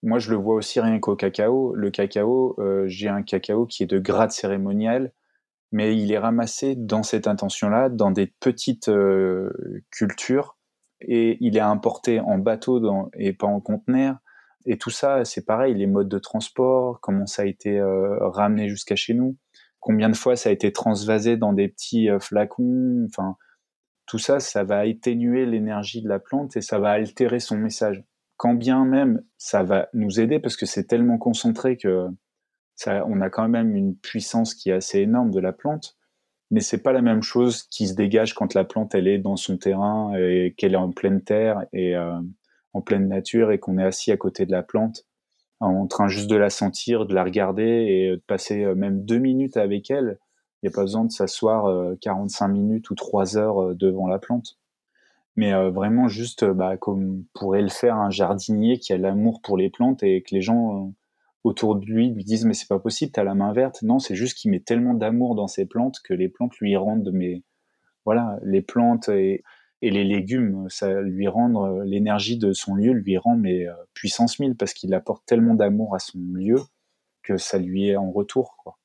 moi, 0.03 0.19
je 0.19 0.29
le 0.31 0.37
vois 0.37 0.55
aussi 0.55 0.79
rien 0.79 0.99
qu'au 0.99 1.15
cacao. 1.15 1.73
Le 1.75 1.89
cacao, 1.91 2.55
euh, 2.59 2.85
j'ai 2.87 3.09
un 3.09 3.23
cacao 3.23 3.65
qui 3.65 3.83
est 3.83 3.87
de 3.87 3.99
grade 3.99 4.31
cérémonial, 4.31 5.11
mais 5.71 5.97
il 5.97 6.11
est 6.11 6.17
ramassé 6.17 6.75
dans 6.75 7.03
cette 7.03 7.27
intention-là, 7.27 7.89
dans 7.89 8.11
des 8.11 8.27
petites 8.39 8.89
euh, 8.89 9.51
cultures, 9.91 10.57
et 11.01 11.37
il 11.41 11.57
est 11.57 11.61
importé 11.61 12.19
en 12.19 12.37
bateau 12.37 13.09
et 13.15 13.33
pas 13.33 13.47
en 13.47 13.59
conteneur 13.61 14.17
et 14.65 14.77
tout 14.77 14.89
ça, 14.89 15.25
c'est 15.25 15.45
pareil, 15.45 15.75
les 15.75 15.85
modes 15.85 16.09
de 16.09 16.17
transport, 16.17 16.99
comment 16.99 17.27
ça 17.27 17.43
a 17.43 17.45
été 17.45 17.77
euh, 17.79 18.17
ramené 18.29 18.67
jusqu'à 18.67 18.95
chez 18.95 19.13
nous, 19.13 19.37
combien 19.79 20.09
de 20.09 20.15
fois 20.15 20.35
ça 20.35 20.49
a 20.49 20.51
été 20.51 20.71
transvasé 20.71 21.37
dans 21.37 21.53
des 21.53 21.67
petits 21.67 22.09
flacons, 22.19 23.05
enfin, 23.07 23.37
tout 24.07 24.17
ça, 24.17 24.39
ça 24.39 24.63
va 24.63 24.79
atténuer 24.79 25.45
l'énergie 25.45 26.01
de 26.01 26.09
la 26.09 26.19
plante 26.19 26.57
et 26.57 26.61
ça 26.61 26.79
va 26.79 26.91
altérer 26.91 27.39
son 27.39 27.57
message. 27.57 28.03
Quand 28.37 28.53
bien 28.53 28.85
même 28.85 29.23
ça 29.37 29.63
va 29.63 29.89
nous 29.93 30.19
aider 30.19 30.39
parce 30.39 30.57
que 30.57 30.65
c'est 30.65 30.85
tellement 30.85 31.17
concentré 31.17 31.77
que 31.77 32.07
on 32.87 33.21
a 33.21 33.29
quand 33.29 33.47
même 33.47 33.75
une 33.75 33.95
puissance 33.95 34.53
qui 34.53 34.69
est 34.69 34.73
assez 34.73 34.99
énorme 34.99 35.31
de 35.31 35.39
la 35.39 35.53
plante, 35.53 35.97
mais 36.51 36.59
c'est 36.59 36.81
pas 36.81 36.91
la 36.91 37.01
même 37.01 37.21
chose 37.21 37.63
qui 37.63 37.87
se 37.87 37.95
dégage 37.95 38.33
quand 38.33 38.53
la 38.53 38.63
plante 38.63 38.93
elle 38.95 39.07
est 39.07 39.17
dans 39.17 39.35
son 39.35 39.57
terrain 39.57 40.13
et 40.17 40.53
qu'elle 40.57 40.73
est 40.73 40.77
en 40.77 40.91
pleine 40.91 41.21
terre 41.21 41.65
et 41.73 41.95
euh, 41.95 42.19
en 42.73 42.81
pleine 42.81 43.07
nature 43.07 43.51
et 43.51 43.59
qu'on 43.59 43.77
est 43.77 43.83
assis 43.83 44.11
à 44.11 44.17
côté 44.17 44.45
de 44.45 44.51
la 44.51 44.63
plante, 44.63 45.05
en 45.59 45.87
train 45.87 46.07
juste 46.07 46.29
de 46.29 46.35
la 46.35 46.49
sentir, 46.49 47.05
de 47.05 47.15
la 47.15 47.23
regarder 47.23 47.63
et 47.63 48.11
de 48.11 48.23
passer 48.27 48.63
euh, 48.63 48.75
même 48.75 49.05
deux 49.05 49.19
minutes 49.19 49.57
avec 49.57 49.89
elle. 49.89 50.19
Il 50.61 50.69
n'y 50.69 50.73
a 50.73 50.75
pas 50.75 50.81
besoin 50.81 51.05
de 51.05 51.11
s'asseoir 51.11 51.95
45 52.01 52.45
euh, 52.45 52.51
minutes 52.51 52.89
ou 52.89 52.95
trois 52.95 53.37
heures 53.37 53.75
devant 53.75 54.07
la 54.07 54.19
plante. 54.19 54.57
Mais 55.35 55.53
vraiment 55.69 56.07
juste 56.07 56.45
bah, 56.45 56.77
comme 56.77 57.25
pourrait 57.33 57.61
le 57.61 57.69
faire 57.69 57.97
un 57.97 58.09
jardinier 58.09 58.79
qui 58.79 58.93
a 58.93 58.97
l'amour 58.97 59.41
pour 59.41 59.57
les 59.57 59.69
plantes 59.69 60.01
et 60.01 60.21
que 60.21 60.33
les 60.33 60.41
gens 60.41 60.93
autour 61.43 61.75
de 61.75 61.85
lui 61.85 62.09
lui 62.09 62.23
disent 62.23 62.45
mais 62.45 62.53
c'est 62.53 62.67
pas 62.67 62.79
possible, 62.79 63.11
tu 63.11 63.19
as 63.19 63.23
la 63.23 63.35
main 63.35 63.51
verte. 63.53 63.81
Non, 63.81 63.99
c'est 63.99 64.15
juste 64.15 64.37
qu'il 64.37 64.51
met 64.51 64.61
tellement 64.61 64.93
d'amour 64.93 65.35
dans 65.35 65.47
ses 65.47 65.65
plantes 65.65 65.99
que 66.03 66.13
les 66.13 66.29
plantes 66.29 66.57
lui 66.59 66.75
rendent 66.77 67.11
mais 67.13 67.43
voilà, 68.05 68.39
les 68.43 68.61
plantes 68.61 69.09
et 69.09 69.43
les 69.91 70.03
légumes, 70.03 70.65
ça 70.69 71.01
lui 71.01 71.27
rend 71.27 71.65
euh, 71.65 71.83
l'énergie 71.83 72.37
de 72.37 72.53
son 72.53 72.75
lieu 72.75 72.91
lui 72.91 73.17
rend 73.17 73.35
mais 73.35 73.67
euh, 73.67 73.73
puissance 73.93 74.39
1000 74.39 74.55
parce 74.55 74.73
qu'il 74.73 74.93
apporte 74.93 75.25
tellement 75.25 75.53
d'amour 75.53 75.95
à 75.95 75.99
son 75.99 76.19
lieu 76.33 76.59
que 77.23 77.37
ça 77.37 77.57
lui 77.57 77.89
est 77.89 77.95
en 77.95 78.11
retour. 78.11 78.55
Quoi. 78.63 78.77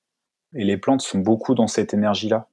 Et 0.54 0.64
les 0.64 0.76
plantes 0.76 1.02
sont 1.02 1.18
beaucoup 1.18 1.54
dans 1.54 1.66
cette 1.66 1.94
énergie-là. 1.94 2.48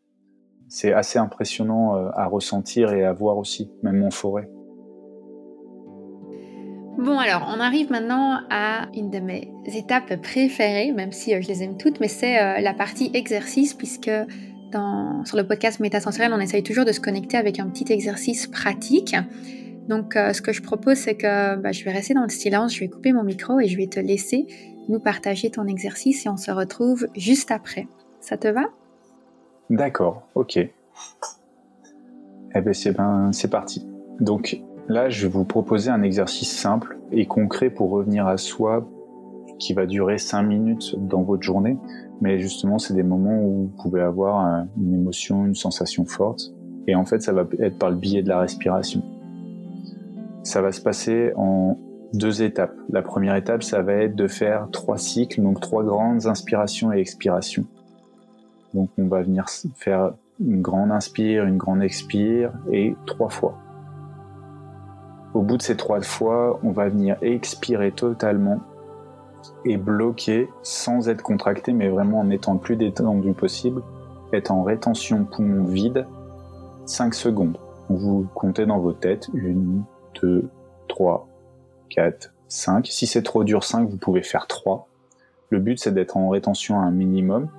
C'est 0.68 0.94
assez 0.94 1.20
impressionnant 1.20 1.96
euh, 1.96 2.10
à 2.16 2.26
ressentir 2.28 2.92
et 2.94 3.04
à 3.04 3.14
voir 3.14 3.38
aussi, 3.38 3.72
même 3.84 4.04
en 4.04 4.12
forêt. 4.12 4.50
Bon 6.98 7.20
alors, 7.20 7.48
on 7.56 7.60
arrive 7.60 7.92
maintenant 7.92 8.40
à 8.50 8.88
une 8.96 9.12
de 9.12 9.20
mes 9.20 9.52
étapes 9.68 10.20
préférées, 10.22 10.92
même 10.92 11.12
si 11.12 11.40
je 11.40 11.48
les 11.48 11.62
aime 11.62 11.78
toutes, 11.78 12.00
mais 12.00 12.08
c'est 12.08 12.60
la 12.60 12.74
partie 12.74 13.12
exercice, 13.14 13.76
puisque 13.76 14.10
sur 15.26 15.38
le 15.38 15.48
podcast 15.48 15.80
Métasensoriel, 15.80 16.34
on 16.34 16.40
essaye 16.40 16.64
toujours 16.64 16.86
de 16.86 16.92
se 16.92 17.00
connecter 17.00 17.38
avec 17.38 17.60
un 17.60 17.70
petit 17.70 17.92
exercice 17.92 18.48
pratique. 18.48 19.16
Donc, 19.88 20.16
euh, 20.16 20.34
ce 20.34 20.42
que 20.42 20.52
je 20.52 20.62
propose, 20.62 20.98
c'est 20.98 21.16
que 21.16 21.56
bah, 21.56 21.72
je 21.72 21.84
vais 21.86 21.92
rester 21.92 22.14
dans 22.14 22.24
le 22.24 22.30
silence, 22.30 22.76
je 22.76 22.82
vais 22.82 22.90
couper 22.90 23.14
mon 23.14 23.24
micro 23.24 23.60
et 23.60 23.68
je 23.68 23.78
vais 23.78 23.88
te 23.88 24.00
laisser 24.00 24.46
nous 24.90 25.00
partager 25.00 25.50
ton 25.50 25.66
exercice 25.66 26.26
et 26.26 26.30
on 26.30 26.38
se 26.38 26.52
retrouve 26.52 27.08
juste 27.16 27.52
après. 27.52 27.88
Ça 28.20 28.38
te 28.38 28.48
va? 28.48 28.64
D'accord, 29.70 30.24
ok. 30.36 30.58
Eh 30.58 30.72
bien, 32.62 32.74
c'est 32.74 32.96
ben, 32.96 33.32
parti. 33.52 33.86
Donc 34.20 34.62
là, 34.88 35.10
je 35.10 35.28
vais 35.28 35.34
vous 35.34 35.44
proposer 35.44 35.90
un 35.90 36.02
exercice 36.02 36.58
simple 36.58 36.98
et 37.12 37.26
concret 37.26 37.70
pour 37.70 37.92
revenir 37.92 38.28
à 38.28 38.38
soi 38.38 38.88
qui 39.60 39.74
va 39.74 39.86
durer 39.86 40.18
5 40.18 40.44
minutes 40.44 40.96
dans 40.98 41.24
votre 41.24 41.44
journée. 41.44 41.78
Mais 42.22 42.40
justement, 42.40 42.80
c'est 42.80 42.94
des 42.94 43.04
moments 43.04 43.42
où 43.42 43.64
vous 43.64 43.84
pouvez 43.84 44.02
avoir 44.02 44.46
euh, 44.46 44.64
une 44.78 44.94
émotion, 44.94 45.46
une 45.46 45.56
sensation 45.56 46.06
forte. 46.06 46.54
Et 46.88 46.96
en 46.96 47.06
fait, 47.06 47.22
ça 47.22 47.34
va 47.34 47.46
être 47.60 47.78
par 47.78 47.90
le 47.90 47.98
biais 47.98 48.24
de 48.24 48.30
la 48.30 48.40
respiration. 48.40 49.04
Ça 50.44 50.62
va 50.62 50.72
se 50.72 50.82
passer 50.82 51.34
en 51.36 51.78
deux 52.14 52.42
étapes. 52.42 52.74
La 52.90 53.02
première 53.02 53.36
étape, 53.36 53.64
ça 53.64 53.82
va 53.82 53.94
être 53.94 54.16
de 54.16 54.28
faire 54.28 54.70
trois 54.72 54.98
cycles, 54.98 55.42
donc 55.42 55.60
trois 55.60 55.84
grandes 55.84 56.26
inspirations 56.26 56.94
et 56.94 57.00
expirations. 57.00 57.66
Donc 58.74 58.90
on 58.98 59.08
va 59.08 59.22
venir 59.22 59.46
faire 59.76 60.14
une 60.40 60.62
grande 60.62 60.92
inspire, 60.92 61.46
une 61.46 61.58
grande 61.58 61.82
expire 61.82 62.52
et 62.72 62.96
trois 63.06 63.30
fois. 63.30 63.58
Au 65.34 65.42
bout 65.42 65.58
de 65.58 65.62
ces 65.62 65.78
trois 65.78 66.02
fois, 66.02 66.60
on 66.64 66.72
va 66.72 66.90
venir 66.90 67.18
expirer 67.22 67.92
totalement 67.92 68.60
et 69.66 69.78
bloqué 69.78 70.50
sans 70.64 71.10
être 71.10 71.22
contracté, 71.22 71.74
mais 71.74 71.90
vraiment 71.90 72.20
en 72.20 72.30
étant 72.30 72.54
le 72.54 72.60
plus 72.60 72.76
détendu 72.76 73.34
possible, 73.34 73.82
être 74.34 74.52
en 74.52 74.64
rétention 74.64 75.26
poumon 75.26 75.64
vide 75.66 76.06
5 76.86 77.14
secondes. 77.14 77.58
Vous 77.90 78.28
comptez 78.34 78.66
dans 78.66 78.80
vos 78.80 78.94
têtes 78.94 79.30
1, 79.36 79.84
2, 80.22 80.50
3, 80.88 81.28
4, 81.90 82.34
5. 82.48 82.88
Si 82.88 83.08
c'est 83.08 83.24
trop 83.24 83.44
dur 83.44 83.64
5, 83.64 83.90
vous 83.90 83.98
pouvez 83.98 84.24
faire 84.24 84.48
3. 84.48 84.88
Le 85.50 85.60
but 85.60 85.80
c'est 85.80 85.94
d'être 85.94 86.18
en 86.18 86.30
rétention 86.30 86.80
à 86.80 86.84
un 86.84 86.92
minimum 86.92 87.50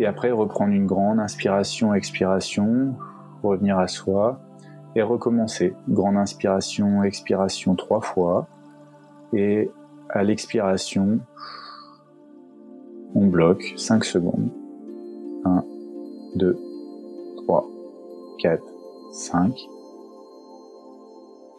et 0.00 0.06
après 0.06 0.30
reprendre 0.30 0.72
une 0.72 0.86
grande 0.86 1.18
inspiration, 1.20 1.94
expiration, 1.94 2.94
revenir 3.42 3.78
à 3.78 3.88
soi 3.88 4.40
et 4.94 5.02
recommencer. 5.02 5.74
Grande 5.88 6.16
inspiration, 6.16 7.02
expiration 7.02 7.74
trois 7.74 8.00
fois 8.00 8.46
et 9.32 9.70
à 10.10 10.22
l'expiration, 10.22 11.20
on 13.14 13.26
bloque 13.26 13.74
5 13.76 14.04
secondes. 14.04 14.50
1, 15.44 15.64
2, 16.36 16.58
3, 17.44 17.66
4, 18.38 18.62
5. 19.12 19.54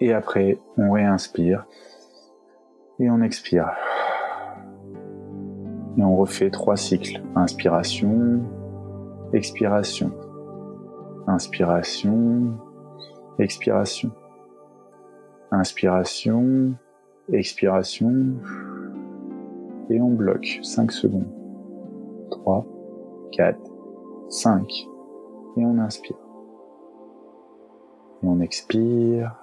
Et 0.01 0.13
après, 0.13 0.57
on 0.77 0.91
réinspire 0.91 1.65
et 2.99 3.09
on 3.09 3.21
expire. 3.21 3.71
Et 5.99 6.01
on 6.01 6.15
refait 6.15 6.49
trois 6.49 6.77
cycles. 6.77 7.21
Inspiration, 7.35 8.41
expiration. 9.33 10.13
Inspiration, 11.27 12.57
expiration. 13.37 14.11
Inspiration, 15.51 16.75
expiration. 17.33 18.35
Et 19.89 19.99
on 19.99 20.11
bloque 20.11 20.59
5 20.63 20.89
secondes. 20.89 21.27
3, 22.31 22.65
4, 23.33 23.59
5. 24.29 24.71
Et 25.57 25.65
on 25.65 25.79
inspire. 25.79 26.15
Et 28.23 28.27
on 28.27 28.39
expire. 28.39 29.35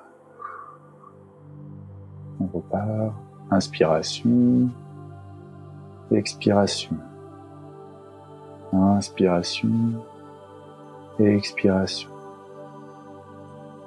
On 2.41 2.47
repart. 2.47 3.13
Inspiration. 3.51 4.71
Expiration. 6.13 7.01
Inspiration. 8.73 10.01
Expiration. 11.19 12.09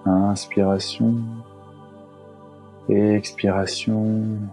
Inspiration. 0.06 1.44
Expiration. 2.90 4.50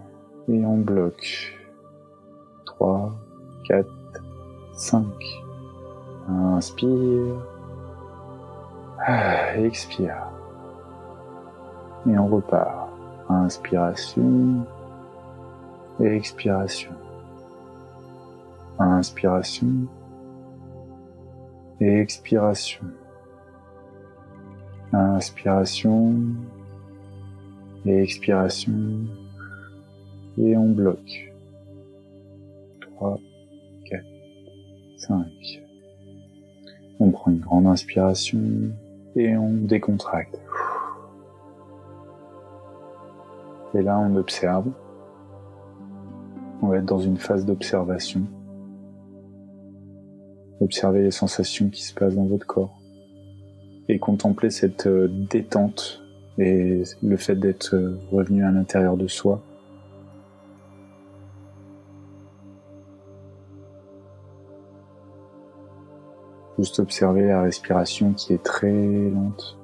Et 0.47 0.65
on 0.65 0.77
bloque. 0.77 1.53
3, 2.65 3.11
4, 3.67 3.85
5. 4.77 5.05
Inspire. 6.29 7.35
Ah, 9.05 9.57
expire. 9.57 10.31
Et 12.07 12.17
on 12.17 12.27
repart. 12.27 12.89
Inspiration. 13.29 14.65
Expiration. 15.99 16.93
Inspiration. 18.79 19.87
Expiration. 21.79 22.91
Inspiration. 24.93 26.35
Expiration. 27.85 29.07
Et 30.37 30.55
on 30.55 30.69
bloque. 30.69 31.33
3, 32.81 33.17
4, 33.89 34.03
5. 34.97 35.25
On 36.99 37.11
prend 37.11 37.31
une 37.31 37.39
grande 37.39 37.67
inspiration 37.67 38.39
et 39.15 39.35
on 39.35 39.51
décontracte. 39.51 40.39
Et 43.73 43.81
là, 43.81 43.97
on 43.99 44.15
observe. 44.15 44.67
On 46.61 46.67
va 46.67 46.77
être 46.77 46.85
dans 46.85 46.99
une 46.99 47.17
phase 47.17 47.45
d'observation. 47.45 48.21
Observez 50.59 51.03
les 51.03 51.11
sensations 51.11 51.69
qui 51.69 51.83
se 51.83 51.93
passent 51.93 52.15
dans 52.15 52.25
votre 52.25 52.45
corps. 52.45 52.77
Et 53.89 53.99
contempler 53.99 54.49
cette 54.49 54.87
euh, 54.87 55.07
détente 55.09 56.01
et 56.37 56.83
le 57.01 57.17
fait 57.17 57.35
d'être 57.35 57.75
euh, 57.75 57.97
revenu 58.11 58.43
à 58.43 58.51
l'intérieur 58.51 58.97
de 58.97 59.07
soi. 59.07 59.41
Juste 66.57 66.79
observer 66.79 67.27
la 67.27 67.43
respiration 67.43 68.13
qui 68.13 68.33
est 68.33 68.43
très 68.43 68.71
lente. 68.71 69.56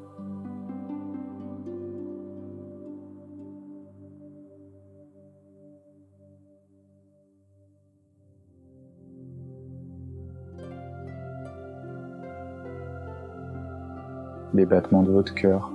Les 14.54 14.66
battements 14.66 15.04
de 15.04 15.12
votre 15.12 15.34
cœur 15.34 15.72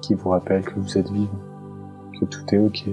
qui 0.00 0.14
vous 0.14 0.30
rappellent 0.30 0.64
que 0.64 0.78
vous 0.78 0.96
êtes 0.96 1.10
vivant, 1.10 1.38
que 2.18 2.24
tout 2.26 2.54
est 2.54 2.58
ok. 2.58 2.88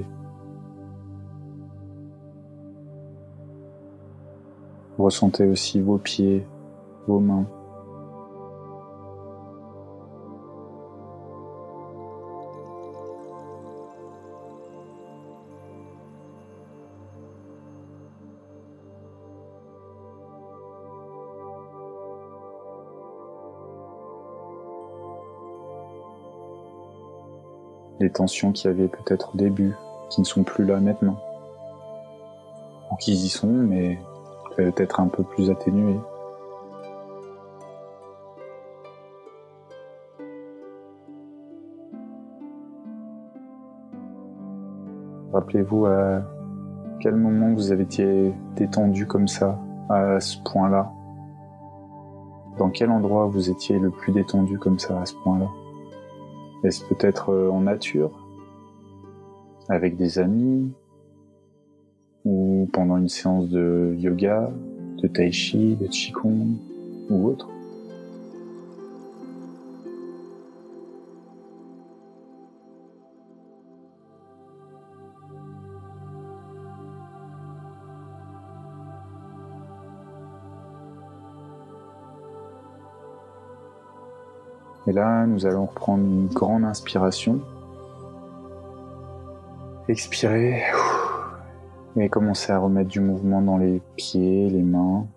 Ressentez 4.97 5.45
aussi 5.47 5.82
vos 5.82 5.97
pieds, 5.97 6.45
vos 7.07 7.19
mains. 7.19 7.45
Tensions 28.10 28.51
qu'il 28.51 28.70
y 28.70 28.74
avait 28.74 28.88
peut-être 28.88 29.32
au 29.34 29.38
début, 29.38 29.74
qui 30.10 30.22
ne 30.22 30.26
sont 30.26 30.43
plus 30.43 30.66
là 30.66 30.80
maintenant. 30.80 31.18
Ou 32.91 32.95
qui 32.95 33.14
y 33.14 33.30
sont, 33.30 33.47
mais 33.47 33.99
peut-être 34.56 34.99
un 34.99 35.08
peu 35.08 35.24
plus 35.24 35.49
atténuées. 35.49 35.99
Rappelez-vous 45.32 45.88
à 45.88 46.22
quel 46.99 47.16
moment 47.16 47.54
vous 47.54 47.72
avez 47.72 47.84
été 47.84 48.34
détendu 48.56 49.08
comme 49.08 49.28
ça, 49.28 49.60
à 49.89 50.20
ce 50.20 50.38
point-là? 50.43 50.91
Dans 52.60 52.70
quel 52.70 52.91
endroit 52.91 53.26
vous 53.26 53.49
étiez 53.49 53.80
le 53.80 53.89
plus 53.89 54.12
détendu 54.12 54.60
comme 54.60 54.78
ça, 54.78 55.01
à 55.01 55.06
ce 55.08 55.16
point-là? 55.24 55.47
Est-ce 56.64 56.84
peut-être 56.86 57.30
euh, 57.30 57.49
en 57.49 57.61
nature, 57.61 58.11
avec 59.70 59.97
des 59.97 60.20
amis, 60.20 60.72
ou 62.26 62.70
pendant 62.72 62.97
une 62.97 63.09
séance 63.09 63.49
de 63.49 63.95
yoga, 63.97 64.49
de 65.01 65.07
tai 65.07 65.32
chi, 65.32 65.76
de 65.76 65.88
qigong 65.88 66.55
ou 67.09 67.28
autre 67.28 67.49
Là, 84.93 85.25
nous 85.25 85.47
allons 85.47 85.65
reprendre 85.65 86.03
une 86.03 86.27
grande 86.27 86.63
inspiration. 86.65 87.39
Expirer. 89.87 90.61
Et 91.95 92.09
commencer 92.09 92.51
à 92.51 92.59
remettre 92.59 92.89
du 92.89 92.99
mouvement 92.99 93.41
dans 93.41 93.57
les 93.57 93.81
pieds, 93.95 94.51
les 94.51 94.61
mains. 94.61 95.07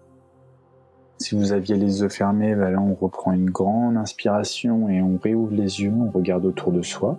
Si 1.18 1.36
vous 1.36 1.52
aviez 1.52 1.76
les 1.76 2.00
yeux 2.00 2.08
fermés, 2.08 2.54
ben 2.54 2.70
là 2.70 2.80
on 2.80 2.94
reprend 2.94 3.32
une 3.32 3.50
grande 3.50 3.98
inspiration 3.98 4.88
et 4.88 5.02
on 5.02 5.18
réouvre 5.22 5.52
les 5.52 5.82
yeux, 5.82 5.92
on 5.92 6.10
regarde 6.10 6.46
autour 6.46 6.72
de 6.72 6.80
soi. 6.80 7.18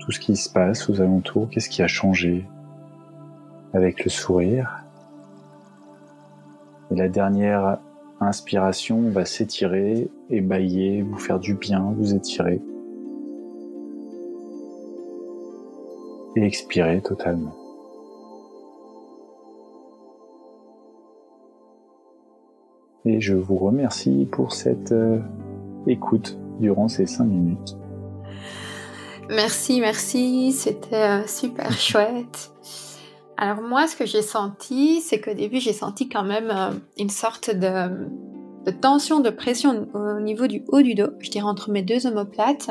Tout 0.00 0.12
ce 0.12 0.20
qui 0.20 0.36
se 0.36 0.50
passe 0.50 0.90
aux 0.90 1.00
alentours, 1.00 1.48
qu'est-ce 1.50 1.70
qui 1.70 1.82
a 1.82 1.86
changé 1.86 2.46
avec 3.72 4.04
le 4.04 4.10
sourire? 4.10 4.84
Et 6.90 6.96
la 6.96 7.08
dernière 7.08 7.78
Inspiration, 8.20 8.98
on 8.98 9.10
va 9.10 9.24
s'étirer, 9.24 10.08
ébailler, 10.28 11.02
vous 11.02 11.18
faire 11.18 11.38
du 11.38 11.54
bien, 11.54 11.94
vous 11.96 12.14
étirer. 12.14 12.60
Et 16.36 16.44
expirer 16.44 17.00
totalement. 17.00 17.54
Et 23.04 23.20
je 23.20 23.34
vous 23.34 23.56
remercie 23.56 24.28
pour 24.30 24.52
cette 24.52 24.92
euh, 24.92 25.20
écoute 25.86 26.38
durant 26.60 26.88
ces 26.88 27.06
cinq 27.06 27.24
minutes. 27.24 27.76
Merci, 29.30 29.80
merci, 29.80 30.52
c'était 30.52 30.94
euh, 30.94 31.26
super 31.26 31.72
chouette. 31.78 32.50
Alors 33.40 33.62
moi, 33.62 33.86
ce 33.86 33.94
que 33.94 34.04
j'ai 34.04 34.20
senti, 34.20 35.00
c'est 35.00 35.20
qu'au 35.20 35.32
début, 35.32 35.60
j'ai 35.60 35.72
senti 35.72 36.08
quand 36.08 36.24
même 36.24 36.50
euh, 36.50 36.72
une 36.98 37.08
sorte 37.08 37.50
de, 37.50 38.08
tension, 38.80 39.20
de 39.20 39.30
pression 39.30 39.86
au 39.94 40.18
niveau 40.18 40.48
du 40.48 40.64
haut 40.66 40.82
du 40.82 40.96
dos, 40.96 41.10
je 41.20 41.30
dirais 41.30 41.46
entre 41.46 41.70
mes 41.70 41.82
deux 41.82 42.08
omoplates. 42.08 42.68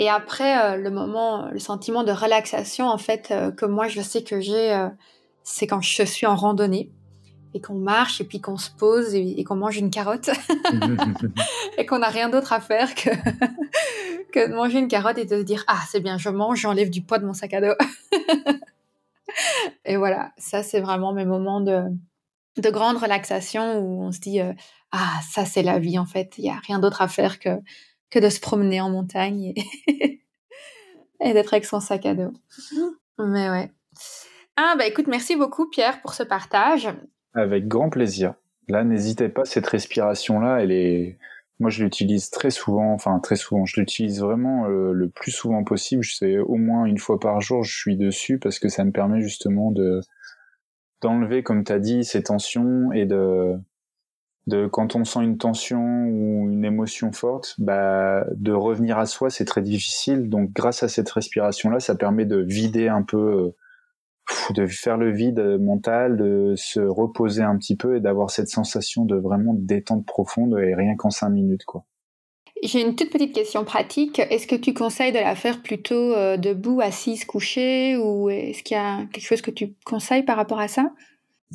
Et 0.00 0.10
après, 0.10 0.58
euh, 0.58 0.76
le 0.76 0.90
moment, 0.90 1.48
le 1.52 1.60
sentiment 1.60 2.02
de 2.02 2.10
relaxation, 2.10 2.88
en 2.88 2.98
fait, 2.98 3.28
euh, 3.30 3.52
que 3.52 3.64
moi, 3.64 3.86
je 3.86 4.00
sais 4.00 4.24
que 4.24 4.40
j'ai, 4.40 4.88
c'est 5.44 5.68
quand 5.68 5.80
je 5.80 6.02
suis 6.02 6.26
en 6.26 6.34
randonnée 6.34 6.90
et 7.54 7.60
qu'on 7.60 7.74
marche 7.74 8.20
et 8.20 8.24
puis 8.24 8.40
qu'on 8.40 8.56
se 8.56 8.70
pose 8.70 9.14
et, 9.14 9.44
qu'on 9.44 9.56
mange 9.56 9.76
une 9.76 9.90
carotte 9.90 10.30
et 11.78 11.86
qu'on 11.86 12.00
n'a 12.00 12.08
rien 12.08 12.28
d'autre 12.28 12.52
à 12.52 12.60
faire 12.60 12.92
que, 12.96 13.10
que 14.32 14.48
de 14.48 14.54
manger 14.54 14.80
une 14.80 14.88
carotte 14.88 15.18
et 15.18 15.26
de 15.26 15.36
se 15.36 15.42
dire 15.42 15.62
ah 15.68 15.80
c'est 15.88 16.00
bien, 16.00 16.18
je 16.18 16.28
mange, 16.28 16.58
j'enlève 16.58 16.90
du 16.90 17.02
poids 17.02 17.18
de 17.18 17.26
mon 17.26 17.34
sac 17.34 17.54
à 17.54 17.60
dos. 17.60 17.74
et 19.84 19.96
voilà, 19.96 20.32
ça 20.38 20.62
c'est 20.62 20.80
vraiment 20.80 21.12
mes 21.12 21.24
moments 21.24 21.60
de, 21.60 21.82
de 22.56 22.70
grande 22.70 22.96
relaxation 22.96 23.78
où 23.78 24.02
on 24.02 24.12
se 24.12 24.20
dit 24.20 24.40
euh, 24.40 24.52
ah 24.92 25.20
ça 25.28 25.44
c'est 25.44 25.62
la 25.62 25.78
vie 25.78 25.98
en 25.98 26.06
fait, 26.06 26.34
il 26.38 26.44
y 26.44 26.50
a 26.50 26.60
rien 26.66 26.78
d'autre 26.78 27.02
à 27.02 27.08
faire 27.08 27.38
que 27.38 27.58
que 28.10 28.18
de 28.18 28.28
se 28.28 28.40
promener 28.40 28.80
en 28.80 28.90
montagne 28.90 29.54
et, 29.54 29.64
et 31.20 31.32
d'être 31.32 31.54
avec 31.54 31.64
son 31.64 31.80
sac 31.80 32.06
à 32.06 32.14
dos. 32.14 32.32
Mais 33.18 33.50
ouais. 33.50 33.70
Ah 34.56 34.74
bah 34.76 34.86
écoute, 34.86 35.06
merci 35.06 35.36
beaucoup 35.36 35.68
Pierre 35.68 36.00
pour 36.02 36.14
ce 36.14 36.22
partage. 36.22 36.88
Avec 37.34 37.68
grand 37.68 37.90
plaisir. 37.90 38.34
Là, 38.68 38.84
n'hésitez 38.84 39.28
pas, 39.28 39.44
cette 39.44 39.66
respiration-là, 39.66 40.62
elle 40.62 40.70
est, 40.70 41.18
moi 41.60 41.70
je 41.70 41.84
l'utilise 41.84 42.30
très 42.30 42.50
souvent, 42.50 42.92
enfin 42.92 43.20
très 43.20 43.36
souvent, 43.36 43.66
je 43.66 43.80
l'utilise 43.80 44.20
vraiment 44.20 44.66
euh, 44.66 44.92
le 44.92 45.08
plus 45.08 45.30
souvent 45.30 45.62
possible. 45.62 46.02
Je 46.02 46.14
sais 46.16 46.38
au 46.38 46.56
moins 46.56 46.86
une 46.86 46.98
fois 46.98 47.20
par 47.20 47.40
jour, 47.40 47.62
je 47.62 47.76
suis 47.76 47.96
dessus 47.96 48.38
parce 48.38 48.58
que 48.58 48.68
ça 48.68 48.84
me 48.84 48.92
permet 48.92 49.20
justement 49.20 49.70
de 49.70 50.00
d'enlever, 51.02 51.42
comme 51.42 51.64
tu 51.64 51.72
as 51.72 51.78
dit, 51.78 52.04
ces 52.04 52.22
tensions 52.22 52.92
et 52.92 53.06
de 53.06 53.54
de 54.46 54.66
quand 54.66 54.96
on 54.96 55.04
sent 55.04 55.20
une 55.20 55.38
tension 55.38 56.06
ou 56.06 56.48
une 56.50 56.64
émotion 56.64 57.12
forte, 57.12 57.54
bah 57.58 58.26
de 58.34 58.52
revenir 58.52 58.98
à 58.98 59.06
soi, 59.06 59.30
c'est 59.30 59.44
très 59.44 59.62
difficile. 59.62 60.28
Donc 60.28 60.52
grâce 60.52 60.82
à 60.82 60.88
cette 60.88 61.10
respiration 61.10 61.70
là, 61.70 61.80
ça 61.80 61.94
permet 61.94 62.24
de 62.24 62.38
vider 62.38 62.88
un 62.88 63.02
peu 63.02 63.18
euh, 63.18 63.56
de 64.54 64.66
faire 64.66 64.96
le 64.96 65.12
vide 65.12 65.58
mental, 65.60 66.16
de 66.16 66.54
se 66.56 66.80
reposer 66.80 67.42
un 67.42 67.56
petit 67.56 67.76
peu 67.76 67.96
et 67.96 68.00
d'avoir 68.00 68.30
cette 68.30 68.48
sensation 68.48 69.04
de 69.04 69.16
vraiment 69.16 69.54
détente 69.54 70.06
profonde 70.06 70.58
et 70.58 70.74
rien 70.74 70.96
qu'en 70.96 71.10
cinq 71.10 71.30
minutes, 71.30 71.64
quoi. 71.64 71.84
J'ai 72.62 72.82
une 72.82 72.94
toute 72.94 73.10
petite 73.10 73.34
question 73.34 73.64
pratique. 73.64 74.18
Est-ce 74.18 74.46
que 74.46 74.56
tu 74.56 74.74
conseilles 74.74 75.12
de 75.12 75.18
la 75.18 75.34
faire 75.34 75.62
plutôt 75.62 76.14
euh, 76.14 76.36
debout, 76.36 76.80
assise, 76.82 77.24
couchée, 77.24 77.96
ou 77.96 78.28
est-ce 78.28 78.62
qu'il 78.62 78.76
y 78.76 78.80
a 78.80 79.06
quelque 79.12 79.24
chose 79.24 79.40
que 79.40 79.50
tu 79.50 79.74
conseilles 79.86 80.24
par 80.24 80.36
rapport 80.36 80.60
à 80.60 80.68
ça? 80.68 80.92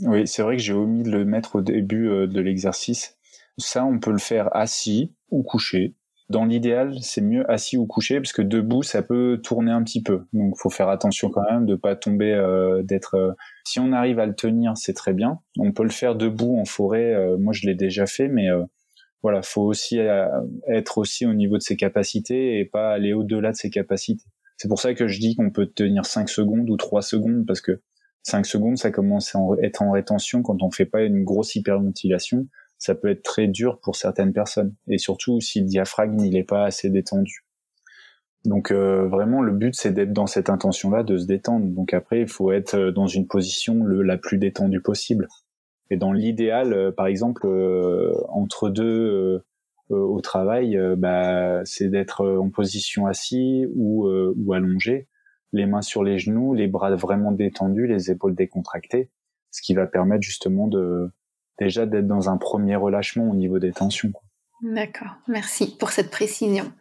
Oui, 0.01 0.27
c'est 0.27 0.41
vrai 0.41 0.57
que 0.57 0.63
j'ai 0.63 0.73
omis 0.73 1.03
de 1.03 1.11
le 1.11 1.23
mettre 1.23 1.57
au 1.57 1.61
début 1.61 2.09
euh, 2.09 2.27
de 2.27 2.41
l'exercice. 2.41 3.17
Ça, 3.57 3.85
on 3.85 3.99
peut 3.99 4.11
le 4.11 4.17
faire 4.17 4.53
assis 4.55 5.13
ou 5.29 5.43
couché. 5.43 5.93
Dans 6.29 6.45
l'idéal, 6.45 6.95
c'est 7.01 7.21
mieux 7.21 7.49
assis 7.51 7.77
ou 7.77 7.85
couché 7.85 8.19
parce 8.19 8.33
que 8.33 8.41
debout, 8.41 8.81
ça 8.81 9.03
peut 9.03 9.39
tourner 9.43 9.71
un 9.71 9.83
petit 9.83 10.01
peu. 10.01 10.25
Donc, 10.33 10.57
faut 10.57 10.71
faire 10.71 10.89
attention 10.89 11.29
quand 11.29 11.43
même 11.43 11.67
de 11.67 11.75
pas 11.75 11.95
tomber, 11.95 12.33
euh, 12.33 12.81
d'être. 12.81 13.13
Euh, 13.13 13.31
si 13.63 13.79
on 13.79 13.91
arrive 13.91 14.17
à 14.17 14.25
le 14.25 14.33
tenir, 14.33 14.75
c'est 14.75 14.93
très 14.93 15.13
bien. 15.13 15.39
On 15.59 15.71
peut 15.71 15.83
le 15.83 15.89
faire 15.89 16.15
debout 16.15 16.57
en 16.59 16.65
forêt. 16.65 17.13
Euh, 17.13 17.37
moi, 17.37 17.53
je 17.53 17.67
l'ai 17.67 17.75
déjà 17.75 18.07
fait, 18.07 18.27
mais 18.27 18.47
voilà, 19.21 19.43
faut 19.43 19.61
aussi 19.61 19.99
être 20.67 20.97
aussi 20.97 21.25
au 21.25 21.33
niveau 21.33 21.57
de 21.57 21.63
ses 21.63 21.75
capacités 21.75 22.59
et 22.59 22.65
pas 22.65 22.91
aller 22.91 23.13
au-delà 23.13 23.51
de 23.51 23.57
ses 23.57 23.69
capacités. 23.69 24.25
C'est 24.57 24.67
pour 24.67 24.79
ça 24.79 24.93
que 24.93 25.07
je 25.07 25.19
dis 25.19 25.35
qu'on 25.35 25.51
peut 25.51 25.67
tenir 25.67 26.05
5 26.05 26.29
secondes 26.29 26.69
ou 26.69 26.77
3 26.77 27.01
secondes 27.01 27.45
parce 27.45 27.61
que 27.61 27.81
5 28.23 28.45
secondes, 28.45 28.77
ça 28.77 28.91
commence 28.91 29.35
à 29.35 29.39
être 29.61 29.81
en 29.81 29.91
rétention 29.91 30.41
quand 30.41 30.63
on 30.63 30.71
fait 30.71 30.85
pas 30.85 31.03
une 31.03 31.23
grosse 31.23 31.55
hyperventilation 31.55 32.47
ça 32.77 32.95
peut 32.95 33.09
être 33.09 33.23
très 33.23 33.47
dur 33.47 33.79
pour 33.79 33.95
certaines 33.95 34.33
personnes. 34.33 34.75
Et 34.87 34.97
surtout 34.97 35.39
si 35.41 35.61
le 35.61 35.65
diaphragme 35.65 36.19
il 36.19 36.35
est 36.35 36.43
pas 36.43 36.65
assez 36.65 36.89
détendu. 36.89 37.45
Donc 38.45 38.71
euh, 38.71 39.07
vraiment 39.07 39.41
le 39.41 39.51
but 39.51 39.75
c'est 39.75 39.91
d'être 39.91 40.13
dans 40.13 40.27
cette 40.27 40.49
intention 40.49 40.91
là, 40.91 41.03
de 41.03 41.17
se 41.17 41.25
détendre. 41.25 41.65
Donc 41.65 41.93
après 41.93 42.21
il 42.21 42.27
faut 42.27 42.51
être 42.51 42.75
euh, 42.75 42.91
dans 42.91 43.07
une 43.07 43.27
position 43.27 43.83
le, 43.83 44.01
la 44.01 44.17
plus 44.17 44.37
détendue 44.37 44.81
possible. 44.81 45.27
Et 45.89 45.97
dans 45.97 46.13
l'idéal, 46.13 46.73
euh, 46.73 46.91
par 46.91 47.07
exemple 47.07 47.47
entre 48.29 48.69
deux 48.69 49.43
au 49.89 50.19
travail, 50.19 50.79
bah, 50.97 51.61
c'est 51.63 51.89
d'être 51.89 52.25
en 52.25 52.49
position 52.49 53.05
assis 53.05 53.67
ou, 53.75 54.09
ou 54.09 54.53
allongé, 54.53 55.07
les 55.53 55.67
mains 55.67 55.83
sur 55.83 56.03
les 56.03 56.17
genoux, 56.17 56.55
les 56.55 56.65
bras 56.65 56.95
vraiment 56.95 57.31
détendus, 57.31 57.85
les 57.85 58.09
épaules 58.09 58.33
décontractées, 58.33 59.11
ce 59.51 59.61
qui 59.61 59.75
va 59.75 59.85
permettre 59.85 60.23
justement 60.23 60.67
de 60.67 61.11
déjà 61.59 61.85
d'être 61.85 62.07
dans 62.07 62.29
un 62.29 62.37
premier 62.37 62.75
relâchement 62.75 63.29
au 63.29 63.35
niveau 63.35 63.59
des 63.59 63.71
tensions. 63.71 64.13
D'accord, 64.61 65.15
merci 65.27 65.75
pour 65.77 65.91
cette 65.91 66.11
précision. 66.11 66.71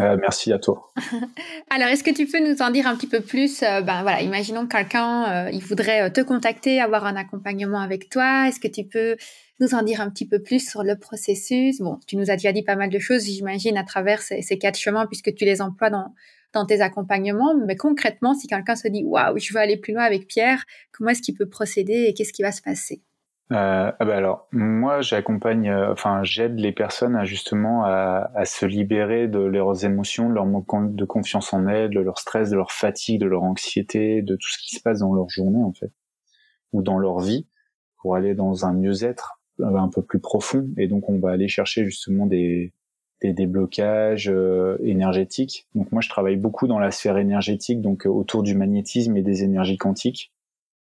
Euh, 0.00 0.16
merci 0.20 0.52
à 0.52 0.58
toi. 0.58 0.92
Alors, 1.70 1.88
est-ce 1.88 2.04
que 2.04 2.10
tu 2.10 2.26
peux 2.26 2.40
nous 2.40 2.62
en 2.62 2.70
dire 2.70 2.86
un 2.86 2.96
petit 2.96 3.08
peu 3.08 3.20
plus 3.20 3.62
euh, 3.62 3.82
Ben 3.82 4.02
voilà, 4.02 4.22
imaginons 4.22 4.66
que 4.66 4.74
quelqu'un 4.76 5.46
euh, 5.46 5.50
il 5.52 5.60
voudrait 5.60 6.10
te 6.12 6.20
contacter, 6.20 6.80
avoir 6.80 7.04
un 7.04 7.16
accompagnement 7.16 7.80
avec 7.80 8.08
toi. 8.08 8.48
Est-ce 8.48 8.60
que 8.60 8.68
tu 8.68 8.84
peux 8.84 9.16
nous 9.60 9.74
en 9.74 9.82
dire 9.82 10.00
un 10.00 10.08
petit 10.08 10.26
peu 10.26 10.40
plus 10.40 10.66
sur 10.66 10.82
le 10.82 10.96
processus? 10.96 11.80
Bon, 11.80 11.98
tu 12.06 12.16
nous 12.16 12.30
as 12.30 12.36
déjà 12.36 12.52
dit 12.52 12.62
pas 12.62 12.76
mal 12.76 12.88
de 12.88 12.98
choses, 12.98 13.24
j'imagine, 13.24 13.76
à 13.76 13.84
travers 13.84 14.22
ces, 14.22 14.42
quatre 14.58 14.78
chemins, 14.78 15.06
puisque 15.06 15.34
tu 15.34 15.44
les 15.44 15.60
emploies 15.60 15.90
dans, 15.90 16.14
dans 16.54 16.64
tes 16.64 16.80
accompagnements. 16.80 17.54
Mais 17.66 17.76
concrètement, 17.76 18.34
si 18.34 18.46
quelqu'un 18.46 18.76
se 18.76 18.88
dit 18.88 19.02
waouh, 19.04 19.38
je 19.38 19.52
veux 19.52 19.60
aller 19.60 19.76
plus 19.76 19.92
loin 19.92 20.04
avec 20.04 20.26
Pierre, 20.26 20.64
comment 20.92 21.10
est-ce 21.10 21.22
qu'il 21.22 21.34
peut 21.34 21.48
procéder 21.48 22.06
et 22.08 22.14
qu'est-ce 22.14 22.32
qui 22.32 22.42
va 22.42 22.52
se 22.52 22.62
passer? 22.62 23.02
euh, 23.02 23.11
ah 23.50 23.96
bah 24.00 24.16
alors, 24.16 24.48
moi, 24.52 25.02
j'accompagne, 25.02 25.68
euh, 25.68 25.92
enfin, 25.92 26.22
j'aide 26.22 26.58
les 26.58 26.72
personnes 26.72 27.16
à 27.16 27.24
justement 27.24 27.84
à, 27.84 28.30
à, 28.34 28.44
se 28.44 28.64
libérer 28.64 29.28
de 29.28 29.40
leurs 29.40 29.84
émotions, 29.84 30.28
de 30.28 30.34
leur 30.34 30.46
manque 30.46 30.94
de 30.94 31.04
confiance 31.04 31.52
en 31.52 31.66
elles, 31.66 31.90
de 31.90 32.00
leur 32.00 32.18
stress, 32.18 32.50
de 32.50 32.56
leur 32.56 32.72
fatigue, 32.72 33.20
de 33.20 33.26
leur 33.26 33.42
anxiété, 33.42 34.22
de 34.22 34.36
tout 34.36 34.48
ce 34.48 34.58
qui 34.58 34.76
se 34.76 34.80
passe 34.82 35.00
dans 35.00 35.12
leur 35.12 35.28
journée 35.28 35.62
en 35.62 35.72
fait, 35.72 35.92
ou 36.72 36.82
dans 36.82 36.98
leur 36.98 37.18
vie, 37.18 37.46
pour 37.98 38.16
aller 38.16 38.34
dans 38.34 38.64
un 38.64 38.72
mieux-être 38.72 39.40
euh, 39.60 39.76
un 39.76 39.88
peu 39.88 40.02
plus 40.02 40.20
profond. 40.20 40.70
Et 40.78 40.88
donc, 40.88 41.10
on 41.10 41.18
va 41.18 41.30
aller 41.30 41.48
chercher 41.48 41.84
justement 41.84 42.26
des, 42.26 42.72
des 43.20 43.34
déblocages 43.34 44.30
euh, 44.30 44.78
énergétiques. 44.82 45.68
Donc, 45.74 45.92
moi, 45.92 46.00
je 46.00 46.08
travaille 46.08 46.36
beaucoup 46.36 46.66
dans 46.66 46.78
la 46.78 46.90
sphère 46.90 47.18
énergétique, 47.18 47.82
donc 47.82 48.06
autour 48.06 48.42
du 48.42 48.54
magnétisme 48.54 49.16
et 49.16 49.22
des 49.22 49.42
énergies 49.44 49.78
quantiques. 49.78 50.32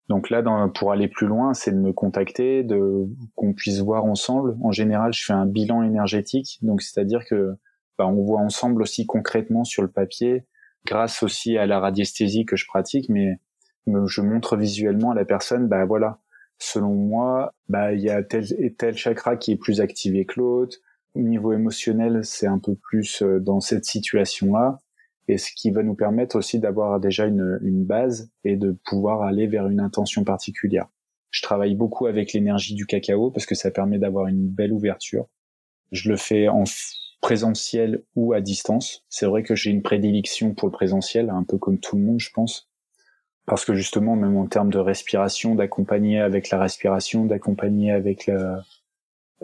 Donc 0.08 0.30
là, 0.30 0.42
pour 0.74 0.92
aller 0.92 1.08
plus 1.08 1.26
loin, 1.26 1.52
c'est 1.52 1.72
de 1.72 1.78
me 1.78 1.92
contacter, 1.92 2.62
de 2.62 3.06
qu'on 3.34 3.52
puisse 3.52 3.80
voir 3.80 4.04
ensemble. 4.04 4.56
En 4.62 4.70
général, 4.70 5.12
je 5.12 5.24
fais 5.24 5.32
un 5.32 5.46
bilan 5.46 5.82
énergétique, 5.82 6.58
donc 6.62 6.80
c'est-à-dire 6.82 7.24
que 7.28 7.56
bah, 7.98 8.06
on 8.06 8.22
voit 8.22 8.40
ensemble 8.40 8.82
aussi 8.82 9.06
concrètement 9.06 9.64
sur 9.64 9.82
le 9.82 9.90
papier, 9.90 10.46
grâce 10.84 11.22
aussi 11.22 11.58
à 11.58 11.66
la 11.66 11.80
radiesthésie 11.80 12.44
que 12.44 12.56
je 12.56 12.66
pratique, 12.66 13.08
mais 13.08 13.40
je 13.86 14.20
montre 14.20 14.56
visuellement 14.56 15.10
à 15.10 15.14
la 15.14 15.24
personne, 15.24 15.66
bah 15.66 15.84
voilà, 15.84 16.20
selon 16.58 16.94
moi, 16.94 17.54
bah 17.68 17.92
il 17.92 18.00
y 18.00 18.10
a 18.10 18.22
tel 18.22 18.44
et 18.58 18.74
tel 18.74 18.96
chakra 18.96 19.36
qui 19.36 19.52
est 19.52 19.56
plus 19.56 19.80
activé 19.80 20.24
que 20.24 20.40
l'autre. 20.40 20.78
Au 21.14 21.20
niveau 21.20 21.52
émotionnel, 21.52 22.20
c'est 22.24 22.46
un 22.46 22.58
peu 22.58 22.74
plus 22.74 23.22
euh, 23.22 23.40
dans 23.40 23.60
cette 23.60 23.86
situation-là 23.86 24.80
et 25.28 25.38
ce 25.38 25.50
qui 25.54 25.70
va 25.70 25.82
nous 25.82 25.94
permettre 25.94 26.36
aussi 26.36 26.58
d'avoir 26.58 27.00
déjà 27.00 27.26
une, 27.26 27.58
une, 27.62 27.84
base 27.84 28.30
et 28.44 28.56
de 28.56 28.76
pouvoir 28.84 29.22
aller 29.22 29.46
vers 29.46 29.68
une 29.68 29.80
intention 29.80 30.24
particulière. 30.24 30.86
Je 31.30 31.42
travaille 31.42 31.74
beaucoup 31.74 32.06
avec 32.06 32.32
l'énergie 32.32 32.74
du 32.74 32.86
cacao 32.86 33.30
parce 33.30 33.46
que 33.46 33.54
ça 33.54 33.70
permet 33.70 33.98
d'avoir 33.98 34.28
une 34.28 34.48
belle 34.48 34.72
ouverture. 34.72 35.26
Je 35.92 36.08
le 36.08 36.16
fais 36.16 36.48
en 36.48 36.64
présentiel 37.20 38.04
ou 38.14 38.32
à 38.32 38.40
distance. 38.40 39.04
C'est 39.08 39.26
vrai 39.26 39.42
que 39.42 39.54
j'ai 39.54 39.70
une 39.70 39.82
prédilection 39.82 40.54
pour 40.54 40.68
le 40.68 40.72
présentiel, 40.72 41.30
un 41.30 41.42
peu 41.42 41.58
comme 41.58 41.78
tout 41.78 41.96
le 41.96 42.02
monde, 42.02 42.20
je 42.20 42.30
pense. 42.32 42.70
Parce 43.46 43.64
que 43.64 43.74
justement, 43.74 44.16
même 44.16 44.36
en 44.36 44.46
termes 44.46 44.70
de 44.70 44.78
respiration, 44.78 45.54
d'accompagner 45.54 46.20
avec 46.20 46.50
la 46.50 46.60
respiration, 46.60 47.24
d'accompagner 47.24 47.92
avec 47.92 48.26
la, 48.26 48.64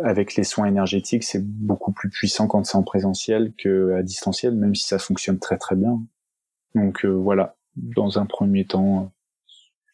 avec 0.03 0.37
les 0.37 0.45
soins 0.45 0.67
énergétiques, 0.67 1.25
c'est 1.25 1.45
beaucoup 1.45 1.93
plus 1.93 2.09
puissant 2.09 2.47
quand 2.47 2.65
c'est 2.65 2.77
en 2.77 2.83
présentiel 2.83 3.53
qu'à 3.57 4.03
distanciel, 4.03 4.55
même 4.55 4.75
si 4.75 4.87
ça 4.87 4.99
fonctionne 4.99 5.39
très 5.39 5.59
très 5.59 5.77
bien. 5.77 6.01
Donc 6.75 7.05
euh, 7.05 7.09
voilà, 7.09 7.57
dans 7.77 8.19
un 8.19 8.27
premier 8.27 8.65
temps, 8.65 9.13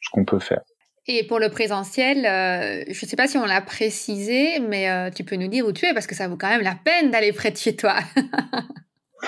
ce 0.00 0.10
qu'on 0.10 0.24
peut 0.24 0.38
faire. 0.38 0.62
Et 1.06 1.26
pour 1.26 1.38
le 1.38 1.48
présentiel, 1.48 2.26
euh, 2.26 2.84
je 2.86 3.04
ne 3.04 3.08
sais 3.08 3.16
pas 3.16 3.26
si 3.26 3.38
on 3.38 3.46
l'a 3.46 3.62
précisé, 3.62 4.60
mais 4.60 4.90
euh, 4.90 5.10
tu 5.10 5.24
peux 5.24 5.36
nous 5.36 5.48
dire 5.48 5.66
où 5.66 5.72
tu 5.72 5.86
es 5.86 5.94
parce 5.94 6.06
que 6.06 6.14
ça 6.14 6.28
vaut 6.28 6.36
quand 6.36 6.48
même 6.48 6.62
la 6.62 6.76
peine 6.84 7.10
d'aller 7.10 7.32
près 7.32 7.50
de 7.50 7.56
chez 7.56 7.74
toi. 7.74 7.96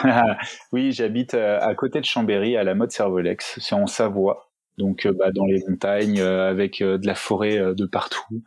oui, 0.72 0.92
j'habite 0.92 1.34
à 1.34 1.74
côté 1.74 2.00
de 2.00 2.04
Chambéry, 2.04 2.56
à 2.56 2.64
la 2.64 2.74
mode 2.74 2.92
Cervolex, 2.92 3.58
c'est 3.60 3.74
en 3.74 3.86
Savoie, 3.86 4.50
donc 4.76 5.08
bah, 5.08 5.30
dans 5.34 5.46
les 5.46 5.62
montagnes, 5.66 6.20
avec 6.20 6.80
de 6.80 7.06
la 7.06 7.14
forêt 7.14 7.58
de 7.74 7.86
partout. 7.86 8.42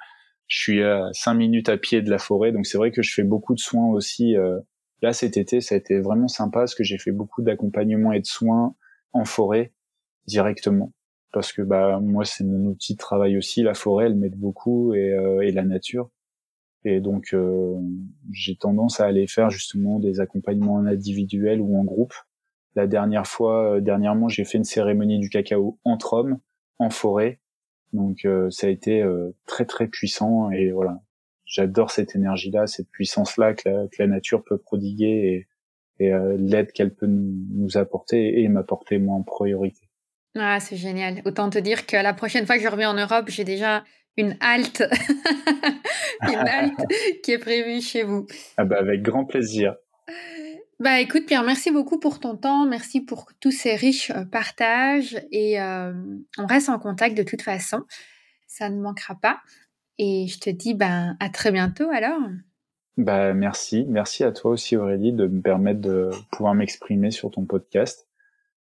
Je 0.48 0.58
suis 0.58 0.84
à 0.84 1.10
5 1.14 1.34
minutes 1.34 1.70
à 1.70 1.78
pied 1.78 2.02
de 2.02 2.10
la 2.10 2.18
forêt, 2.18 2.52
donc 2.52 2.66
c'est 2.66 2.78
vrai 2.78 2.91
que 2.91 3.02
je 3.02 3.14
fais 3.14 3.24
beaucoup 3.24 3.54
de 3.54 3.60
soins 3.60 3.88
aussi. 3.88 4.36
Euh, 4.36 4.60
là, 5.02 5.14
cet 5.14 5.38
été, 5.38 5.62
ça 5.62 5.76
a 5.76 5.78
été 5.78 6.00
vraiment 6.00 6.28
sympa 6.28 6.60
parce 6.60 6.76
que 6.76 6.84
j'ai 6.84 6.98
fait 6.98 7.12
beaucoup 7.12 7.41
d'accompagnement 7.41 8.12
et 8.14 8.20
de 8.20 8.26
soins 8.26 8.76
en 9.14 9.26
forêt 9.26 9.74
directement. 10.28 10.94
Parce 11.32 11.52
que 11.52 11.62
bah 11.62 12.00
moi, 12.00 12.26
c'est 12.26 12.44
mon 12.44 12.66
outil 12.68 12.94
de 12.94 13.00
travail 13.00 13.38
aussi. 13.38 13.64
La 13.64 13.74
forêt, 13.74 14.06
elle 14.06 14.16
m'aide 14.16 14.36
beaucoup 14.36 14.94
et, 14.94 15.14
euh, 15.14 15.41
et 15.41 15.52
la 15.52 15.64
nature. 15.64 16.10
Et 16.86 17.00
donc, 17.00 17.34
euh, 17.34 17.76
j'ai 18.32 18.56
tendance 18.56 19.00
à 19.00 19.06
aller 19.06 19.28
faire 19.28 19.50
justement 19.50 20.00
des 20.00 20.20
accompagnements 20.20 20.76
en 20.76 20.86
individuel 20.86 21.62
ou 21.62 21.78
en 21.78 21.84
groupe. 21.84 22.14
La 22.76 22.88
dernière 22.88 23.28
fois, 23.28 23.80
dernièrement, 23.80 24.28
j'ai 24.28 24.44
fait 24.44 24.58
une 24.58 24.64
cérémonie 24.64 25.20
du 25.20 25.30
cacao 25.30 25.80
entre 25.86 26.14
hommes 26.14 26.39
en 26.80 26.89
forêt 26.89 27.39
donc 27.94 28.26
euh, 28.26 28.50
ça 28.50 28.68
a 28.68 28.70
été 28.70 29.02
euh, 29.02 29.36
très 29.46 29.66
très 29.66 29.88
puissant 29.88 30.52
et 30.52 30.72
voilà, 30.72 31.00
j'adore 31.46 31.91
cette 31.91 32.16
énergie-là, 32.16 32.68
cette 32.68 32.89
puissance-là 32.89 33.54
que 33.54 33.70
la, 33.98 34.08
nature 34.08 34.44
peut 34.44 34.58
prodiguer 34.58 35.48
et, 36.00 36.06
et 36.06 36.12
l'aide 36.38 36.72
qu'elle 36.72 36.94
peut 36.94 37.08
nous, 37.08 37.78
apporter 37.78 38.41
et 38.41 38.48
m'apporter 38.50 38.98
moi 38.98 39.16
en 39.16 39.24
priorité. 39.24 39.89
Ah, 40.36 40.60
c'est 40.60 40.76
génial. 40.76 41.22
Autant 41.26 41.50
te 41.50 41.60
dire 41.60 41.86
que 41.86 41.96
la 41.96 42.14
prochaine 42.14 42.48
fois 42.48 42.58
que 42.58 42.64
je 42.64 42.68
reviens 42.68 42.89
en 42.89 42.96
Europe, 42.96 43.26
j'ai 43.28 43.44
déjà 43.44 43.84
une 44.18 44.36
halte, 44.39 44.84
une 46.24 46.36
halte 46.36 46.80
qui 47.24 47.32
est 47.32 47.38
prévue 47.38 47.82
chez 47.82 48.04
vous. 48.04 48.26
Ah 48.58 48.66
bah 48.66 48.78
avec 48.80 49.02
grand 49.02 49.26
plaisir. 49.26 49.76
Bah 50.80 50.99
écoute 50.99 51.26
Pierre, 51.28 51.43
merci 51.43 51.71
beaucoup 51.71 51.99
pour 51.99 52.19
ton 52.19 52.36
temps, 52.36 52.65
merci 52.65 52.99
pour 52.99 53.28
tous 53.39 53.51
ces 53.51 53.76
riches 53.76 54.09
euh, 54.09 54.26
partages 54.26 55.21
et 55.32 55.61
euh, 55.61 55.93
on 56.38 56.47
reste 56.47 56.67
en 56.69 56.80
contact 56.80 57.15
de 57.15 57.24
toute 57.24 57.43
façon, 57.43 57.84
ça 58.47 58.69
ne 58.69 58.82
manquera 58.82 59.15
pas. 59.15 59.39
Et 59.99 60.26
je 60.28 60.39
te 60.39 60.49
dis 60.49 60.74
ben 60.74 61.15
à 61.19 61.30
très 61.30 61.51
bientôt 61.51 61.89
alors. 61.91 62.19
Bah 62.97 63.34
merci, 63.34 63.86
merci 63.88 64.24
à 64.24 64.32
toi 64.32 64.51
aussi 64.51 64.76
Aurélie 64.76 65.13
de 65.13 65.28
me 65.28 65.41
permettre 65.41 65.80
de 65.80 66.09
pouvoir 66.32 66.55
m'exprimer 66.55 67.11
sur 67.11 67.30
ton 67.30 67.45
podcast 67.45 68.07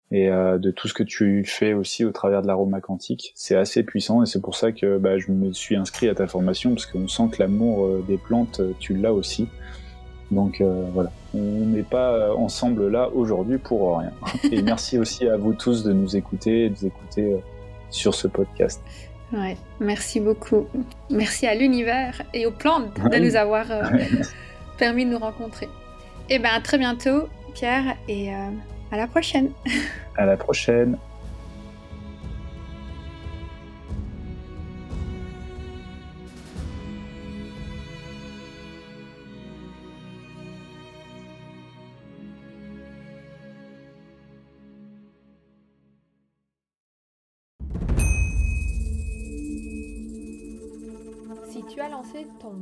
et 0.10 0.30
euh, 0.30 0.58
de 0.58 0.72
tout 0.72 0.88
ce 0.88 0.94
que 0.94 1.04
tu 1.04 1.44
fais 1.46 1.74
aussi 1.74 2.06
au 2.06 2.12
travers 2.12 2.42
de 2.42 2.48
l'aroma 2.48 2.80
quantique. 2.80 3.34
C'est 3.36 3.58
assez 3.58 3.84
puissant 3.84 4.24
et 4.24 4.26
c'est 4.26 4.42
pour 4.42 4.56
ça 4.56 4.72
que 4.72 4.98
bah, 4.98 5.18
je 5.18 5.32
me 5.32 5.52
suis 5.52 5.76
inscrit 5.76 6.08
à 6.08 6.16
ta 6.16 6.28
formation 6.28 6.74
parce 6.74 6.86
qu'on 6.86 7.10
sent 7.10 7.30
que 7.34 7.44
l'amour 7.44 8.04
des 8.08 8.18
plantes, 8.18 8.62
tu 8.80 8.96
l'as 8.96 9.14
aussi. 9.14 9.50
Donc 10.32 10.62
voilà, 10.94 11.12
on 11.34 11.66
n'est 11.66 11.84
pas 11.84 12.36
ensemble 12.36 12.88
là 12.88 13.10
aujourd'hui 13.14 13.58
pour 13.58 13.98
rien. 13.98 14.12
Et 14.52 14.62
merci 14.62 14.98
aussi 14.98 15.28
à 15.28 15.38
vous 15.38 15.54
tous 15.54 15.84
de 15.84 15.92
nous 15.92 16.16
écouter 16.16 16.66
et 16.66 16.70
de 16.70 16.76
nous 16.80 16.88
écouter 16.88 17.36
sur 17.90 18.14
ce 18.14 18.28
podcast. 18.28 18.82
Ouais, 19.34 19.58
merci 19.80 20.20
beaucoup. 20.20 20.68
Merci 21.10 21.48
à 21.48 21.56
l'univers 21.56 22.22
et 22.34 22.46
aux 22.46 22.52
plantes 22.52 22.94
de 23.12 23.18
nous 23.18 23.36
avoir 23.36 23.66
permis 24.78 25.06
de 25.06 25.12
nous 25.12 25.20
rencontrer. 25.20 25.68
Et 26.30 26.36
eh 26.36 26.40
bien 26.40 26.52
à 26.54 26.62
très 26.62 26.78
bientôt, 26.78 27.28
Pierre, 27.56 27.96
et 28.08 28.32
à 28.32 28.98
la 28.98 29.08
prochaine. 29.08 29.50
à 30.16 30.26
la 30.26 30.38
prochaine. 30.38 30.98